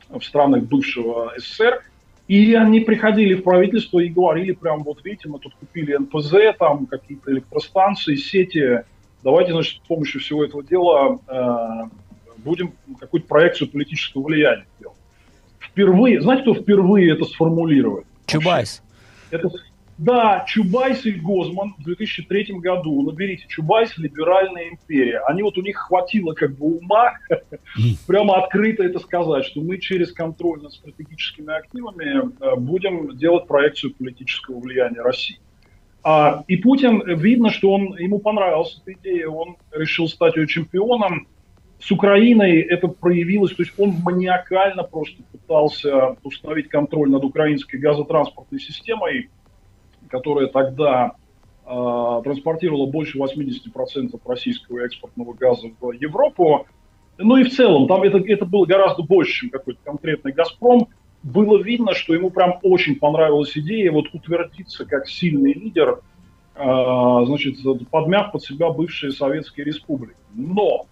в 0.10 0.22
странах 0.22 0.64
бывшего 0.64 1.34
СССР. 1.38 1.84
И 2.28 2.54
они 2.54 2.80
приходили 2.80 3.34
в 3.34 3.44
правительство 3.44 4.00
и 4.00 4.08
говорили 4.08 4.54
прям, 4.54 4.84
вот 4.84 5.04
видите, 5.04 5.28
мы 5.28 5.40
тут 5.40 5.54
купили 5.56 5.96
НПЗ, 5.96 6.58
там 6.58 6.86
какие-то 6.86 7.32
электростанции, 7.32 8.16
сети. 8.16 8.84
Давайте, 9.24 9.52
значит, 9.52 9.82
с 9.84 9.88
помощью 9.88 10.22
всего 10.22 10.44
этого 10.44 10.64
дела 10.64 11.20
э, 11.28 11.90
будем 12.38 12.74
какую-то 13.00 13.28
проекцию 13.28 13.70
политического 13.70 14.24
влияния 14.24 14.66
делать. 14.80 14.98
Впервые, 15.60 16.22
знаете, 16.22 16.44
кто 16.44 16.54
впервые 16.54 17.14
это 17.14 17.26
сформулировал? 17.26 18.04
Чубайс. 18.26 18.82
Это 19.32 19.50
да, 20.04 20.43
Чубайс 20.47 21.06
и 21.06 21.12
Гозман 21.12 21.76
в 21.78 21.84
2003 21.84 22.56
году, 22.60 23.01
наберите, 23.04 23.45
Чубайс, 23.47 23.97
либеральная 23.97 24.70
империя. 24.70 25.20
Они 25.28 25.43
вот 25.43 25.58
у 25.58 25.62
них 25.62 25.78
хватило 25.78 26.34
как 26.34 26.58
бы 26.58 26.78
ума 26.78 27.14
прямо 28.08 28.43
открыто 28.43 28.84
это 28.84 28.99
сказать, 28.99 29.45
что 29.45 29.62
мы 29.62 29.78
через 29.78 30.12
контроль 30.12 30.62
над 30.62 30.74
стратегическими 30.74 31.58
активами 31.58 32.22
э, 32.22 32.56
будем 32.58 33.16
делать 33.16 33.47
проекцию 33.47 33.93
политического 33.95 34.60
влияния 34.60 35.01
России. 35.01 35.39
А, 36.04 36.43
и 36.47 36.58
Путин, 36.58 37.01
видно, 37.18 37.49
что 37.49 37.72
он, 37.72 37.97
ему 37.97 38.20
понравилась 38.20 38.82
эта 38.82 38.99
идея, 38.99 39.30
он 39.30 39.56
решил 39.72 40.10
стать 40.10 40.36
ее 40.36 40.47
чемпионом. 40.47 41.28
С 41.80 41.91
Украиной 41.91 42.60
это 42.60 42.89
проявилось, 42.89 43.56
то 43.56 43.64
есть 43.64 43.74
он 43.78 43.91
маниакально 44.04 44.84
просто 44.84 45.24
пытался 45.32 46.18
установить 46.24 46.68
контроль 46.68 47.10
над 47.10 47.24
украинской 47.24 47.78
газотранспортной 47.78 48.60
системой, 48.60 49.30
которая 50.14 50.45
тогда 50.45 51.14
э, 51.66 52.22
транспортировала 52.24 52.86
больше 52.86 53.18
80% 53.18 54.22
российского 54.26 54.86
экспортного 54.86 55.34
газа 55.34 55.72
в 55.82 55.91
Европу. 55.91 56.68
Ну 57.18 57.38
и 57.38 57.43
в 57.43 57.51
целом, 57.51 57.88
там 57.88 58.03
это, 58.03 58.20
это 58.20 58.45
было 58.45 58.68
гораздо 58.68 59.01
больше, 59.01 59.34
чем 59.34 59.49
какой-то 59.49 59.80
конкретный 59.84 60.32
«Газпром». 60.32 60.88
Было 61.24 61.57
видно, 61.57 61.95
что 61.95 62.14
ему 62.14 62.30
прям 62.30 62.59
очень 62.61 62.97
понравилась 62.97 63.57
идея 63.57 63.91
вот 63.91 64.05
утвердиться 64.14 64.86
как 64.86 65.07
сильный 65.07 65.53
лидер, 65.53 66.01
э, 66.53 66.64
значит, 67.26 67.55
подмяв 67.89 68.32
под 68.32 68.43
себя 68.43 68.70
бывшие 68.70 69.14
советские 69.14 69.66
республики. 69.66 70.14
Но 70.36 70.86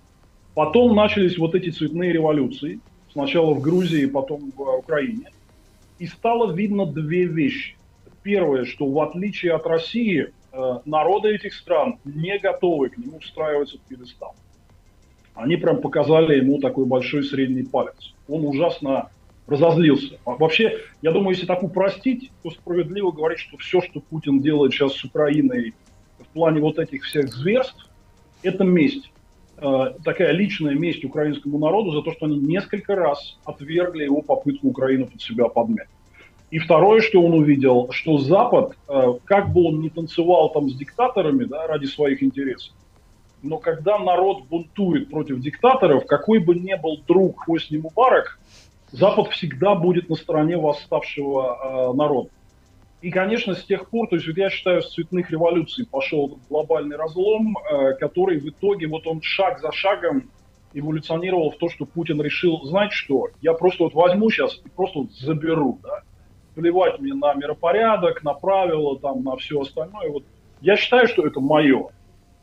потом 0.55 0.95
начались 0.95 1.37
вот 1.37 1.53
эти 1.53 1.69
цветные 1.69 2.11
революции, 2.11 2.79
сначала 3.13 3.53
в 3.53 3.61
Грузии, 3.61 4.07
потом 4.07 4.51
в 4.55 4.61
Украине, 4.79 5.29
и 5.99 6.07
стало 6.07 6.51
видно 6.51 6.87
две 6.87 7.25
вещи 7.25 7.75
первое, 8.23 8.65
что 8.65 8.87
в 8.87 8.99
отличие 8.99 9.53
от 9.53 9.65
России, 9.65 10.31
э, 10.51 10.79
народы 10.85 11.35
этих 11.35 11.53
стран 11.53 11.99
не 12.05 12.37
готовы 12.39 12.89
к 12.89 12.97
нему 12.97 13.19
встраиваться 13.19 13.77
в 13.77 13.81
пьедестал. 13.81 14.35
Они 15.33 15.55
прям 15.55 15.81
показали 15.81 16.37
ему 16.37 16.59
такой 16.59 16.85
большой 16.85 17.23
средний 17.23 17.63
палец. 17.63 18.13
Он 18.27 18.45
ужасно 18.45 19.09
разозлился. 19.47 20.19
А 20.25 20.31
вообще, 20.31 20.77
я 21.01 21.11
думаю, 21.11 21.31
если 21.31 21.45
так 21.45 21.63
упростить, 21.63 22.31
то 22.43 22.51
справедливо 22.51 23.11
говорить, 23.11 23.39
что 23.39 23.57
все, 23.57 23.81
что 23.81 23.99
Путин 23.99 24.41
делает 24.41 24.73
сейчас 24.73 24.93
с 24.93 25.03
Украиной 25.03 25.73
в 26.19 26.27
плане 26.33 26.61
вот 26.61 26.79
этих 26.79 27.03
всех 27.03 27.33
зверств, 27.33 27.89
это 28.43 28.63
месть. 28.63 29.11
Э, 29.57 29.93
такая 30.03 30.31
личная 30.31 30.75
месть 30.75 31.03
украинскому 31.05 31.59
народу 31.59 31.91
за 31.91 32.01
то, 32.01 32.11
что 32.11 32.25
они 32.25 32.37
несколько 32.39 32.95
раз 32.95 33.37
отвергли 33.45 34.03
его 34.03 34.21
попытку 34.21 34.67
Украину 34.67 35.07
под 35.07 35.21
себя 35.21 35.47
подмять. 35.47 35.87
И 36.51 36.59
второе, 36.59 36.99
что 36.99 37.23
он 37.23 37.33
увидел, 37.33 37.87
что 37.91 38.17
Запад, 38.17 38.73
э, 38.89 39.13
как 39.23 39.53
бы 39.53 39.63
он 39.63 39.79
ни 39.79 39.87
танцевал 39.87 40.51
там 40.51 40.69
с 40.69 40.75
диктаторами 40.75 41.45
да, 41.45 41.65
ради 41.65 41.85
своих 41.85 42.21
интересов, 42.21 42.75
но 43.41 43.57
когда 43.57 43.97
народ 43.97 44.43
бунтует 44.49 45.09
против 45.09 45.39
диктаторов, 45.39 46.05
какой 46.05 46.39
бы 46.39 46.53
ни 46.55 46.75
был 46.75 46.97
друг 47.07 47.45
Хосни 47.45 47.77
Мубарак, 47.77 48.37
Запад 48.91 49.29
всегда 49.29 49.75
будет 49.75 50.09
на 50.09 50.15
стороне 50.15 50.57
восставшего 50.57 51.91
э, 51.91 51.95
народа. 51.95 52.29
И, 53.01 53.09
конечно, 53.09 53.55
с 53.55 53.63
тех 53.63 53.89
пор, 53.89 54.09
то 54.09 54.17
есть 54.17 54.27
вот 54.27 54.37
я 54.37 54.49
считаю, 54.49 54.81
с 54.81 54.93
цветных 54.93 55.31
революций 55.31 55.87
пошел 55.87 56.37
глобальный 56.49 56.97
разлом, 56.97 57.57
э, 57.57 57.93
который 57.93 58.39
в 58.39 58.49
итоге, 58.49 58.87
вот 58.87 59.07
он 59.07 59.21
шаг 59.21 59.61
за 59.61 59.71
шагом 59.71 60.29
эволюционировал 60.73 61.51
в 61.51 61.57
то, 61.57 61.69
что 61.69 61.85
Путин 61.85 62.21
решил, 62.21 62.61
знаете 62.65 62.93
что, 62.93 63.29
я 63.41 63.53
просто 63.53 63.85
вот 63.85 63.93
возьму 63.93 64.29
сейчас 64.29 64.59
и 64.65 64.69
просто 64.69 64.99
вот 64.99 65.11
заберу, 65.13 65.79
да, 65.81 66.01
плевать 66.55 66.99
мне 66.99 67.13
на 67.13 67.33
миропорядок, 67.33 68.23
на 68.23 68.33
правила, 68.33 68.99
там, 68.99 69.23
на 69.23 69.35
все 69.37 69.61
остальное. 69.61 70.09
Вот 70.09 70.23
я 70.61 70.77
считаю, 70.77 71.07
что 71.07 71.25
это 71.25 71.39
мое. 71.39 71.89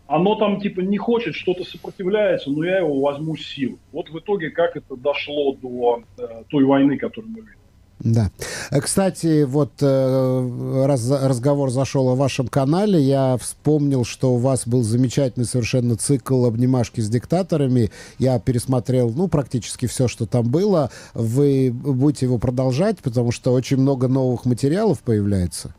Оно 0.06 0.36
там 0.36 0.60
типа 0.60 0.80
не 0.80 0.96
хочет, 0.96 1.34
что-то 1.34 1.64
сопротивляется, 1.64 2.50
но 2.50 2.64
я 2.64 2.78
его 2.78 3.00
возьму 3.00 3.36
сил. 3.36 3.78
Вот 3.92 4.08
в 4.08 4.18
итоге 4.18 4.50
как 4.50 4.76
это 4.76 4.96
дошло 4.96 5.54
до 5.54 6.02
э, 6.18 6.44
той 6.48 6.64
войны, 6.64 6.96
которую 6.96 7.30
мы 7.30 7.40
видим. 7.40 7.58
Да. 8.00 8.30
Э, 8.70 8.80
Кстати, 8.80 9.44
вот 9.44 9.72
э, 9.80 10.84
раз 10.86 11.10
разговор 11.10 11.70
зашел 11.70 12.08
о 12.08 12.14
вашем 12.14 12.48
канале, 12.48 13.00
я 13.00 13.36
вспомнил, 13.36 14.04
что 14.04 14.34
у 14.34 14.36
вас 14.36 14.66
был 14.68 14.82
замечательный 14.82 15.46
совершенно 15.46 15.96
цикл 15.96 16.46
обнимашки 16.46 17.00
с 17.00 17.08
диктаторами. 17.08 17.90
Я 18.18 18.38
пересмотрел, 18.38 19.10
ну, 19.10 19.28
практически 19.28 19.86
все, 19.86 20.06
что 20.06 20.26
там 20.26 20.48
было. 20.48 20.90
Вы 21.14 21.72
будете 21.72 22.26
его 22.26 22.38
продолжать, 22.38 22.98
потому 22.98 23.32
что 23.32 23.52
очень 23.52 23.78
много 23.78 24.06
новых 24.08 24.44
материалов 24.44 25.02
появляется. 25.02 25.74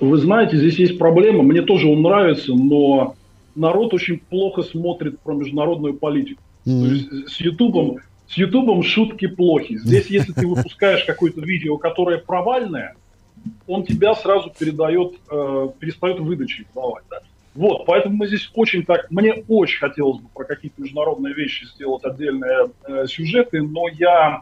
Вы 0.00 0.16
знаете, 0.18 0.56
здесь 0.56 0.76
есть 0.76 0.98
проблема. 0.98 1.42
Мне 1.42 1.62
тоже 1.62 1.86
он 1.86 2.00
нравится, 2.00 2.54
но 2.54 3.14
народ 3.54 3.92
очень 3.92 4.18
плохо 4.18 4.62
смотрит 4.62 5.20
про 5.20 5.34
международную 5.34 5.94
политику. 5.94 6.40
Mm-hmm. 6.64 6.80
То 6.80 6.94
есть 6.94 7.28
с 7.28 7.40
Ютубом 7.40 7.98
с 8.32 8.36
Ютубом 8.38 8.82
шутки 8.82 9.26
плохи. 9.26 9.76
Здесь, 9.76 10.06
если 10.06 10.32
ты 10.32 10.46
выпускаешь 10.48 11.04
какое-то 11.04 11.42
видео, 11.42 11.76
которое 11.76 12.18
провальное, 12.18 12.96
он 13.66 13.84
тебя 13.84 14.14
сразу 14.14 14.50
передает, 14.58 15.14
э, 15.30 15.68
перестает 15.78 16.18
выдачи 16.18 16.66
давать. 16.74 17.04
Да? 17.10 17.18
Вот, 17.54 17.84
поэтому 17.84 18.16
мы 18.16 18.26
здесь 18.28 18.50
очень 18.54 18.84
так, 18.84 19.10
мне 19.10 19.44
очень 19.48 19.78
хотелось 19.78 20.18
бы 20.18 20.28
про 20.32 20.44
какие-то 20.44 20.80
международные 20.80 21.34
вещи 21.34 21.66
сделать 21.66 22.04
отдельные 22.04 22.70
э, 22.86 23.06
сюжеты, 23.06 23.60
но 23.60 23.88
я 23.88 24.40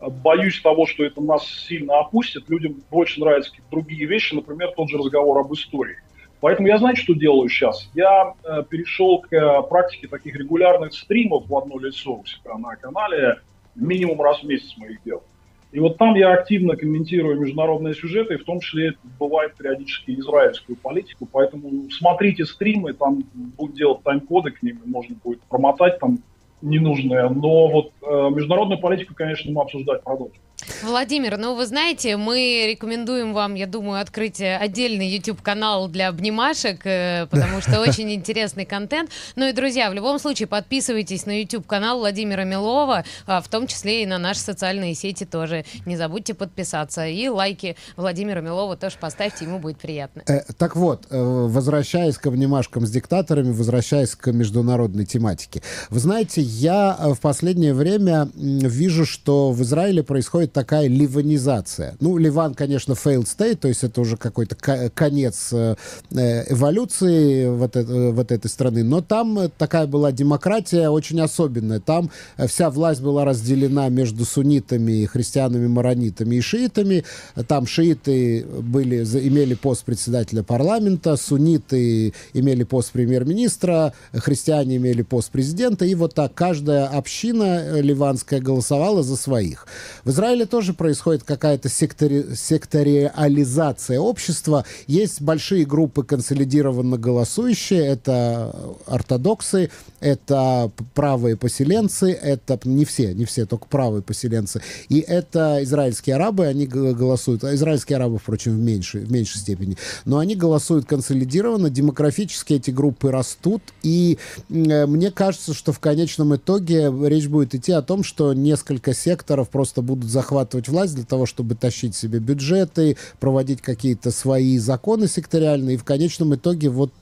боюсь 0.00 0.60
того, 0.60 0.86
что 0.86 1.04
это 1.04 1.20
нас 1.20 1.46
сильно 1.46 2.00
опустит. 2.00 2.48
Людям 2.48 2.82
больше 2.90 3.20
нравятся 3.20 3.50
какие-то 3.50 3.70
другие 3.70 4.06
вещи, 4.06 4.34
например, 4.34 4.72
тот 4.76 4.90
же 4.90 4.98
разговор 4.98 5.38
об 5.38 5.52
истории. 5.52 5.98
Поэтому 6.40 6.68
я, 6.68 6.78
знаете, 6.78 7.02
что 7.02 7.14
делаю 7.14 7.48
сейчас? 7.48 7.90
Я 7.94 8.34
э, 8.44 8.62
перешел 8.68 9.20
к 9.20 9.32
э, 9.32 9.62
практике 9.68 10.06
таких 10.06 10.36
регулярных 10.36 10.94
стримов 10.94 11.48
в 11.48 11.56
одно 11.56 11.78
лицо 11.78 12.14
у 12.14 12.24
себя 12.24 12.56
на 12.56 12.76
канале, 12.76 13.40
минимум 13.74 14.22
раз 14.22 14.40
в 14.40 14.44
месяц 14.44 14.76
моих 14.76 15.02
дел. 15.02 15.22
И 15.70 15.80
вот 15.80 15.98
там 15.98 16.14
я 16.14 16.32
активно 16.32 16.76
комментирую 16.76 17.38
международные 17.40 17.94
сюжеты, 17.94 18.38
в 18.38 18.44
том 18.44 18.60
числе 18.60 18.94
бывает 19.18 19.54
периодически 19.56 20.12
израильскую 20.12 20.76
политику. 20.76 21.28
Поэтому 21.30 21.90
смотрите 21.90 22.46
стримы, 22.46 22.94
там 22.94 23.24
будут 23.34 23.76
делать 23.76 24.02
тайм-коды 24.02 24.52
к 24.52 24.62
ним, 24.62 24.80
можно 24.86 25.16
будет 25.22 25.42
промотать 25.42 25.98
там 25.98 26.20
ненужное. 26.62 27.28
Но 27.28 27.68
вот 27.68 27.92
э, 28.02 28.30
международную 28.30 28.80
политику, 28.80 29.14
конечно, 29.14 29.50
мы 29.52 29.62
обсуждать 29.62 30.02
продолжим. 30.02 30.38
Владимир, 30.82 31.38
ну 31.38 31.54
вы 31.54 31.66
знаете, 31.66 32.16
мы 32.16 32.66
рекомендуем 32.68 33.32
вам, 33.32 33.54
я 33.54 33.66
думаю, 33.66 34.00
открыть 34.00 34.40
отдельный 34.40 35.08
YouTube-канал 35.08 35.88
для 35.88 36.08
обнимашек, 36.08 36.80
э, 36.84 37.26
потому 37.30 37.60
что 37.60 37.80
очень 37.88 38.12
интересный 38.12 38.64
контент. 38.64 39.10
Ну 39.36 39.48
и, 39.48 39.52
друзья, 39.52 39.90
в 39.90 39.94
любом 39.94 40.18
случае 40.18 40.48
подписывайтесь 40.48 41.26
на 41.26 41.40
YouTube-канал 41.40 41.98
Владимира 41.98 42.44
Милова, 42.44 43.04
а, 43.26 43.40
в 43.40 43.48
том 43.48 43.66
числе 43.66 44.02
и 44.02 44.06
на 44.06 44.18
наши 44.18 44.40
социальные 44.40 44.94
сети 44.94 45.24
тоже. 45.24 45.64
Не 45.86 45.96
забудьте 45.96 46.34
подписаться. 46.34 47.06
И 47.06 47.28
лайки 47.28 47.76
Владимира 47.96 48.40
Милова 48.40 48.76
тоже 48.76 48.96
поставьте, 49.00 49.44
ему 49.44 49.58
будет 49.58 49.78
приятно. 49.78 50.22
Э, 50.26 50.40
так 50.58 50.76
вот, 50.76 51.06
э, 51.10 51.16
возвращаясь 51.20 52.18
к 52.18 52.26
обнимашкам 52.26 52.86
с 52.86 52.90
диктаторами, 52.90 53.52
возвращаясь 53.52 54.14
к 54.14 54.32
международной 54.32 55.06
тематике. 55.06 55.62
Вы 55.90 56.00
знаете, 56.00 56.40
я 56.48 56.96
в 57.14 57.20
последнее 57.20 57.74
время 57.74 58.30
вижу, 58.34 59.04
что 59.04 59.52
в 59.52 59.62
Израиле 59.62 60.02
происходит 60.02 60.52
такая 60.52 60.88
ливанизация. 60.88 61.96
Ну, 62.00 62.16
Ливан, 62.16 62.54
конечно, 62.54 62.92
failed 62.92 63.26
state, 63.26 63.56
то 63.56 63.68
есть 63.68 63.84
это 63.84 64.00
уже 64.00 64.16
какой-то 64.16 64.56
конец 64.94 65.52
э, 65.52 65.76
эволюции 66.10 67.48
вот, 67.48 67.76
это, 67.76 68.12
вот 68.12 68.32
этой 68.32 68.48
страны. 68.48 68.82
Но 68.82 69.02
там 69.02 69.50
такая 69.58 69.86
была 69.86 70.10
демократия 70.10 70.88
очень 70.88 71.20
особенная. 71.20 71.80
Там 71.80 72.10
вся 72.46 72.70
власть 72.70 73.02
была 73.02 73.24
разделена 73.24 73.88
между 73.90 74.24
суннитами, 74.24 75.04
христианами, 75.04 75.66
маронитами 75.66 76.36
и 76.36 76.40
шиитами. 76.40 77.04
Там 77.46 77.66
шииты 77.66 78.46
были, 78.46 79.02
имели 79.02 79.54
пост 79.54 79.84
председателя 79.84 80.42
парламента, 80.42 81.16
сунниты 81.16 82.14
имели 82.32 82.64
пост 82.64 82.92
премьер-министра, 82.92 83.92
христиане 84.14 84.76
имели 84.76 85.02
пост 85.02 85.30
президента. 85.30 85.84
И 85.84 85.94
вот 85.94 86.14
так 86.14 86.37
каждая 86.38 86.86
община 86.86 87.80
ливанская 87.80 88.40
голосовала 88.40 89.02
за 89.02 89.16
своих. 89.16 89.66
В 90.04 90.10
Израиле 90.10 90.46
тоже 90.46 90.72
происходит 90.72 91.24
какая-то 91.24 91.68
сектори... 91.68 92.26
секториализация 92.36 93.98
общества. 93.98 94.64
Есть 94.86 95.20
большие 95.20 95.64
группы 95.64 96.04
консолидированно 96.04 96.96
голосующие. 96.96 97.84
Это 97.84 98.54
ортодоксы, 98.86 99.70
это 99.98 100.70
правые 100.94 101.36
поселенцы, 101.36 102.12
это 102.12 102.56
не 102.62 102.84
все, 102.84 103.14
не 103.14 103.24
все, 103.24 103.44
только 103.44 103.66
правые 103.66 104.02
поселенцы. 104.02 104.62
И 104.88 105.00
это 105.00 105.64
израильские 105.64 106.14
арабы, 106.14 106.46
они 106.46 106.68
голосуют. 106.68 107.42
А 107.42 107.52
израильские 107.56 107.96
арабы, 107.96 108.18
впрочем, 108.18 108.52
в 108.52 108.60
меньшей, 108.60 109.00
в 109.00 109.10
меньшей 109.10 109.38
степени. 109.38 109.76
Но 110.04 110.18
они 110.18 110.36
голосуют 110.36 110.86
консолидированно, 110.86 111.68
демографически 111.68 112.54
эти 112.54 112.70
группы 112.70 113.10
растут. 113.10 113.62
И 113.82 114.18
э, 114.50 114.86
мне 114.86 115.10
кажется, 115.10 115.52
что 115.52 115.72
в 115.72 115.80
конечном 115.80 116.27
итоге 116.36 116.92
речь 117.06 117.28
будет 117.28 117.54
идти 117.54 117.72
о 117.72 117.82
том, 117.82 118.02
что 118.02 118.32
несколько 118.32 118.94
секторов 118.94 119.48
просто 119.48 119.82
будут 119.82 120.04
захватывать 120.04 120.68
власть 120.68 120.94
для 120.94 121.04
того, 121.04 121.26
чтобы 121.26 121.54
тащить 121.54 121.94
себе 121.94 122.18
бюджеты, 122.18 122.96
проводить 123.20 123.62
какие-то 123.62 124.10
свои 124.10 124.58
законы 124.58 125.08
секториальные. 125.08 125.74
И 125.74 125.78
в 125.78 125.84
конечном 125.84 126.34
итоге 126.34 126.68
вот 126.68 126.92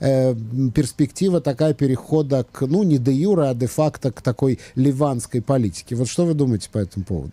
э, 0.00 0.34
перспектива 0.74 1.40
такая 1.40 1.74
перехода 1.74 2.46
к, 2.50 2.66
ну, 2.66 2.82
не 2.82 2.98
де 2.98 3.12
юра, 3.12 3.50
а 3.50 3.54
де-факто 3.54 4.12
к 4.12 4.22
такой 4.22 4.58
ливанской 4.74 5.42
политике. 5.42 5.96
Вот 5.96 6.08
что 6.08 6.24
вы 6.24 6.34
думаете 6.34 6.68
по 6.70 6.78
этому 6.78 7.04
поводу? 7.04 7.32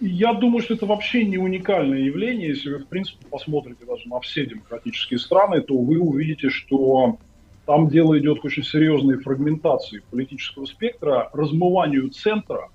Я 0.00 0.34
думаю, 0.34 0.62
что 0.62 0.74
это 0.74 0.86
вообще 0.86 1.24
не 1.24 1.38
уникальное 1.38 2.00
явление. 2.00 2.48
Если 2.48 2.70
вы, 2.70 2.78
в 2.80 2.86
принципе, 2.86 3.24
посмотрите 3.30 3.84
даже 3.86 4.08
на 4.08 4.20
все 4.20 4.44
демократические 4.44 5.18
страны, 5.18 5.60
то 5.60 5.76
вы 5.76 5.98
увидите, 5.98 6.50
что 6.50 7.18
там 7.66 7.88
дело 7.88 8.18
идет 8.18 8.40
к 8.40 8.44
очень 8.44 8.62
серьезной 8.62 9.18
фрагментации 9.18 10.02
политического 10.10 10.66
спектра, 10.66 11.30
размыванию 11.32 12.10
центра. 12.10 12.68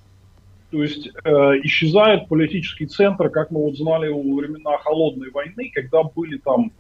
То 0.72 0.84
есть 0.84 1.08
э, 1.08 1.30
исчезает 1.64 2.28
политический 2.28 2.86
центр, 2.86 3.30
как 3.30 3.52
мы 3.52 3.62
вот 3.64 3.76
знали 3.76 4.10
во 4.10 4.20
времена 4.20 4.78
холодной 4.78 5.32
войны, 5.32 5.72
когда 5.74 6.04
были 6.04 6.38
там 6.38 6.72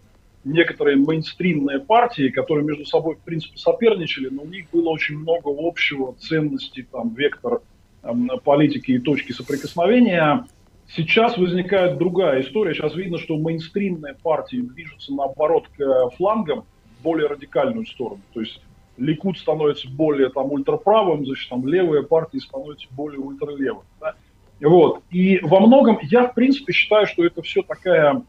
некоторые 0.43 0.97
мейнстримные 0.97 1.79
партии, 1.79 2.29
которые 2.29 2.65
между 2.65 2.85
собой, 2.85 3.15
в 3.15 3.19
принципе, 3.19 3.57
соперничали, 3.57 4.29
но 4.29 4.43
у 4.43 4.47
них 4.47 4.67
было 4.71 4.89
очень 4.89 5.17
много 5.17 5.49
общего 5.49 6.15
ценностей, 6.19 6.83
там, 6.83 7.13
вектор 7.15 7.61
э, 8.03 8.11
политики 8.43 8.91
и 8.91 8.99
точки 8.99 9.31
соприкосновения. 9.31 10.45
Сейчас 10.95 11.37
возникает 11.37 11.97
другая 11.99 12.41
история. 12.41 12.73
Сейчас 12.73 12.95
видно, 12.95 13.19
что 13.19 13.37
мейнстримные 13.37 14.15
партии 14.15 14.57
движутся, 14.57 15.13
наоборот, 15.13 15.67
к 15.77 16.09
флангам, 16.17 16.65
более 17.01 17.27
радикальную 17.27 17.85
сторону. 17.85 18.21
То 18.33 18.41
есть 18.41 18.61
Ликуд 18.99 19.37
становится 19.37 19.89
более 19.89 20.29
там 20.29 20.51
ультраправым, 20.51 21.25
значит, 21.25 21.49
там 21.49 21.65
левые 21.65 22.03
партии 22.03 22.39
становятся 22.39 22.87
более 22.91 23.19
ультралевыми. 23.19 23.87
Да? 23.99 24.15
Вот. 24.61 25.03
И 25.09 25.39
во 25.39 25.59
многом 25.61 25.99
я, 26.03 26.27
в 26.27 26.35
принципе, 26.35 26.73
считаю, 26.73 27.07
что 27.07 27.25
это 27.25 27.41
все 27.41 27.61
такая 27.61 28.21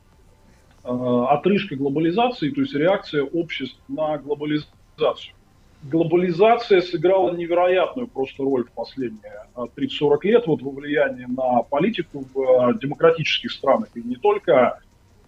э, 0.84 0.88
отрыжка 1.28 1.74
глобализации, 1.76 2.50
то 2.50 2.60
есть 2.60 2.74
реакция 2.74 3.24
обществ 3.24 3.78
на 3.88 4.16
глобализацию. 4.18 5.34
Глобализация 5.82 6.82
сыграла 6.82 7.34
невероятную 7.34 8.06
просто 8.06 8.44
роль 8.44 8.64
в 8.64 8.70
последние 8.72 9.46
30-40 9.56 10.18
лет 10.24 10.46
вот 10.46 10.62
во 10.62 10.70
влиянии 10.70 11.24
на 11.24 11.62
политику 11.62 12.26
в 12.34 12.78
демократических 12.78 13.50
странах 13.50 13.88
и 13.94 14.02
не 14.02 14.16
только, 14.16 14.78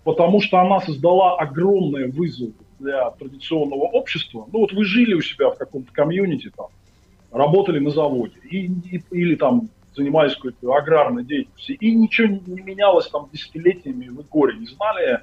потому 0.04 0.42
что 0.42 0.58
она 0.58 0.80
создала 0.80 1.36
огромные 1.36 2.08
вызовы 2.08 2.52
для 2.82 3.10
традиционного 3.12 3.84
общества. 3.84 4.46
Ну 4.52 4.60
вот 4.60 4.72
вы 4.72 4.84
жили 4.84 5.14
у 5.14 5.22
себя 5.22 5.50
в 5.50 5.56
каком-то 5.56 5.92
комьюнити, 5.92 6.50
там, 6.56 6.66
работали 7.30 7.78
на 7.78 7.90
заводе 7.90 8.38
и, 8.50 8.66
и, 8.66 9.02
или 9.10 9.36
там 9.36 9.68
занимались 9.94 10.34
какой-то 10.34 10.74
аграрной 10.74 11.24
деятельностью, 11.24 11.76
и 11.78 11.94
ничего 11.94 12.28
не, 12.46 12.62
менялось 12.62 13.08
там 13.08 13.28
десятилетиями, 13.32 14.08
вы 14.08 14.22
горе 14.24 14.58
не 14.58 14.66
знали. 14.66 15.20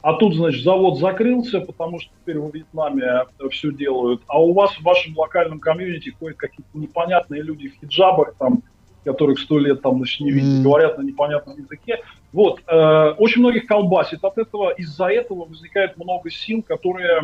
А 0.00 0.14
тут, 0.14 0.34
значит, 0.34 0.62
завод 0.62 0.98
закрылся, 0.98 1.60
потому 1.60 1.98
что 1.98 2.10
теперь 2.20 2.38
во 2.38 2.50
Вьетнаме 2.50 3.24
все 3.50 3.72
делают. 3.72 4.22
А 4.28 4.40
у 4.40 4.52
вас 4.52 4.72
в 4.72 4.82
вашем 4.82 5.16
локальном 5.16 5.58
комьюнити 5.58 6.10
ходят 6.10 6.36
какие-то 6.36 6.78
непонятные 6.78 7.42
люди 7.42 7.68
в 7.68 7.74
хиджабах, 7.80 8.34
там, 8.38 8.62
которых 9.08 9.38
сто 9.38 9.58
лет 9.58 9.80
там, 9.80 9.96
значит, 9.96 10.20
не 10.20 10.30
видели, 10.30 10.62
говорят 10.62 10.98
на 10.98 11.02
непонятном 11.02 11.56
языке. 11.56 12.02
Вот, 12.30 12.60
э, 12.66 13.14
очень 13.16 13.40
многих 13.40 13.66
колбасит 13.66 14.22
от 14.22 14.36
этого, 14.36 14.70
из-за 14.72 15.06
этого 15.06 15.46
возникает 15.46 15.96
много 15.96 16.30
сил, 16.30 16.62
которые 16.62 17.22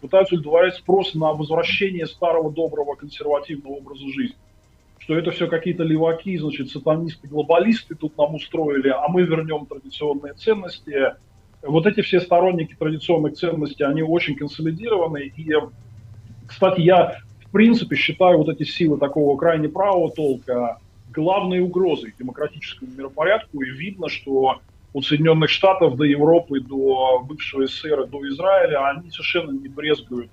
пытаются 0.00 0.34
удовлетворять 0.34 0.74
спрос 0.74 1.14
на 1.14 1.32
возвращение 1.32 2.06
старого 2.06 2.50
доброго 2.50 2.96
консервативного 2.96 3.74
образа 3.74 4.04
жизни. 4.08 4.36
Что 4.98 5.16
это 5.16 5.30
все 5.30 5.46
какие-то 5.46 5.84
леваки, 5.84 6.36
значит, 6.38 6.70
сатанисты, 6.70 7.28
глобалисты 7.28 7.94
тут 7.94 8.18
нам 8.18 8.34
устроили, 8.34 8.88
а 8.88 9.06
мы 9.08 9.22
вернем 9.22 9.66
традиционные 9.66 10.34
ценности. 10.34 11.14
Вот 11.62 11.86
эти 11.86 12.00
все 12.00 12.20
сторонники 12.20 12.74
традиционных 12.76 13.34
ценностей, 13.34 13.84
они 13.84 14.02
очень 14.02 14.34
консолидированы. 14.34 15.32
И, 15.36 15.54
кстати, 16.48 16.80
я 16.80 17.18
в 17.44 17.50
принципе 17.52 17.94
считаю 17.94 18.38
вот 18.38 18.48
эти 18.48 18.64
силы 18.64 18.98
такого 18.98 19.36
крайне 19.36 19.68
правого 19.68 20.10
толка 20.10 20.80
главной 21.16 21.60
угрозой 21.60 22.14
демократическому 22.18 22.92
миропорядку, 22.92 23.62
и 23.62 23.70
видно, 23.70 24.08
что 24.08 24.60
от 24.92 25.04
Соединенных 25.04 25.50
Штатов 25.50 25.96
до 25.96 26.04
Европы, 26.04 26.60
до 26.60 27.20
бывшего 27.26 27.66
СССР, 27.66 28.06
до 28.06 28.26
Израиля, 28.28 28.88
они 28.88 29.10
совершенно 29.10 29.50
не 29.50 29.68
брезгуют 29.68 30.30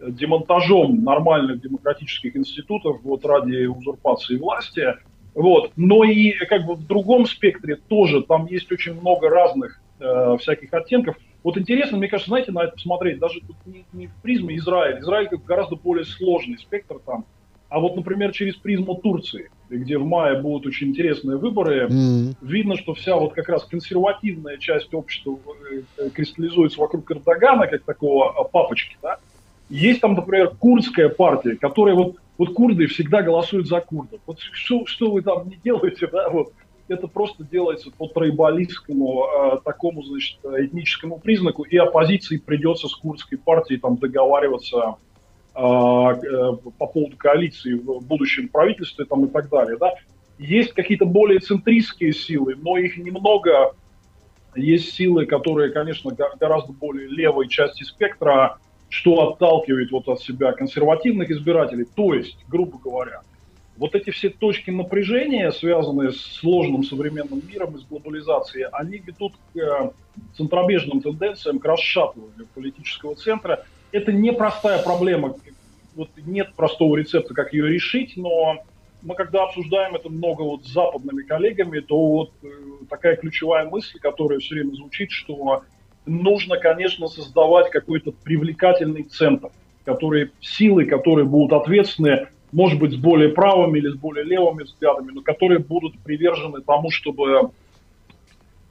э, 0.00 0.10
демонтажом 0.10 1.02
нормальных 1.02 1.60
демократических 1.60 2.36
институтов 2.36 3.00
вот 3.02 3.24
ради 3.24 3.66
узурпации 3.66 4.36
власти. 4.36 4.94
Вот. 5.34 5.72
Но 5.76 6.04
и 6.04 6.32
как 6.46 6.64
бы 6.64 6.76
в 6.76 6.86
другом 6.86 7.26
спектре 7.26 7.76
тоже 7.76 8.22
там 8.22 8.46
есть 8.46 8.70
очень 8.72 8.98
много 8.98 9.28
разных 9.28 9.80
э, 10.00 10.36
всяких 10.40 10.72
оттенков. 10.72 11.16
Вот 11.42 11.58
интересно, 11.58 11.98
мне 11.98 12.08
кажется, 12.08 12.30
знаете, 12.30 12.52
на 12.52 12.64
это 12.64 12.72
посмотреть, 12.72 13.18
даже 13.18 13.40
тут 13.40 13.56
не, 13.66 13.84
не 13.92 14.06
в 14.06 14.14
призме 14.22 14.56
Израиля. 14.56 14.98
Израиль 15.00 15.28
как 15.28 15.44
гораздо 15.44 15.76
более 15.76 16.04
сложный 16.04 16.58
спектр 16.58 16.98
там. 17.04 17.24
А 17.68 17.80
вот, 17.80 17.96
например, 17.96 18.32
через 18.32 18.54
призму 18.56 18.94
Турции, 18.94 19.50
где 19.68 19.98
в 19.98 20.04
мае 20.04 20.40
будут 20.40 20.66
очень 20.66 20.88
интересные 20.88 21.36
выборы, 21.36 21.86
mm-hmm. 21.86 22.36
видно, 22.40 22.76
что 22.76 22.94
вся 22.94 23.16
вот 23.16 23.34
как 23.34 23.48
раз 23.48 23.64
консервативная 23.64 24.56
часть 24.58 24.94
общества 24.94 25.38
э, 25.98 26.10
кристаллизуется 26.10 26.80
вокруг 26.80 27.10
Эрдогана, 27.10 27.66
как 27.66 27.82
такого 27.82 28.30
а, 28.30 28.44
папочки, 28.44 28.96
да. 29.02 29.18
Есть 29.68 30.00
там, 30.00 30.14
например, 30.14 30.54
курдская 30.56 31.08
партия, 31.08 31.56
которая 31.56 31.96
вот, 31.96 32.16
вот 32.38 32.54
курды 32.54 32.86
всегда 32.86 33.22
голосуют 33.22 33.66
за 33.66 33.80
курдов. 33.80 34.20
Вот 34.26 34.38
что, 34.38 34.86
что 34.86 35.10
вы 35.10 35.22
там 35.22 35.48
не 35.48 35.56
делаете, 35.56 36.06
да, 36.06 36.30
вот 36.30 36.52
это 36.88 37.08
просто 37.08 37.44
делается 37.44 37.90
по 37.90 38.06
тройбалистскому 38.06 39.26
э, 39.26 39.58
такому, 39.64 40.02
значит, 40.02 40.38
этническому 40.44 41.18
признаку, 41.18 41.64
и 41.64 41.76
оппозиции 41.76 42.36
придется 42.36 42.88
с 42.88 42.94
курдской 42.94 43.38
партией 43.38 43.80
там 43.80 43.96
договариваться 43.96 44.78
а, 44.78 44.90
э, 44.90 44.94
по 45.56 46.86
поводу 46.92 47.16
коалиции 47.16 47.72
в 47.72 48.04
будущем 48.04 48.48
правительстве 48.48 49.06
там, 49.06 49.24
и 49.24 49.28
так 49.28 49.48
далее. 49.48 49.78
Да? 49.80 49.94
Есть 50.38 50.74
какие-то 50.74 51.06
более 51.06 51.40
центристские 51.40 52.12
силы, 52.12 52.54
но 52.56 52.76
их 52.76 52.98
немного. 52.98 53.74
Есть 54.54 54.94
силы, 54.94 55.26
которые, 55.26 55.70
конечно, 55.70 56.14
гораздо 56.38 56.72
более 56.72 57.08
левой 57.08 57.48
части 57.48 57.84
спектра, 57.84 58.58
что 58.88 59.30
отталкивает 59.30 59.90
вот 59.90 60.08
от 60.08 60.20
себя 60.20 60.52
консервативных 60.52 61.30
избирателей. 61.30 61.86
То 61.94 62.14
есть, 62.14 62.38
грубо 62.48 62.78
говоря, 62.78 63.22
вот 63.76 63.94
эти 63.94 64.10
все 64.10 64.30
точки 64.30 64.70
напряжения, 64.70 65.52
связанные 65.52 66.12
с 66.12 66.20
сложным 66.20 66.84
современным 66.84 67.42
миром 67.46 67.76
и 67.76 67.80
с 67.80 67.84
глобализацией, 67.84 68.66
они 68.72 68.98
ведут 68.98 69.34
к 69.52 69.58
э, 69.58 69.90
центробежным 70.36 71.02
тенденциям, 71.02 71.58
к 71.58 71.64
расшатыванию 71.64 72.46
политического 72.54 73.14
центра– 73.14 73.64
это 73.92 74.12
непростая 74.12 74.82
проблема. 74.82 75.34
Вот 75.94 76.10
нет 76.16 76.54
простого 76.54 76.96
рецепта, 76.96 77.34
как 77.34 77.52
ее 77.52 77.68
решить, 77.68 78.16
но 78.16 78.58
мы 79.02 79.14
когда 79.14 79.44
обсуждаем 79.44 79.94
это 79.94 80.08
много 80.08 80.42
вот 80.42 80.64
с 80.64 80.72
западными 80.72 81.22
коллегами, 81.22 81.80
то 81.80 81.96
вот 81.96 82.32
э, 82.42 82.48
такая 82.90 83.16
ключевая 83.16 83.68
мысль, 83.68 83.98
которая 83.98 84.38
все 84.40 84.56
время 84.56 84.74
звучит, 84.74 85.10
что 85.10 85.62
нужно, 86.06 86.58
конечно, 86.58 87.08
создавать 87.08 87.70
какой-то 87.70 88.12
привлекательный 88.12 89.04
центр, 89.04 89.50
которые, 89.84 90.30
силы, 90.40 90.86
которые 90.86 91.24
будут 91.24 91.52
ответственны, 91.52 92.28
может 92.52 92.78
быть, 92.78 92.92
с 92.92 92.96
более 92.96 93.30
правыми 93.30 93.78
или 93.78 93.90
с 93.90 93.96
более 93.96 94.24
левыми 94.24 94.62
взглядами, 94.62 95.12
но 95.12 95.22
которые 95.22 95.58
будут 95.58 95.98
привержены 96.00 96.60
тому, 96.62 96.90
чтобы 96.90 97.50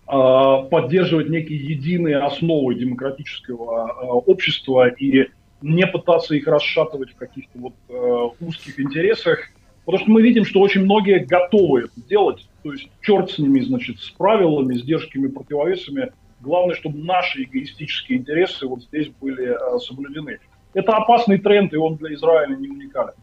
поддерживать 0.05 1.29
некие 1.29 1.57
единые 1.57 2.17
основы 2.17 2.75
демократического 2.75 3.89
а, 3.89 4.13
общества 4.13 4.87
и 4.87 5.29
не 5.61 5.87
пытаться 5.87 6.35
их 6.35 6.47
расшатывать 6.47 7.11
в 7.11 7.15
каких-то 7.15 7.57
вот 7.57 7.73
э, 7.89 8.45
узких 8.45 8.79
интересах, 8.79 9.39
потому 9.83 10.03
что 10.03 10.11
мы 10.11 10.21
видим, 10.21 10.45
что 10.45 10.59
очень 10.59 10.81
многие 10.81 11.25
готовы 11.25 11.85
это 11.85 12.07
делать, 12.07 12.47
то 12.61 12.71
есть 12.71 12.87
черт 13.01 13.31
с 13.31 13.39
ними, 13.39 13.61
значит, 13.61 13.99
с 13.99 14.11
правилами, 14.11 14.75
сдержками, 14.75 15.27
противовесами, 15.27 16.11
главное, 16.41 16.75
чтобы 16.75 16.99
наши 16.99 17.43
эгоистические 17.43 18.19
интересы 18.19 18.67
вот 18.67 18.83
здесь 18.83 19.07
были 19.19 19.55
соблюдены. 19.79 20.37
Это 20.75 20.97
опасный 20.97 21.39
тренд, 21.39 21.73
и 21.73 21.77
он 21.77 21.95
для 21.95 22.13
Израиля 22.13 22.55
не 22.57 22.67
уникален. 22.67 23.13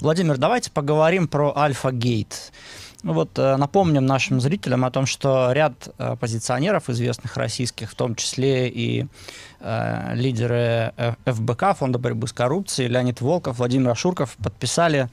Владимир, 0.00 0.38
давайте 0.38 0.70
поговорим 0.70 1.28
про 1.28 1.52
Альфа-Гейт. 1.56 2.52
Ну 3.04 3.12
вот 3.12 3.38
э, 3.38 3.56
напомним 3.56 4.06
нашим 4.06 4.40
зрителям 4.40 4.82
о 4.82 4.90
том, 4.90 5.04
что 5.04 5.52
ряд 5.52 5.88
оппозиционеров, 5.98 6.88
известных 6.88 7.36
российских, 7.36 7.90
в 7.90 7.94
том 7.94 8.14
числе 8.14 8.70
и 8.70 9.06
э, 9.60 10.14
лидеры 10.14 10.94
ФБК, 11.26 11.76
Фонда 11.76 11.98
борьбы 11.98 12.26
с 12.26 12.32
коррупцией, 12.32 12.88
Леонид 12.88 13.20
Волков, 13.20 13.58
Владимир 13.58 13.90
Ашурков 13.90 14.38
подписали 14.42 15.10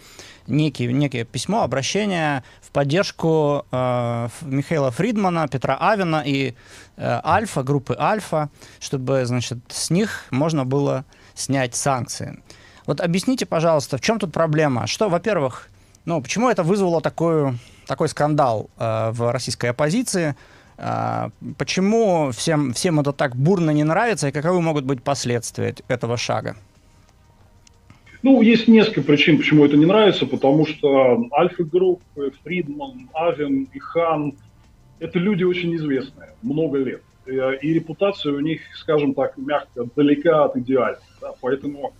некий, 0.47 0.87
некое 0.87 1.25
письмо, 1.25 1.63
обращение 1.63 2.45
в 2.61 2.71
поддержку 2.71 3.65
э, 3.73 4.29
Михаила 4.39 4.91
Фридмана, 4.91 5.49
Петра 5.49 5.75
Авина 5.75 6.23
и 6.25 6.53
э, 6.95 7.21
Альфа, 7.25 7.61
группы 7.61 7.93
Альфа, 7.99 8.49
чтобы, 8.79 9.25
значит, 9.25 9.57
с 9.67 9.89
них 9.89 10.27
можно 10.31 10.63
было 10.63 11.03
снять 11.33 11.75
санкции. 11.75 12.41
Вот 12.85 13.01
объясните, 13.01 13.45
пожалуйста, 13.45 13.97
в 13.97 14.01
чем 14.01 14.17
тут 14.17 14.31
проблема? 14.31 14.87
Что, 14.87 15.09
во-первых, 15.09 15.67
ну, 16.05 16.21
почему 16.21 16.49
это 16.49 16.63
вызвало 16.63 17.01
такую 17.01 17.57
такой 17.87 18.07
скандал 18.07 18.69
э, 18.77 19.11
в 19.11 19.31
российской 19.31 19.71
оппозиции. 19.71 20.35
Э, 20.77 21.29
почему 21.57 22.31
всем, 22.31 22.73
всем 22.73 22.99
это 22.99 23.11
так 23.11 23.35
бурно 23.35 23.71
не 23.71 23.83
нравится 23.83 24.27
и 24.27 24.31
каковы 24.31 24.61
могут 24.61 24.85
быть 24.85 25.03
последствия 25.03 25.75
этого 25.87 26.17
шага? 26.17 26.55
Ну, 28.23 28.41
есть 28.41 28.67
несколько 28.67 29.01
причин, 29.01 29.37
почему 29.37 29.65
это 29.65 29.77
не 29.77 29.85
нравится, 29.85 30.25
потому 30.25 30.65
что 30.67 31.27
Альфа 31.33 31.63
Групп, 31.63 32.01
Фридман, 32.43 33.09
Авен 33.13 33.67
и 33.73 33.79
Хан– 33.79 34.33
это 34.99 35.17
люди 35.17 35.43
очень 35.43 35.75
известные, 35.75 36.29
много 36.43 36.77
лет. 36.77 37.01
И, 37.25 37.31
и 37.31 37.73
репутация 37.73 38.33
у 38.33 38.39
них, 38.39 38.61
скажем 38.75 39.15
так, 39.15 39.37
мягко, 39.37 39.85
далека 39.95 40.45
от 40.45 40.55
идеальной. 40.57 40.99
Да? 41.19 41.33
Поэтому 41.41 41.87
э, 41.87 41.91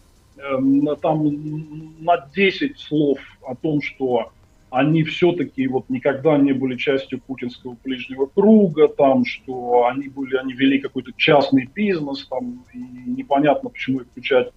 там 1.02 2.04
на 2.04 2.30
10 2.34 2.80
слов 2.80 3.20
о 3.46 3.56
том, 3.56 3.82
что 3.82 4.32
они 4.72 5.04
все-таки 5.04 5.68
вот 5.68 5.90
никогда 5.90 6.38
не 6.38 6.54
были 6.54 6.78
частью 6.78 7.20
путинского 7.20 7.76
ближнего 7.84 8.26
круга, 8.26 8.88
там, 8.88 9.26
что 9.26 9.86
они 9.86 10.08
были, 10.08 10.38
они 10.38 10.54
вели 10.54 10.80
какой-то 10.80 11.12
частный 11.18 11.70
бизнес, 11.76 12.26
там, 12.28 12.64
и 12.74 12.78
непонятно, 12.78 13.70
почему 13.70 14.00
их 14.00 14.08
включать 14.08 14.52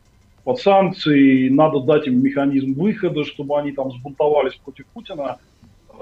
под 0.45 0.61
санкции, 0.61 1.49
надо 1.49 1.80
дать 1.80 2.07
им 2.07 2.22
механизм 2.22 2.74
выхода, 2.74 3.24
чтобы 3.24 3.59
они 3.59 3.72
там 3.72 3.91
сбунтовались 3.91 4.55
против 4.55 4.87
Путина. 4.87 5.39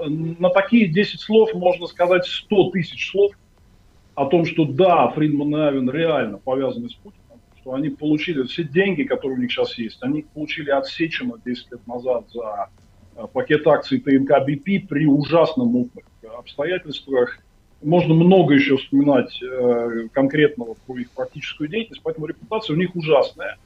На 0.05 0.49
такие 0.49 0.87
10 0.87 1.19
слов 1.19 1.53
можно 1.55 1.87
сказать 1.87 2.25
100 2.25 2.69
тысяч 2.71 3.09
слов 3.09 3.31
о 4.15 4.25
том, 4.25 4.45
что 4.45 4.65
да, 4.65 5.07
Фридман 5.09 5.55
и 5.55 5.59
Авен 5.59 5.89
реально 5.89 6.37
повязаны 6.37 6.89
с 6.89 6.93
Путиным, 6.93 7.22
что 7.63 7.73
они 7.73 7.89
получили 7.89 8.43
все 8.43 8.63
деньги, 8.63 9.03
которые 9.03 9.39
у 9.39 9.41
них 9.41 9.51
сейчас 9.51 9.77
есть, 9.77 9.97
они 10.01 10.25
получили 10.33 10.69
от 10.69 10.85
Сечина 10.87 11.39
10 11.43 11.71
лет 11.71 11.87
назад 11.87 12.25
за 12.31 12.69
Э, 13.15 13.27
пакет 13.31 13.65
акций 13.67 13.99
ТНК 13.99 14.31
BP 14.47 14.87
при 14.87 15.05
ужасно 15.05 15.65
мутных 15.65 16.05
обстоятельствах. 16.37 17.39
Можно 17.81 18.13
много 18.13 18.53
еще 18.53 18.77
вспоминать 18.77 19.39
э, 19.41 20.07
конкретного 20.11 20.75
про 20.87 20.97
их 20.97 21.11
практическую 21.11 21.69
деятельность, 21.69 22.01
поэтому 22.03 22.27
репутация 22.27 22.75
у 22.75 22.77
них 22.77 22.95
ужасная. 22.95 23.57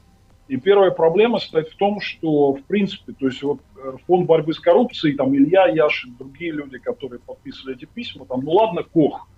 И 0.48 0.56
первая 0.56 0.90
проблема 0.90 1.38
состоит 1.38 1.68
в 1.68 1.76
том, 1.76 2.00
что, 2.00 2.54
в 2.54 2.62
принципе, 2.64 3.12
то 3.12 3.26
есть 3.26 3.42
вот 3.42 3.60
э, 3.76 3.92
фонд 4.06 4.26
борьбы 4.26 4.52
с 4.54 4.58
коррупцией, 4.58 5.14
там 5.14 5.34
Илья 5.36 5.66
Яшин, 5.66 6.16
другие 6.18 6.52
люди, 6.52 6.78
которые 6.78 7.20
подписывали 7.20 7.76
эти 7.76 7.84
письма, 7.84 8.26
там, 8.26 8.40
ну 8.40 8.52
ладно, 8.52 8.82
Кох, 8.82 9.28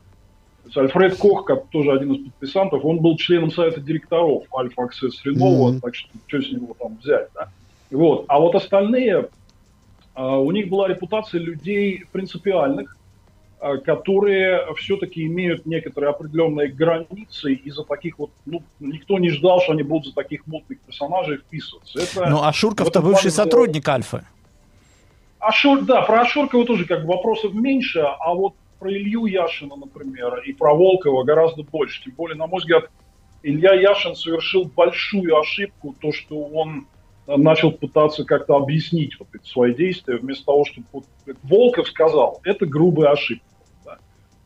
есть 0.71 0.77
Альфред 0.77 1.17
Кох, 1.17 1.45
как 1.45 1.69
тоже 1.69 1.93
один 1.93 2.13
из 2.13 2.25
подписантов, 2.25 2.85
он 2.85 2.99
был 2.99 3.17
членом 3.17 3.51
совета 3.51 3.81
директоров 3.81 4.45
Альфа 4.55 4.85
Аксесс 4.85 5.25
Ренова, 5.25 5.73
mm-hmm. 5.73 5.81
так 5.81 5.95
что 5.95 6.09
что 6.27 6.43
с 6.43 6.51
него 6.51 6.77
там 6.79 6.97
взять, 6.97 7.29
да? 7.35 7.49
Вот. 7.91 8.25
А 8.29 8.39
вот 8.39 8.55
остальные 8.55 9.29
а, 10.15 10.39
у 10.39 10.51
них 10.53 10.69
была 10.69 10.89
репутация 10.89 11.41
людей 11.41 12.05
принципиальных, 12.13 12.97
а, 13.59 13.79
которые 13.79 14.67
все-таки 14.77 15.25
имеют 15.27 15.67
некоторые 15.67 16.11
определенные 16.11 16.69
границы, 16.69 17.55
и 17.55 17.71
за 17.71 17.85
таких 17.85 18.19
вот, 18.19 18.31
ну, 18.47 18.63
никто 18.79 19.19
не 19.19 19.31
ждал, 19.31 19.61
что 19.61 19.73
они 19.73 19.83
будут 19.83 20.07
за 20.07 20.15
таких 20.15 20.47
мутных 20.47 20.81
персонажей 20.81 21.39
вписываться. 21.39 22.01
Это, 22.01 22.31
ну, 22.31 22.43
а 22.43 22.53
Шурков-то 22.53 23.03
бывший 23.03 23.31
сотрудник 23.31 23.89
Альфы. 23.89 24.25
Ашур, 25.41 25.81
да, 25.83 26.03
про 26.03 26.21
Ашуркова 26.21 26.67
тоже 26.67 26.85
как 26.85 27.03
бы 27.03 27.15
вопросов 27.15 27.55
меньше, 27.55 28.01
а 28.01 28.35
вот 28.35 28.55
про 28.81 28.91
Илью 28.91 29.27
Яшина, 29.27 29.77
например, 29.77 30.39
и 30.41 30.53
про 30.53 30.75
Волкова 30.75 31.23
гораздо 31.23 31.63
больше. 31.63 32.03
Тем 32.03 32.15
более, 32.15 32.37
на 32.37 32.47
мой 32.47 32.61
взгляд, 32.61 32.91
Илья 33.43 33.75
Яшин 33.75 34.17
совершил 34.17 34.65
большую 34.65 35.39
ошибку, 35.39 35.95
то, 36.01 36.13
что 36.13 36.43
он 36.43 36.87
начал 37.27 37.71
пытаться 37.71 38.25
как-то 38.25 38.57
объяснить 38.57 39.19
вот 39.21 39.29
эти 39.35 39.47
свои 39.47 39.75
действия, 39.75 40.17
вместо 40.17 40.47
того, 40.47 40.65
чтобы 40.65 40.87
вот, 40.93 41.05
Волков 41.43 41.89
сказал, 41.89 42.41
это 42.43 42.67
грубая 42.67 43.13
ошибка. 43.13 43.45
Да? 43.85 43.99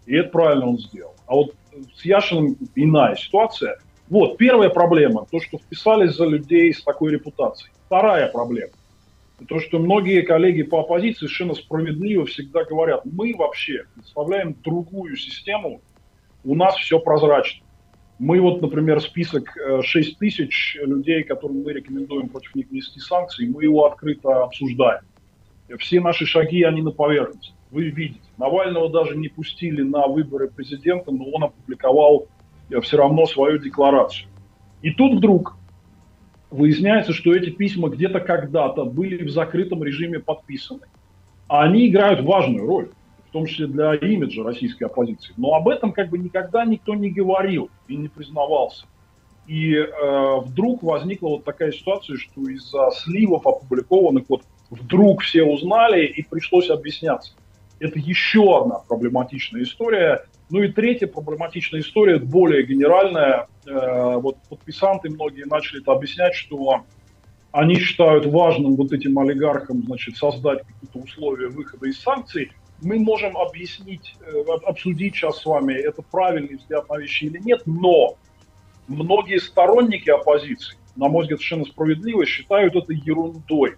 И 0.05 0.15
это 0.15 0.31
правильно 0.31 0.69
он 0.69 0.79
сделал. 0.79 1.15
А 1.27 1.35
вот 1.35 1.55
с 1.97 2.05
Яшиным 2.05 2.57
иная 2.75 3.17
ситуация. 3.17 3.79
Вот, 4.09 4.37
первая 4.37 4.69
проблема, 4.69 5.27
то, 5.31 5.41
что 5.41 5.59
вписались 5.59 6.15
за 6.15 6.27
людей 6.27 6.75
с 6.75 6.83
такой 6.83 7.13
репутацией. 7.13 7.73
Вторая 7.87 8.29
проблема. 8.29 8.73
То, 9.49 9.59
что 9.59 9.79
многие 9.79 10.23
коллеги 10.23 10.63
по 10.63 10.81
оппозиции 10.81 11.27
совершенно 11.27 11.55
справедливо 11.55 12.25
всегда 12.25 12.65
говорят, 12.65 13.03
мы 13.05 13.35
вообще 13.37 13.85
представляем 13.95 14.55
другую 14.63 15.17
систему, 15.17 15.81
у 16.45 16.55
нас 16.55 16.77
все 16.77 17.01
прозрачно. 17.01 17.65
Мы 18.21 18.41
вот, 18.41 18.63
например, 18.63 19.01
список 19.01 19.57
6 19.83 20.13
э, 20.13 20.17
тысяч 20.19 20.77
людей, 20.81 21.25
которым 21.25 21.63
мы 21.63 21.73
рекомендуем 21.73 22.29
против 22.29 22.55
них 22.55 22.71
вести 22.71 23.01
санкции, 23.01 23.49
мы 23.49 23.65
его 23.65 23.87
открыто 23.87 24.45
обсуждаем. 24.45 25.03
Все 25.79 26.01
наши 26.01 26.27
шаги, 26.27 26.63
они 26.63 26.83
на 26.83 26.93
поверхности. 26.93 27.55
Вы 27.71 27.91
видите, 27.91 28.21
Навального 28.37 28.89
даже 28.89 29.17
не 29.17 29.29
пустили 29.29 29.83
на 29.83 30.07
выборы 30.07 30.49
президента, 30.49 31.11
но 31.11 31.25
он 31.25 31.45
опубликовал 31.45 32.29
э, 32.71 32.81
все 32.81 32.99
равно 32.99 33.27
свою 33.27 33.59
декларацию. 33.59 34.29
И 34.83 34.93
тут 34.93 35.17
вдруг 35.19 35.57
выясняется, 36.55 37.13
что 37.13 37.35
эти 37.35 37.51
письма 37.51 37.89
где-то 37.89 38.21
когда-то 38.21 38.85
были 38.85 39.25
в 39.25 39.31
закрытом 39.31 39.83
режиме 39.83 40.21
подписаны. 40.21 40.81
А 41.49 41.65
они 41.65 41.89
играют 41.89 42.25
важную 42.25 42.67
роль, 42.67 42.91
в 43.29 43.33
том 43.33 43.47
числе 43.47 43.67
для 43.67 43.95
имиджа 43.95 44.45
российской 44.45 44.85
оппозиции. 44.85 45.35
Но 45.37 45.55
об 45.55 45.69
этом 45.69 45.93
как 45.93 46.11
бы 46.11 46.19
никогда 46.19 46.65
никто 46.65 46.95
не 46.95 47.11
говорил 47.11 47.71
и 47.89 47.97
не 47.97 48.09
признавался. 48.09 48.87
И 49.49 49.75
э, 49.75 50.37
вдруг 50.41 50.83
возникла 50.83 51.29
вот 51.31 51.45
такая 51.45 51.73
ситуация, 51.73 52.17
что 52.17 52.49
из-за 52.49 52.91
сливов 52.93 53.47
опубликованных 53.47 54.25
вот 54.29 54.43
вдруг 54.71 55.23
все 55.23 55.43
узнали 55.43 56.07
и 56.07 56.23
пришлось 56.23 56.71
объясняться. 56.71 57.33
Это 57.81 57.99
еще 57.99 58.61
одна 58.61 58.77
проблематичная 58.77 59.65
история. 59.65 60.25
Ну 60.55 60.63
и 60.63 60.69
третья 60.69 61.09
проблематичная 61.09 61.81
история, 61.81 62.21
более 62.21 62.65
генеральная. 62.65 63.49
Э, 63.67 64.19
вот 64.19 64.37
подписанты 64.49 65.11
многие 65.11 65.47
начали 65.47 65.83
это 65.83 65.91
объяснять, 65.91 66.37
что 66.37 66.85
они 67.51 67.75
считают 67.75 68.27
важным 68.27 68.77
вот 68.77 68.93
этим 68.93 69.19
олигархам 69.19 69.83
значит, 69.83 70.17
создать 70.17 70.61
какие-то 70.61 71.01
условия 71.01 71.49
выхода 71.49 71.89
из 71.89 71.99
санкций. 71.99 72.53
Мы 72.81 73.01
можем 73.01 73.37
объяснить, 73.37 74.15
э, 74.21 74.45
обсудить 74.65 75.17
сейчас 75.17 75.41
с 75.41 75.45
вами, 75.45 75.73
это 75.73 76.03
правильный 76.03 76.55
взгляд 76.55 76.89
на 76.89 76.99
вещи 76.99 77.25
или 77.25 77.39
нет, 77.39 77.63
но 77.67 78.15
многие 78.87 79.41
сторонники 79.41 80.11
оппозиции, 80.11 80.77
на 80.95 81.09
мой 81.09 81.23
взгляд, 81.23 81.41
совершенно 81.41 81.65
справедливо, 81.65 82.25
считают 82.27 82.77
это 82.77 82.93
ерундой 82.93 83.75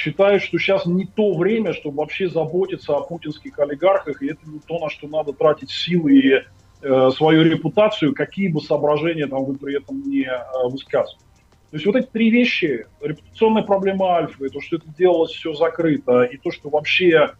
считают, 0.00 0.42
что 0.42 0.58
сейчас 0.58 0.86
не 0.86 1.04
то 1.04 1.34
время, 1.34 1.74
чтобы 1.74 1.98
вообще 1.98 2.28
заботиться 2.28 2.96
о 2.96 3.02
путинских 3.02 3.58
олигархах, 3.58 4.22
и 4.22 4.30
это 4.30 4.40
не 4.46 4.58
то, 4.58 4.78
на 4.78 4.88
что 4.88 5.08
надо 5.08 5.32
тратить 5.32 5.70
силы 5.70 6.12
и 6.18 6.32
э, 6.82 7.10
свою 7.14 7.42
репутацию, 7.42 8.14
какие 8.14 8.48
бы 8.48 8.60
соображения 8.60 9.26
там 9.26 9.44
вы 9.44 9.56
при 9.56 9.76
этом 9.76 10.02
не 10.08 10.24
э, 10.24 10.68
высказывали. 10.68 11.22
То 11.70 11.76
есть 11.76 11.86
вот 11.86 11.96
эти 11.96 12.06
три 12.06 12.30
вещи, 12.30 12.86
репутационная 13.00 13.62
проблема 13.62 14.16
Альфа, 14.16 14.46
и 14.46 14.48
то, 14.48 14.60
что 14.60 14.76
это 14.76 14.86
делалось 14.98 15.32
все 15.32 15.52
закрыто, 15.52 16.22
и 16.22 16.38
то, 16.38 16.50
что 16.50 16.70
вообще 16.70 17.32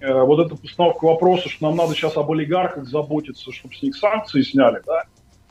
э, 0.00 0.12
вот 0.22 0.38
эта 0.38 0.56
постановка 0.56 1.06
вопроса, 1.06 1.48
что 1.48 1.66
нам 1.66 1.76
надо 1.76 1.94
сейчас 1.94 2.16
об 2.16 2.30
олигархах 2.30 2.86
заботиться, 2.86 3.50
чтобы 3.52 3.74
с 3.74 3.82
них 3.82 3.96
санкции 3.96 4.42
сняли, 4.42 4.80
да, 4.86 5.02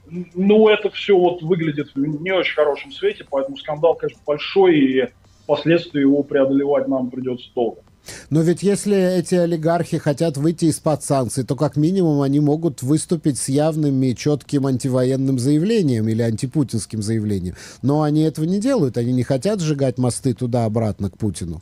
ну, 0.05 0.68
это 0.70 0.89
все 0.89 1.18
вот 1.18 1.41
выглядит 1.41 1.93
в 1.93 1.99
не 1.99 2.32
очень 2.32 2.55
хорошем 2.55 2.91
свете, 2.91 3.26
поэтому 3.30 3.57
скандал, 3.57 3.95
конечно, 3.95 4.22
большой, 4.26 4.80
и 4.80 5.09
впоследствии 5.44 6.02
его 6.02 6.24
преодолевать 6.24 6.88
нам 6.88 7.10
придется 7.10 7.50
долго. 7.54 7.82
Но 8.30 8.41
ведь 8.41 8.64
если 8.64 9.18
эти 9.20 9.36
олигархи 9.36 9.98
хотят 9.98 10.36
выйти 10.36 10.66
из-под 10.66 11.04
санкций, 11.04 11.46
то 11.46 11.56
как 11.56 11.78
минимум 11.78 12.22
они 12.22 12.41
могут 12.41 12.82
выступить 12.82 13.38
с 13.38 13.48
явным 13.48 14.02
и 14.04 14.14
четким 14.14 14.68
антивоенным 14.68 15.39
заявлением 15.39 16.10
или 16.10 16.22
антипутинским 16.22 17.02
заявлением. 17.02 17.56
Но 17.82 18.02
они 18.02 18.24
этого 18.24 18.46
не 18.46 18.60
делают, 18.60 18.98
они 18.98 19.14
не 19.14 19.24
хотят 19.24 19.62
сжигать 19.62 19.98
мосты 19.98 20.34
туда-обратно 20.34 21.10
к 21.10 21.18
Путину. 21.18 21.62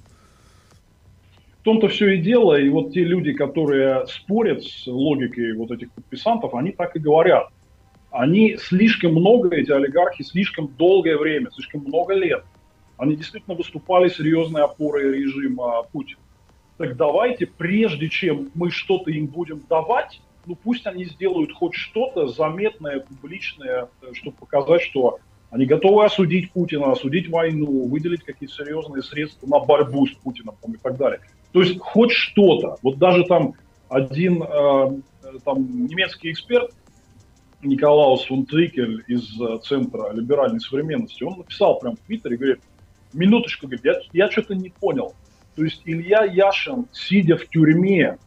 В 1.59 1.63
том-то 1.63 1.89
все 1.89 2.15
и 2.15 2.21
дело, 2.21 2.59
и 2.59 2.69
вот 2.69 2.91
те 2.91 3.03
люди, 3.03 3.33
которые 3.33 4.07
спорят 4.07 4.63
с 4.63 4.87
логикой 4.87 5.53
вот 5.53 5.69
этих 5.69 5.91
подписантов, 5.91 6.55
они 6.55 6.71
так 6.71 6.95
и 6.95 6.99
говорят. 6.99 7.49
Они 8.09 8.57
слишком 8.59 9.11
много, 9.11 9.55
эти 9.55 9.69
олигархи, 9.69 10.23
слишком 10.23 10.73
долгое 10.75 11.17
время, 11.17 11.49
слишком 11.51 11.83
много 11.83 12.15
лет– 12.15 12.43
они 13.01 13.15
действительно 13.15 13.55
выступали 13.55 14.09
серьезной 14.09 14.61
опорой 14.63 15.17
режима 15.17 15.81
Путина. 15.91 16.21
Так 16.77 16.95
давайте, 16.95 17.47
прежде 17.47 18.09
чем 18.09 18.51
мы 18.53 18.69
что-то 18.69 19.09
им 19.09 19.25
будем 19.25 19.63
давать, 19.67 20.21
ну 20.45 20.55
пусть 20.55 20.85
они 20.85 21.05
сделают 21.05 21.51
хоть 21.51 21.73
что-то 21.73 22.27
заметное, 22.27 22.99
публичное, 22.99 23.89
чтобы 24.13 24.37
показать, 24.37 24.83
что 24.83 25.17
они 25.49 25.65
готовы 25.65 26.05
осудить 26.05 26.51
Путина, 26.51 26.91
осудить 26.91 27.27
войну, 27.27 27.87
выделить 27.87 28.21
какие-то 28.23 28.53
серьезные 28.53 29.01
средства 29.01 29.47
на 29.47 29.59
борьбу 29.59 30.05
с 30.05 30.11
Путиным 30.11 30.55
и 30.67 30.77
так 30.77 30.97
далее. 30.97 31.21
То 31.53 31.63
есть 31.63 31.79
хоть 31.79 32.11
что-то. 32.11 32.77
Вот 32.83 32.99
даже 32.99 33.23
там 33.23 33.55
один 33.89 34.43
э, 34.43 35.01
там, 35.43 35.87
немецкий 35.87 36.31
эксперт 36.31 36.71
Николаус 37.63 38.25
фон 38.25 38.43
из 38.43 39.41
э, 39.41 39.59
Центра 39.63 40.13
либеральной 40.13 40.59
современности, 40.59 41.23
он 41.23 41.39
написал 41.39 41.79
прямо 41.79 41.95
в 41.95 41.99
Твиттере, 42.01 42.37
говорит, 42.37 42.59
минуточку, 43.13 43.67
говорит, 43.67 43.85
я, 43.85 43.93
я 44.13 44.31
что-то 44.31 44.55
не 44.55 44.69
понял. 44.69 45.13
То 45.55 45.63
есть 45.63 45.81
Илья 45.85 46.23
Яшин, 46.23 46.85
сидя 46.91 47.37
в 47.37 47.45
тюрьме, 47.47 48.17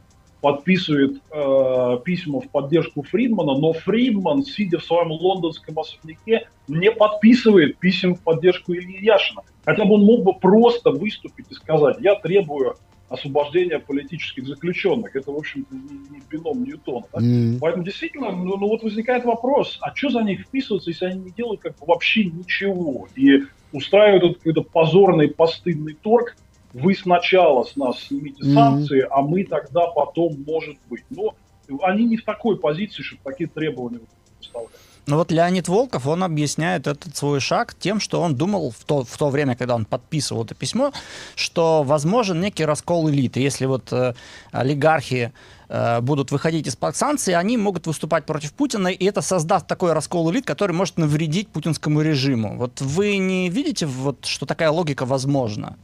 подписывает 0.41 1.23
э, 1.33 1.99
письма 2.05 2.43
в 2.43 2.51
поддержку 2.51 3.03
Фридмана, 3.03 3.59
но 3.59 3.73
Фридман, 3.73 4.45
сидя 4.45 4.79
в 4.79 4.85
своем 4.85 5.11
лондонском 5.11 5.79
особняке, 5.79 6.49
не 6.69 6.91
подписывает 6.91 7.79
писем 7.79 8.15
в 8.15 8.21
поддержку 8.21 8.75
Ильи 8.75 9.03
Яшина. 9.03 9.41
Хотя 9.65 9.87
бы 9.87 9.95
он 9.95 10.05
мог 10.05 10.23
бы 10.23 10.35
просто 10.35 10.91
выступить 10.91 11.47
и 11.51 11.55
сказать, 11.55 11.97
я 12.01 12.17
требую 12.17 12.77
освобождения 13.09 13.79
политических 13.79 14.47
заключенных. 14.47 15.17
Это, 15.17 15.33
в 15.33 15.37
общем-то, 15.37 15.75
не, 15.75 15.99
не 16.11 16.23
бином 16.31 16.63
Ньютона. 16.63 17.07
Да? 17.13 17.21
Mm. 17.21 17.59
Поэтому 17.61 17.85
действительно, 17.85 18.31
ну, 18.31 18.59
ну 18.59 18.69
вот 18.69 18.83
возникает 18.83 19.25
вопрос, 19.25 19.79
а 19.81 19.95
что 19.95 20.11
за 20.11 20.21
них 20.21 20.43
вписываться, 20.43 20.91
если 20.91 21.07
они 21.07 21.25
не 21.25 21.31
делают 21.31 21.63
как 21.63 21.73
бы 21.79 21.87
вообще 21.87 22.25
ничего? 22.25 23.09
И 23.17 23.45
устраивают 23.75 24.39
какой-то 24.39 24.63
позорный, 24.63 25.29
постыдный 25.29 25.95
торг, 25.95 26.37
вы 26.73 26.95
сначала 26.95 27.65
с 27.65 27.77
нас 27.77 28.01
снимите 28.01 28.43
mm-hmm. 28.43 28.55
санкции, 28.55 29.07
а 29.11 29.21
мы 29.21 29.45
тогда 29.45 29.89
потом, 29.89 30.43
может 30.47 30.77
быть. 30.89 31.05
Но 31.11 31.35
они 31.83 32.05
не 32.05 32.17
в 32.17 32.25
такой 32.25 32.57
позиции, 32.57 33.03
чтобы 33.03 33.23
такие 33.25 33.49
требования 33.49 34.01
выставлять. 34.39 34.71
Ну 35.07 35.17
вот 35.17 35.31
Леонид 35.31 35.69
Волков, 35.69 36.07
он 36.07 36.23
объясняет 36.23 36.87
этот 36.87 37.15
свой 37.15 37.39
шаг 37.39 37.75
тем, 37.79 38.01
что 38.01 38.23
он 38.23 38.37
думал 38.37 38.71
в 38.71 38.85
то, 38.85 39.05
в 39.05 39.19
то 39.19 39.29
время, 39.29 39.55
когда 39.55 39.75
он 39.75 39.85
подписывал 39.85 40.45
это 40.45 40.55
письмо, 40.55 40.93
что 41.35 41.83
возможен 41.83 42.41
некий 42.41 42.65
раскол 42.65 43.11
элиты. 43.11 43.41
Если 43.41 43.67
вот 43.67 43.93
э, 43.93 44.15
олигархи 44.51 45.33
э, 45.75 46.01
будут 46.01 46.31
выходить 46.31 46.67
из-под 46.67 46.97
санкций, 46.97 47.35
они 47.35 47.57
могут 47.57 47.87
выступать 47.87 48.27
против 48.27 48.53
Путина, 48.53 48.89
и 48.89 49.05
это 49.05 49.23
создаст 49.23 49.67
такой 49.67 49.93
раскол 49.93 50.31
элит, 50.31 50.47
который 50.47 50.73
может 50.73 50.99
навредить 50.99 51.49
путинскому 51.49 52.03
режиму. 52.03 52.57
Вот 52.57 52.81
вы 52.81 53.17
не 53.19 53.51
видите, 53.51 53.87
вот, 53.87 54.25
что 54.25 54.47
такая 54.47 54.71
логика 54.71 55.05
возможна? 55.05 55.77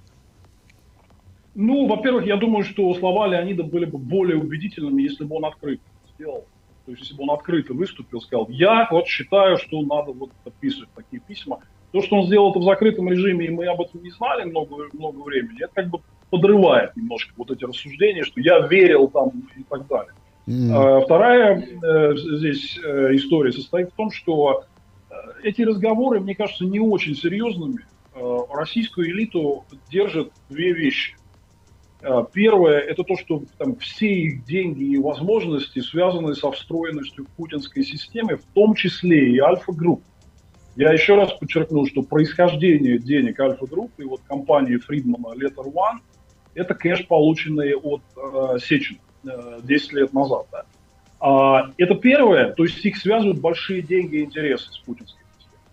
Ну, 1.54 1.86
во-первых, 1.86 2.26
я 2.26 2.36
думаю, 2.36 2.64
что 2.64 2.94
слова 2.94 3.26
Леонида 3.26 3.64
были 3.64 3.84
бы 3.84 3.98
более 3.98 4.38
убедительными, 4.38 5.02
если 5.02 5.24
бы 5.24 5.36
он 5.36 5.44
открыто 5.44 5.82
сделал. 6.14 6.46
То 6.86 6.92
есть, 6.92 7.02
если 7.02 7.16
бы 7.16 7.24
он 7.24 7.30
открыто 7.30 7.74
выступил, 7.74 8.20
сказал, 8.20 8.46
я 8.48 8.88
вот 8.90 9.06
считаю, 9.06 9.58
что 9.58 9.82
надо 9.82 10.12
вот 10.12 10.30
подписывать 10.44 10.88
такие 10.94 11.20
письма. 11.20 11.60
То, 11.92 12.02
что 12.02 12.16
он 12.16 12.26
сделал 12.26 12.50
это 12.50 12.60
в 12.60 12.64
закрытом 12.64 13.08
режиме, 13.08 13.46
и 13.46 13.50
мы 13.50 13.66
об 13.66 13.80
этом 13.80 14.02
не 14.02 14.10
знали 14.10 14.44
много, 14.44 14.88
много 14.92 15.18
времени, 15.22 15.64
это 15.64 15.72
как 15.74 15.88
бы 15.88 16.00
подрывает 16.30 16.96
немножко 16.96 17.32
вот 17.36 17.50
эти 17.50 17.64
рассуждения, 17.64 18.22
что 18.22 18.40
я 18.40 18.66
верил 18.66 19.08
там 19.08 19.30
и 19.56 19.62
так 19.64 19.86
далее. 19.88 20.12
Mm. 20.46 20.72
А, 20.72 21.00
вторая 21.02 21.60
э, 21.60 22.16
здесь 22.16 22.78
э, 22.82 23.14
история 23.14 23.52
состоит 23.52 23.90
в 23.90 23.94
том, 23.94 24.10
что 24.10 24.64
э, 25.10 25.14
эти 25.42 25.62
разговоры, 25.62 26.20
мне 26.20 26.34
кажется, 26.34 26.64
не 26.64 26.80
очень 26.80 27.14
серьезными. 27.14 27.84
Э, 28.14 28.38
российскую 28.52 29.10
элиту 29.10 29.64
держат 29.90 30.32
две 30.48 30.72
вещи. 30.72 31.16
Первое– 32.32 32.78
это 32.80 33.04
то, 33.04 33.14
что 33.18 33.42
там, 33.58 33.76
все 33.76 34.10
их 34.10 34.46
деньги 34.46 34.84
и 34.84 34.96
возможности 34.96 35.80
связаны 35.80 36.34
со 36.34 36.50
встроенностью 36.50 37.26
путинской 37.36 37.84
системе, 37.84 38.38
в 38.38 38.44
том 38.54 38.74
числе 38.74 39.32
и 39.32 39.38
Альфа-групп. 39.38 40.02
Я 40.76 40.94
еще 40.94 41.16
раз 41.16 41.30
подчеркну, 41.34 41.84
что 41.84 42.00
происхождение 42.00 42.98
денег 42.98 43.38
Альфа-групп 43.38 43.92
и 43.98 44.04
вот 44.04 44.22
компании 44.26 44.78
Фридмана 44.78 45.34
Letter 45.34 45.70
One– 45.70 45.98
это 46.54 46.74
кэш, 46.74 47.06
полученный 47.06 47.74
от 47.74 48.02
э, 48.16 48.58
Сечина 48.58 49.00
э, 49.24 49.60
10 49.62 49.92
лет 49.92 50.12
назад. 50.12 50.46
Да. 50.50 50.64
А, 51.20 51.70
это 51.76 51.94
первое, 51.94 52.52
то 52.52 52.64
есть 52.64 52.84
их 52.84 52.96
связывают 52.96 53.40
большие 53.40 53.82
деньги 53.82 54.16
и 54.16 54.24
интересы 54.24 54.70
с 54.70 54.78
путинской 54.78 55.22
системой. 55.38 55.64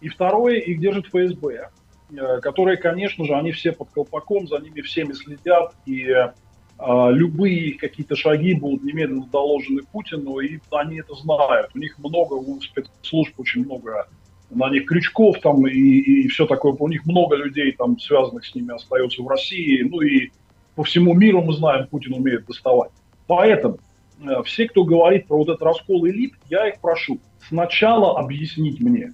И 0.00 0.08
второе, 0.08 0.56
их 0.56 0.80
держит 0.80 1.06
ФСБ. 1.06 1.70
Э, 2.16 2.40
которые, 2.40 2.76
конечно 2.76 3.24
же, 3.24 3.34
они 3.34 3.52
все 3.52 3.72
под 3.72 3.90
колпаком, 3.90 4.46
за 4.48 4.58
ними 4.58 4.80
всеми 4.80 5.12
следят, 5.12 5.74
и 5.86 6.06
э, 6.08 6.32
любые 7.12 7.74
какие-то 7.74 8.16
шаги 8.16 8.54
будут 8.54 8.82
немедленно 8.82 9.26
доложены 9.26 9.82
Путину, 9.82 10.38
и 10.40 10.58
они 10.70 11.00
это 11.00 11.14
знают. 11.14 11.70
У 11.74 11.78
них 11.78 11.98
много, 11.98 12.34
у 12.34 12.60
спецслужб 12.60 13.38
очень 13.38 13.64
много 13.64 14.08
на 14.50 14.70
них 14.70 14.86
крючков 14.86 15.40
там 15.40 15.66
и, 15.66 15.72
и 15.72 16.28
все 16.28 16.46
такое. 16.46 16.72
У 16.72 16.88
них 16.88 17.06
много 17.06 17.36
людей 17.36 17.72
там, 17.72 17.98
связанных 17.98 18.44
с 18.44 18.54
ними, 18.54 18.74
остается 18.74 19.22
в 19.22 19.28
России. 19.28 19.82
Ну 19.82 20.00
и 20.00 20.30
по 20.74 20.84
всему 20.84 21.14
миру 21.14 21.42
мы 21.42 21.52
знаем, 21.52 21.86
Путин 21.86 22.14
умеет 22.14 22.46
доставать. 22.46 22.90
Поэтому 23.26 23.78
э, 24.22 24.42
все, 24.44 24.68
кто 24.68 24.84
говорит 24.84 25.26
про 25.26 25.36
вот 25.36 25.48
этот 25.48 25.62
раскол 25.62 26.06
элит, 26.06 26.34
я 26.48 26.68
их 26.68 26.80
прошу 26.80 27.18
сначала 27.48 28.18
объяснить 28.18 28.80
мне, 28.80 29.12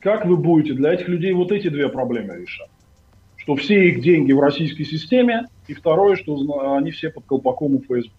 как 0.00 0.24
вы 0.24 0.36
будете 0.36 0.74
для 0.74 0.94
этих 0.94 1.08
людей 1.08 1.32
вот 1.32 1.52
эти 1.52 1.68
две 1.68 1.88
проблемы 1.88 2.36
решать. 2.42 2.70
Что 3.36 3.56
все 3.56 3.88
их 3.88 4.00
деньги 4.02 4.32
в 4.32 4.40
российской 4.40 4.84
системе, 4.84 5.48
и 5.68 5.74
второе, 5.74 6.16
что 6.16 6.74
они 6.74 6.90
все 6.90 7.10
под 7.10 7.24
колпаком 7.24 7.74
у 7.74 7.80
ФСБ. 7.80 8.10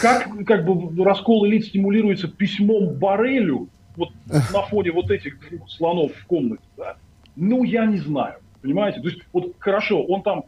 Как, 0.00 0.28
как 0.46 0.64
бы 0.64 1.04
раскол 1.04 1.46
элит 1.46 1.66
стимулируется 1.66 2.28
письмом 2.28 2.94
Барелю, 2.94 3.68
вот 3.96 4.10
на 4.28 4.62
фоне 4.62 4.92
вот 4.92 5.10
этих 5.10 5.38
двух 5.48 5.70
слонов 5.70 6.12
в 6.12 6.26
комнате, 6.26 6.64
да? 6.76 6.96
Ну, 7.36 7.64
я 7.64 7.86
не 7.86 7.98
знаю, 7.98 8.36
понимаете? 8.62 9.00
То 9.00 9.08
есть, 9.08 9.22
вот 9.32 9.52
хорошо, 9.58 10.02
он 10.02 10.22
там, 10.22 10.44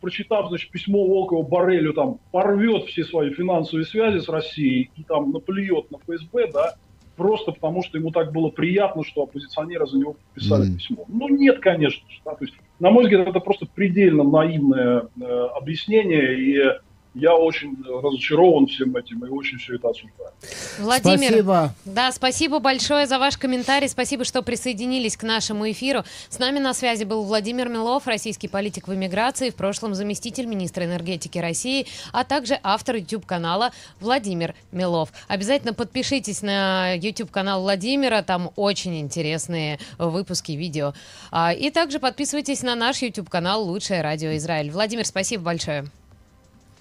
прочитав, 0.00 0.48
значит, 0.48 0.70
письмо 0.70 1.06
Волкова 1.06 1.46
Барелю, 1.46 1.92
там, 1.92 2.18
порвет 2.32 2.84
все 2.84 3.04
свои 3.04 3.30
финансовые 3.30 3.86
связи 3.86 4.18
с 4.18 4.28
Россией 4.28 4.90
и 4.96 5.04
там 5.04 5.30
наплюет 5.30 5.90
на 5.90 5.98
ФСБ, 5.98 6.50
да, 6.52 6.74
просто 7.16 7.52
потому 7.52 7.82
что 7.82 7.98
ему 7.98 8.10
так 8.10 8.32
было 8.32 8.48
приятно, 8.50 9.04
что 9.04 9.22
оппозиционеры 9.22 9.86
за 9.86 9.98
него 9.98 10.14
подписали 10.14 10.70
mm. 10.70 10.76
письмо. 10.76 11.04
Ну, 11.08 11.28
нет, 11.28 11.60
конечно 11.60 12.08
же. 12.10 12.20
Да? 12.24 12.34
То 12.34 12.44
есть, 12.44 12.56
на 12.78 12.90
мой 12.90 13.04
взгляд, 13.04 13.26
это 13.26 13.40
просто 13.40 13.66
предельно 13.66 14.22
наивное 14.22 15.08
э, 15.20 15.24
объяснение, 15.56 16.38
и 16.38 16.85
я 17.16 17.34
очень 17.34 17.74
разочарован 17.82 18.66
всем 18.66 18.94
этим 18.94 19.24
и 19.24 19.30
очень 19.30 19.56
все 19.56 19.76
это 19.76 19.88
осуждаю. 19.88 20.30
Владимир, 20.78 21.28
Спасибо. 21.28 21.74
да, 21.86 22.12
спасибо 22.12 22.58
большое 22.58 23.06
за 23.06 23.18
ваш 23.18 23.38
комментарий, 23.38 23.88
спасибо, 23.88 24.24
что 24.24 24.42
присоединились 24.42 25.16
к 25.16 25.22
нашему 25.22 25.70
эфиру. 25.70 26.04
С 26.28 26.38
нами 26.38 26.58
на 26.58 26.74
связи 26.74 27.04
был 27.04 27.24
Владимир 27.24 27.70
Милов, 27.70 28.06
российский 28.06 28.48
политик 28.48 28.86
в 28.86 28.94
эмиграции, 28.94 29.48
в 29.48 29.54
прошлом 29.54 29.94
заместитель 29.94 30.44
министра 30.44 30.84
энергетики 30.84 31.38
России, 31.38 31.86
а 32.12 32.22
также 32.22 32.60
автор 32.62 32.96
YouTube-канала 32.96 33.72
Владимир 33.98 34.54
Милов. 34.70 35.08
Обязательно 35.26 35.72
подпишитесь 35.72 36.42
на 36.42 36.92
YouTube-канал 36.92 37.62
Владимира, 37.62 38.22
там 38.22 38.50
очень 38.56 39.00
интересные 39.00 39.78
выпуски 39.96 40.52
видео. 40.52 40.92
А, 41.30 41.54
и 41.54 41.70
также 41.70 41.98
подписывайтесь 41.98 42.62
на 42.62 42.74
наш 42.74 43.00
YouTube-канал 43.00 43.64
«Лучшее 43.64 44.02
радио 44.02 44.36
Израиль». 44.36 44.70
Владимир, 44.70 45.06
спасибо 45.06 45.44
большое. 45.44 45.86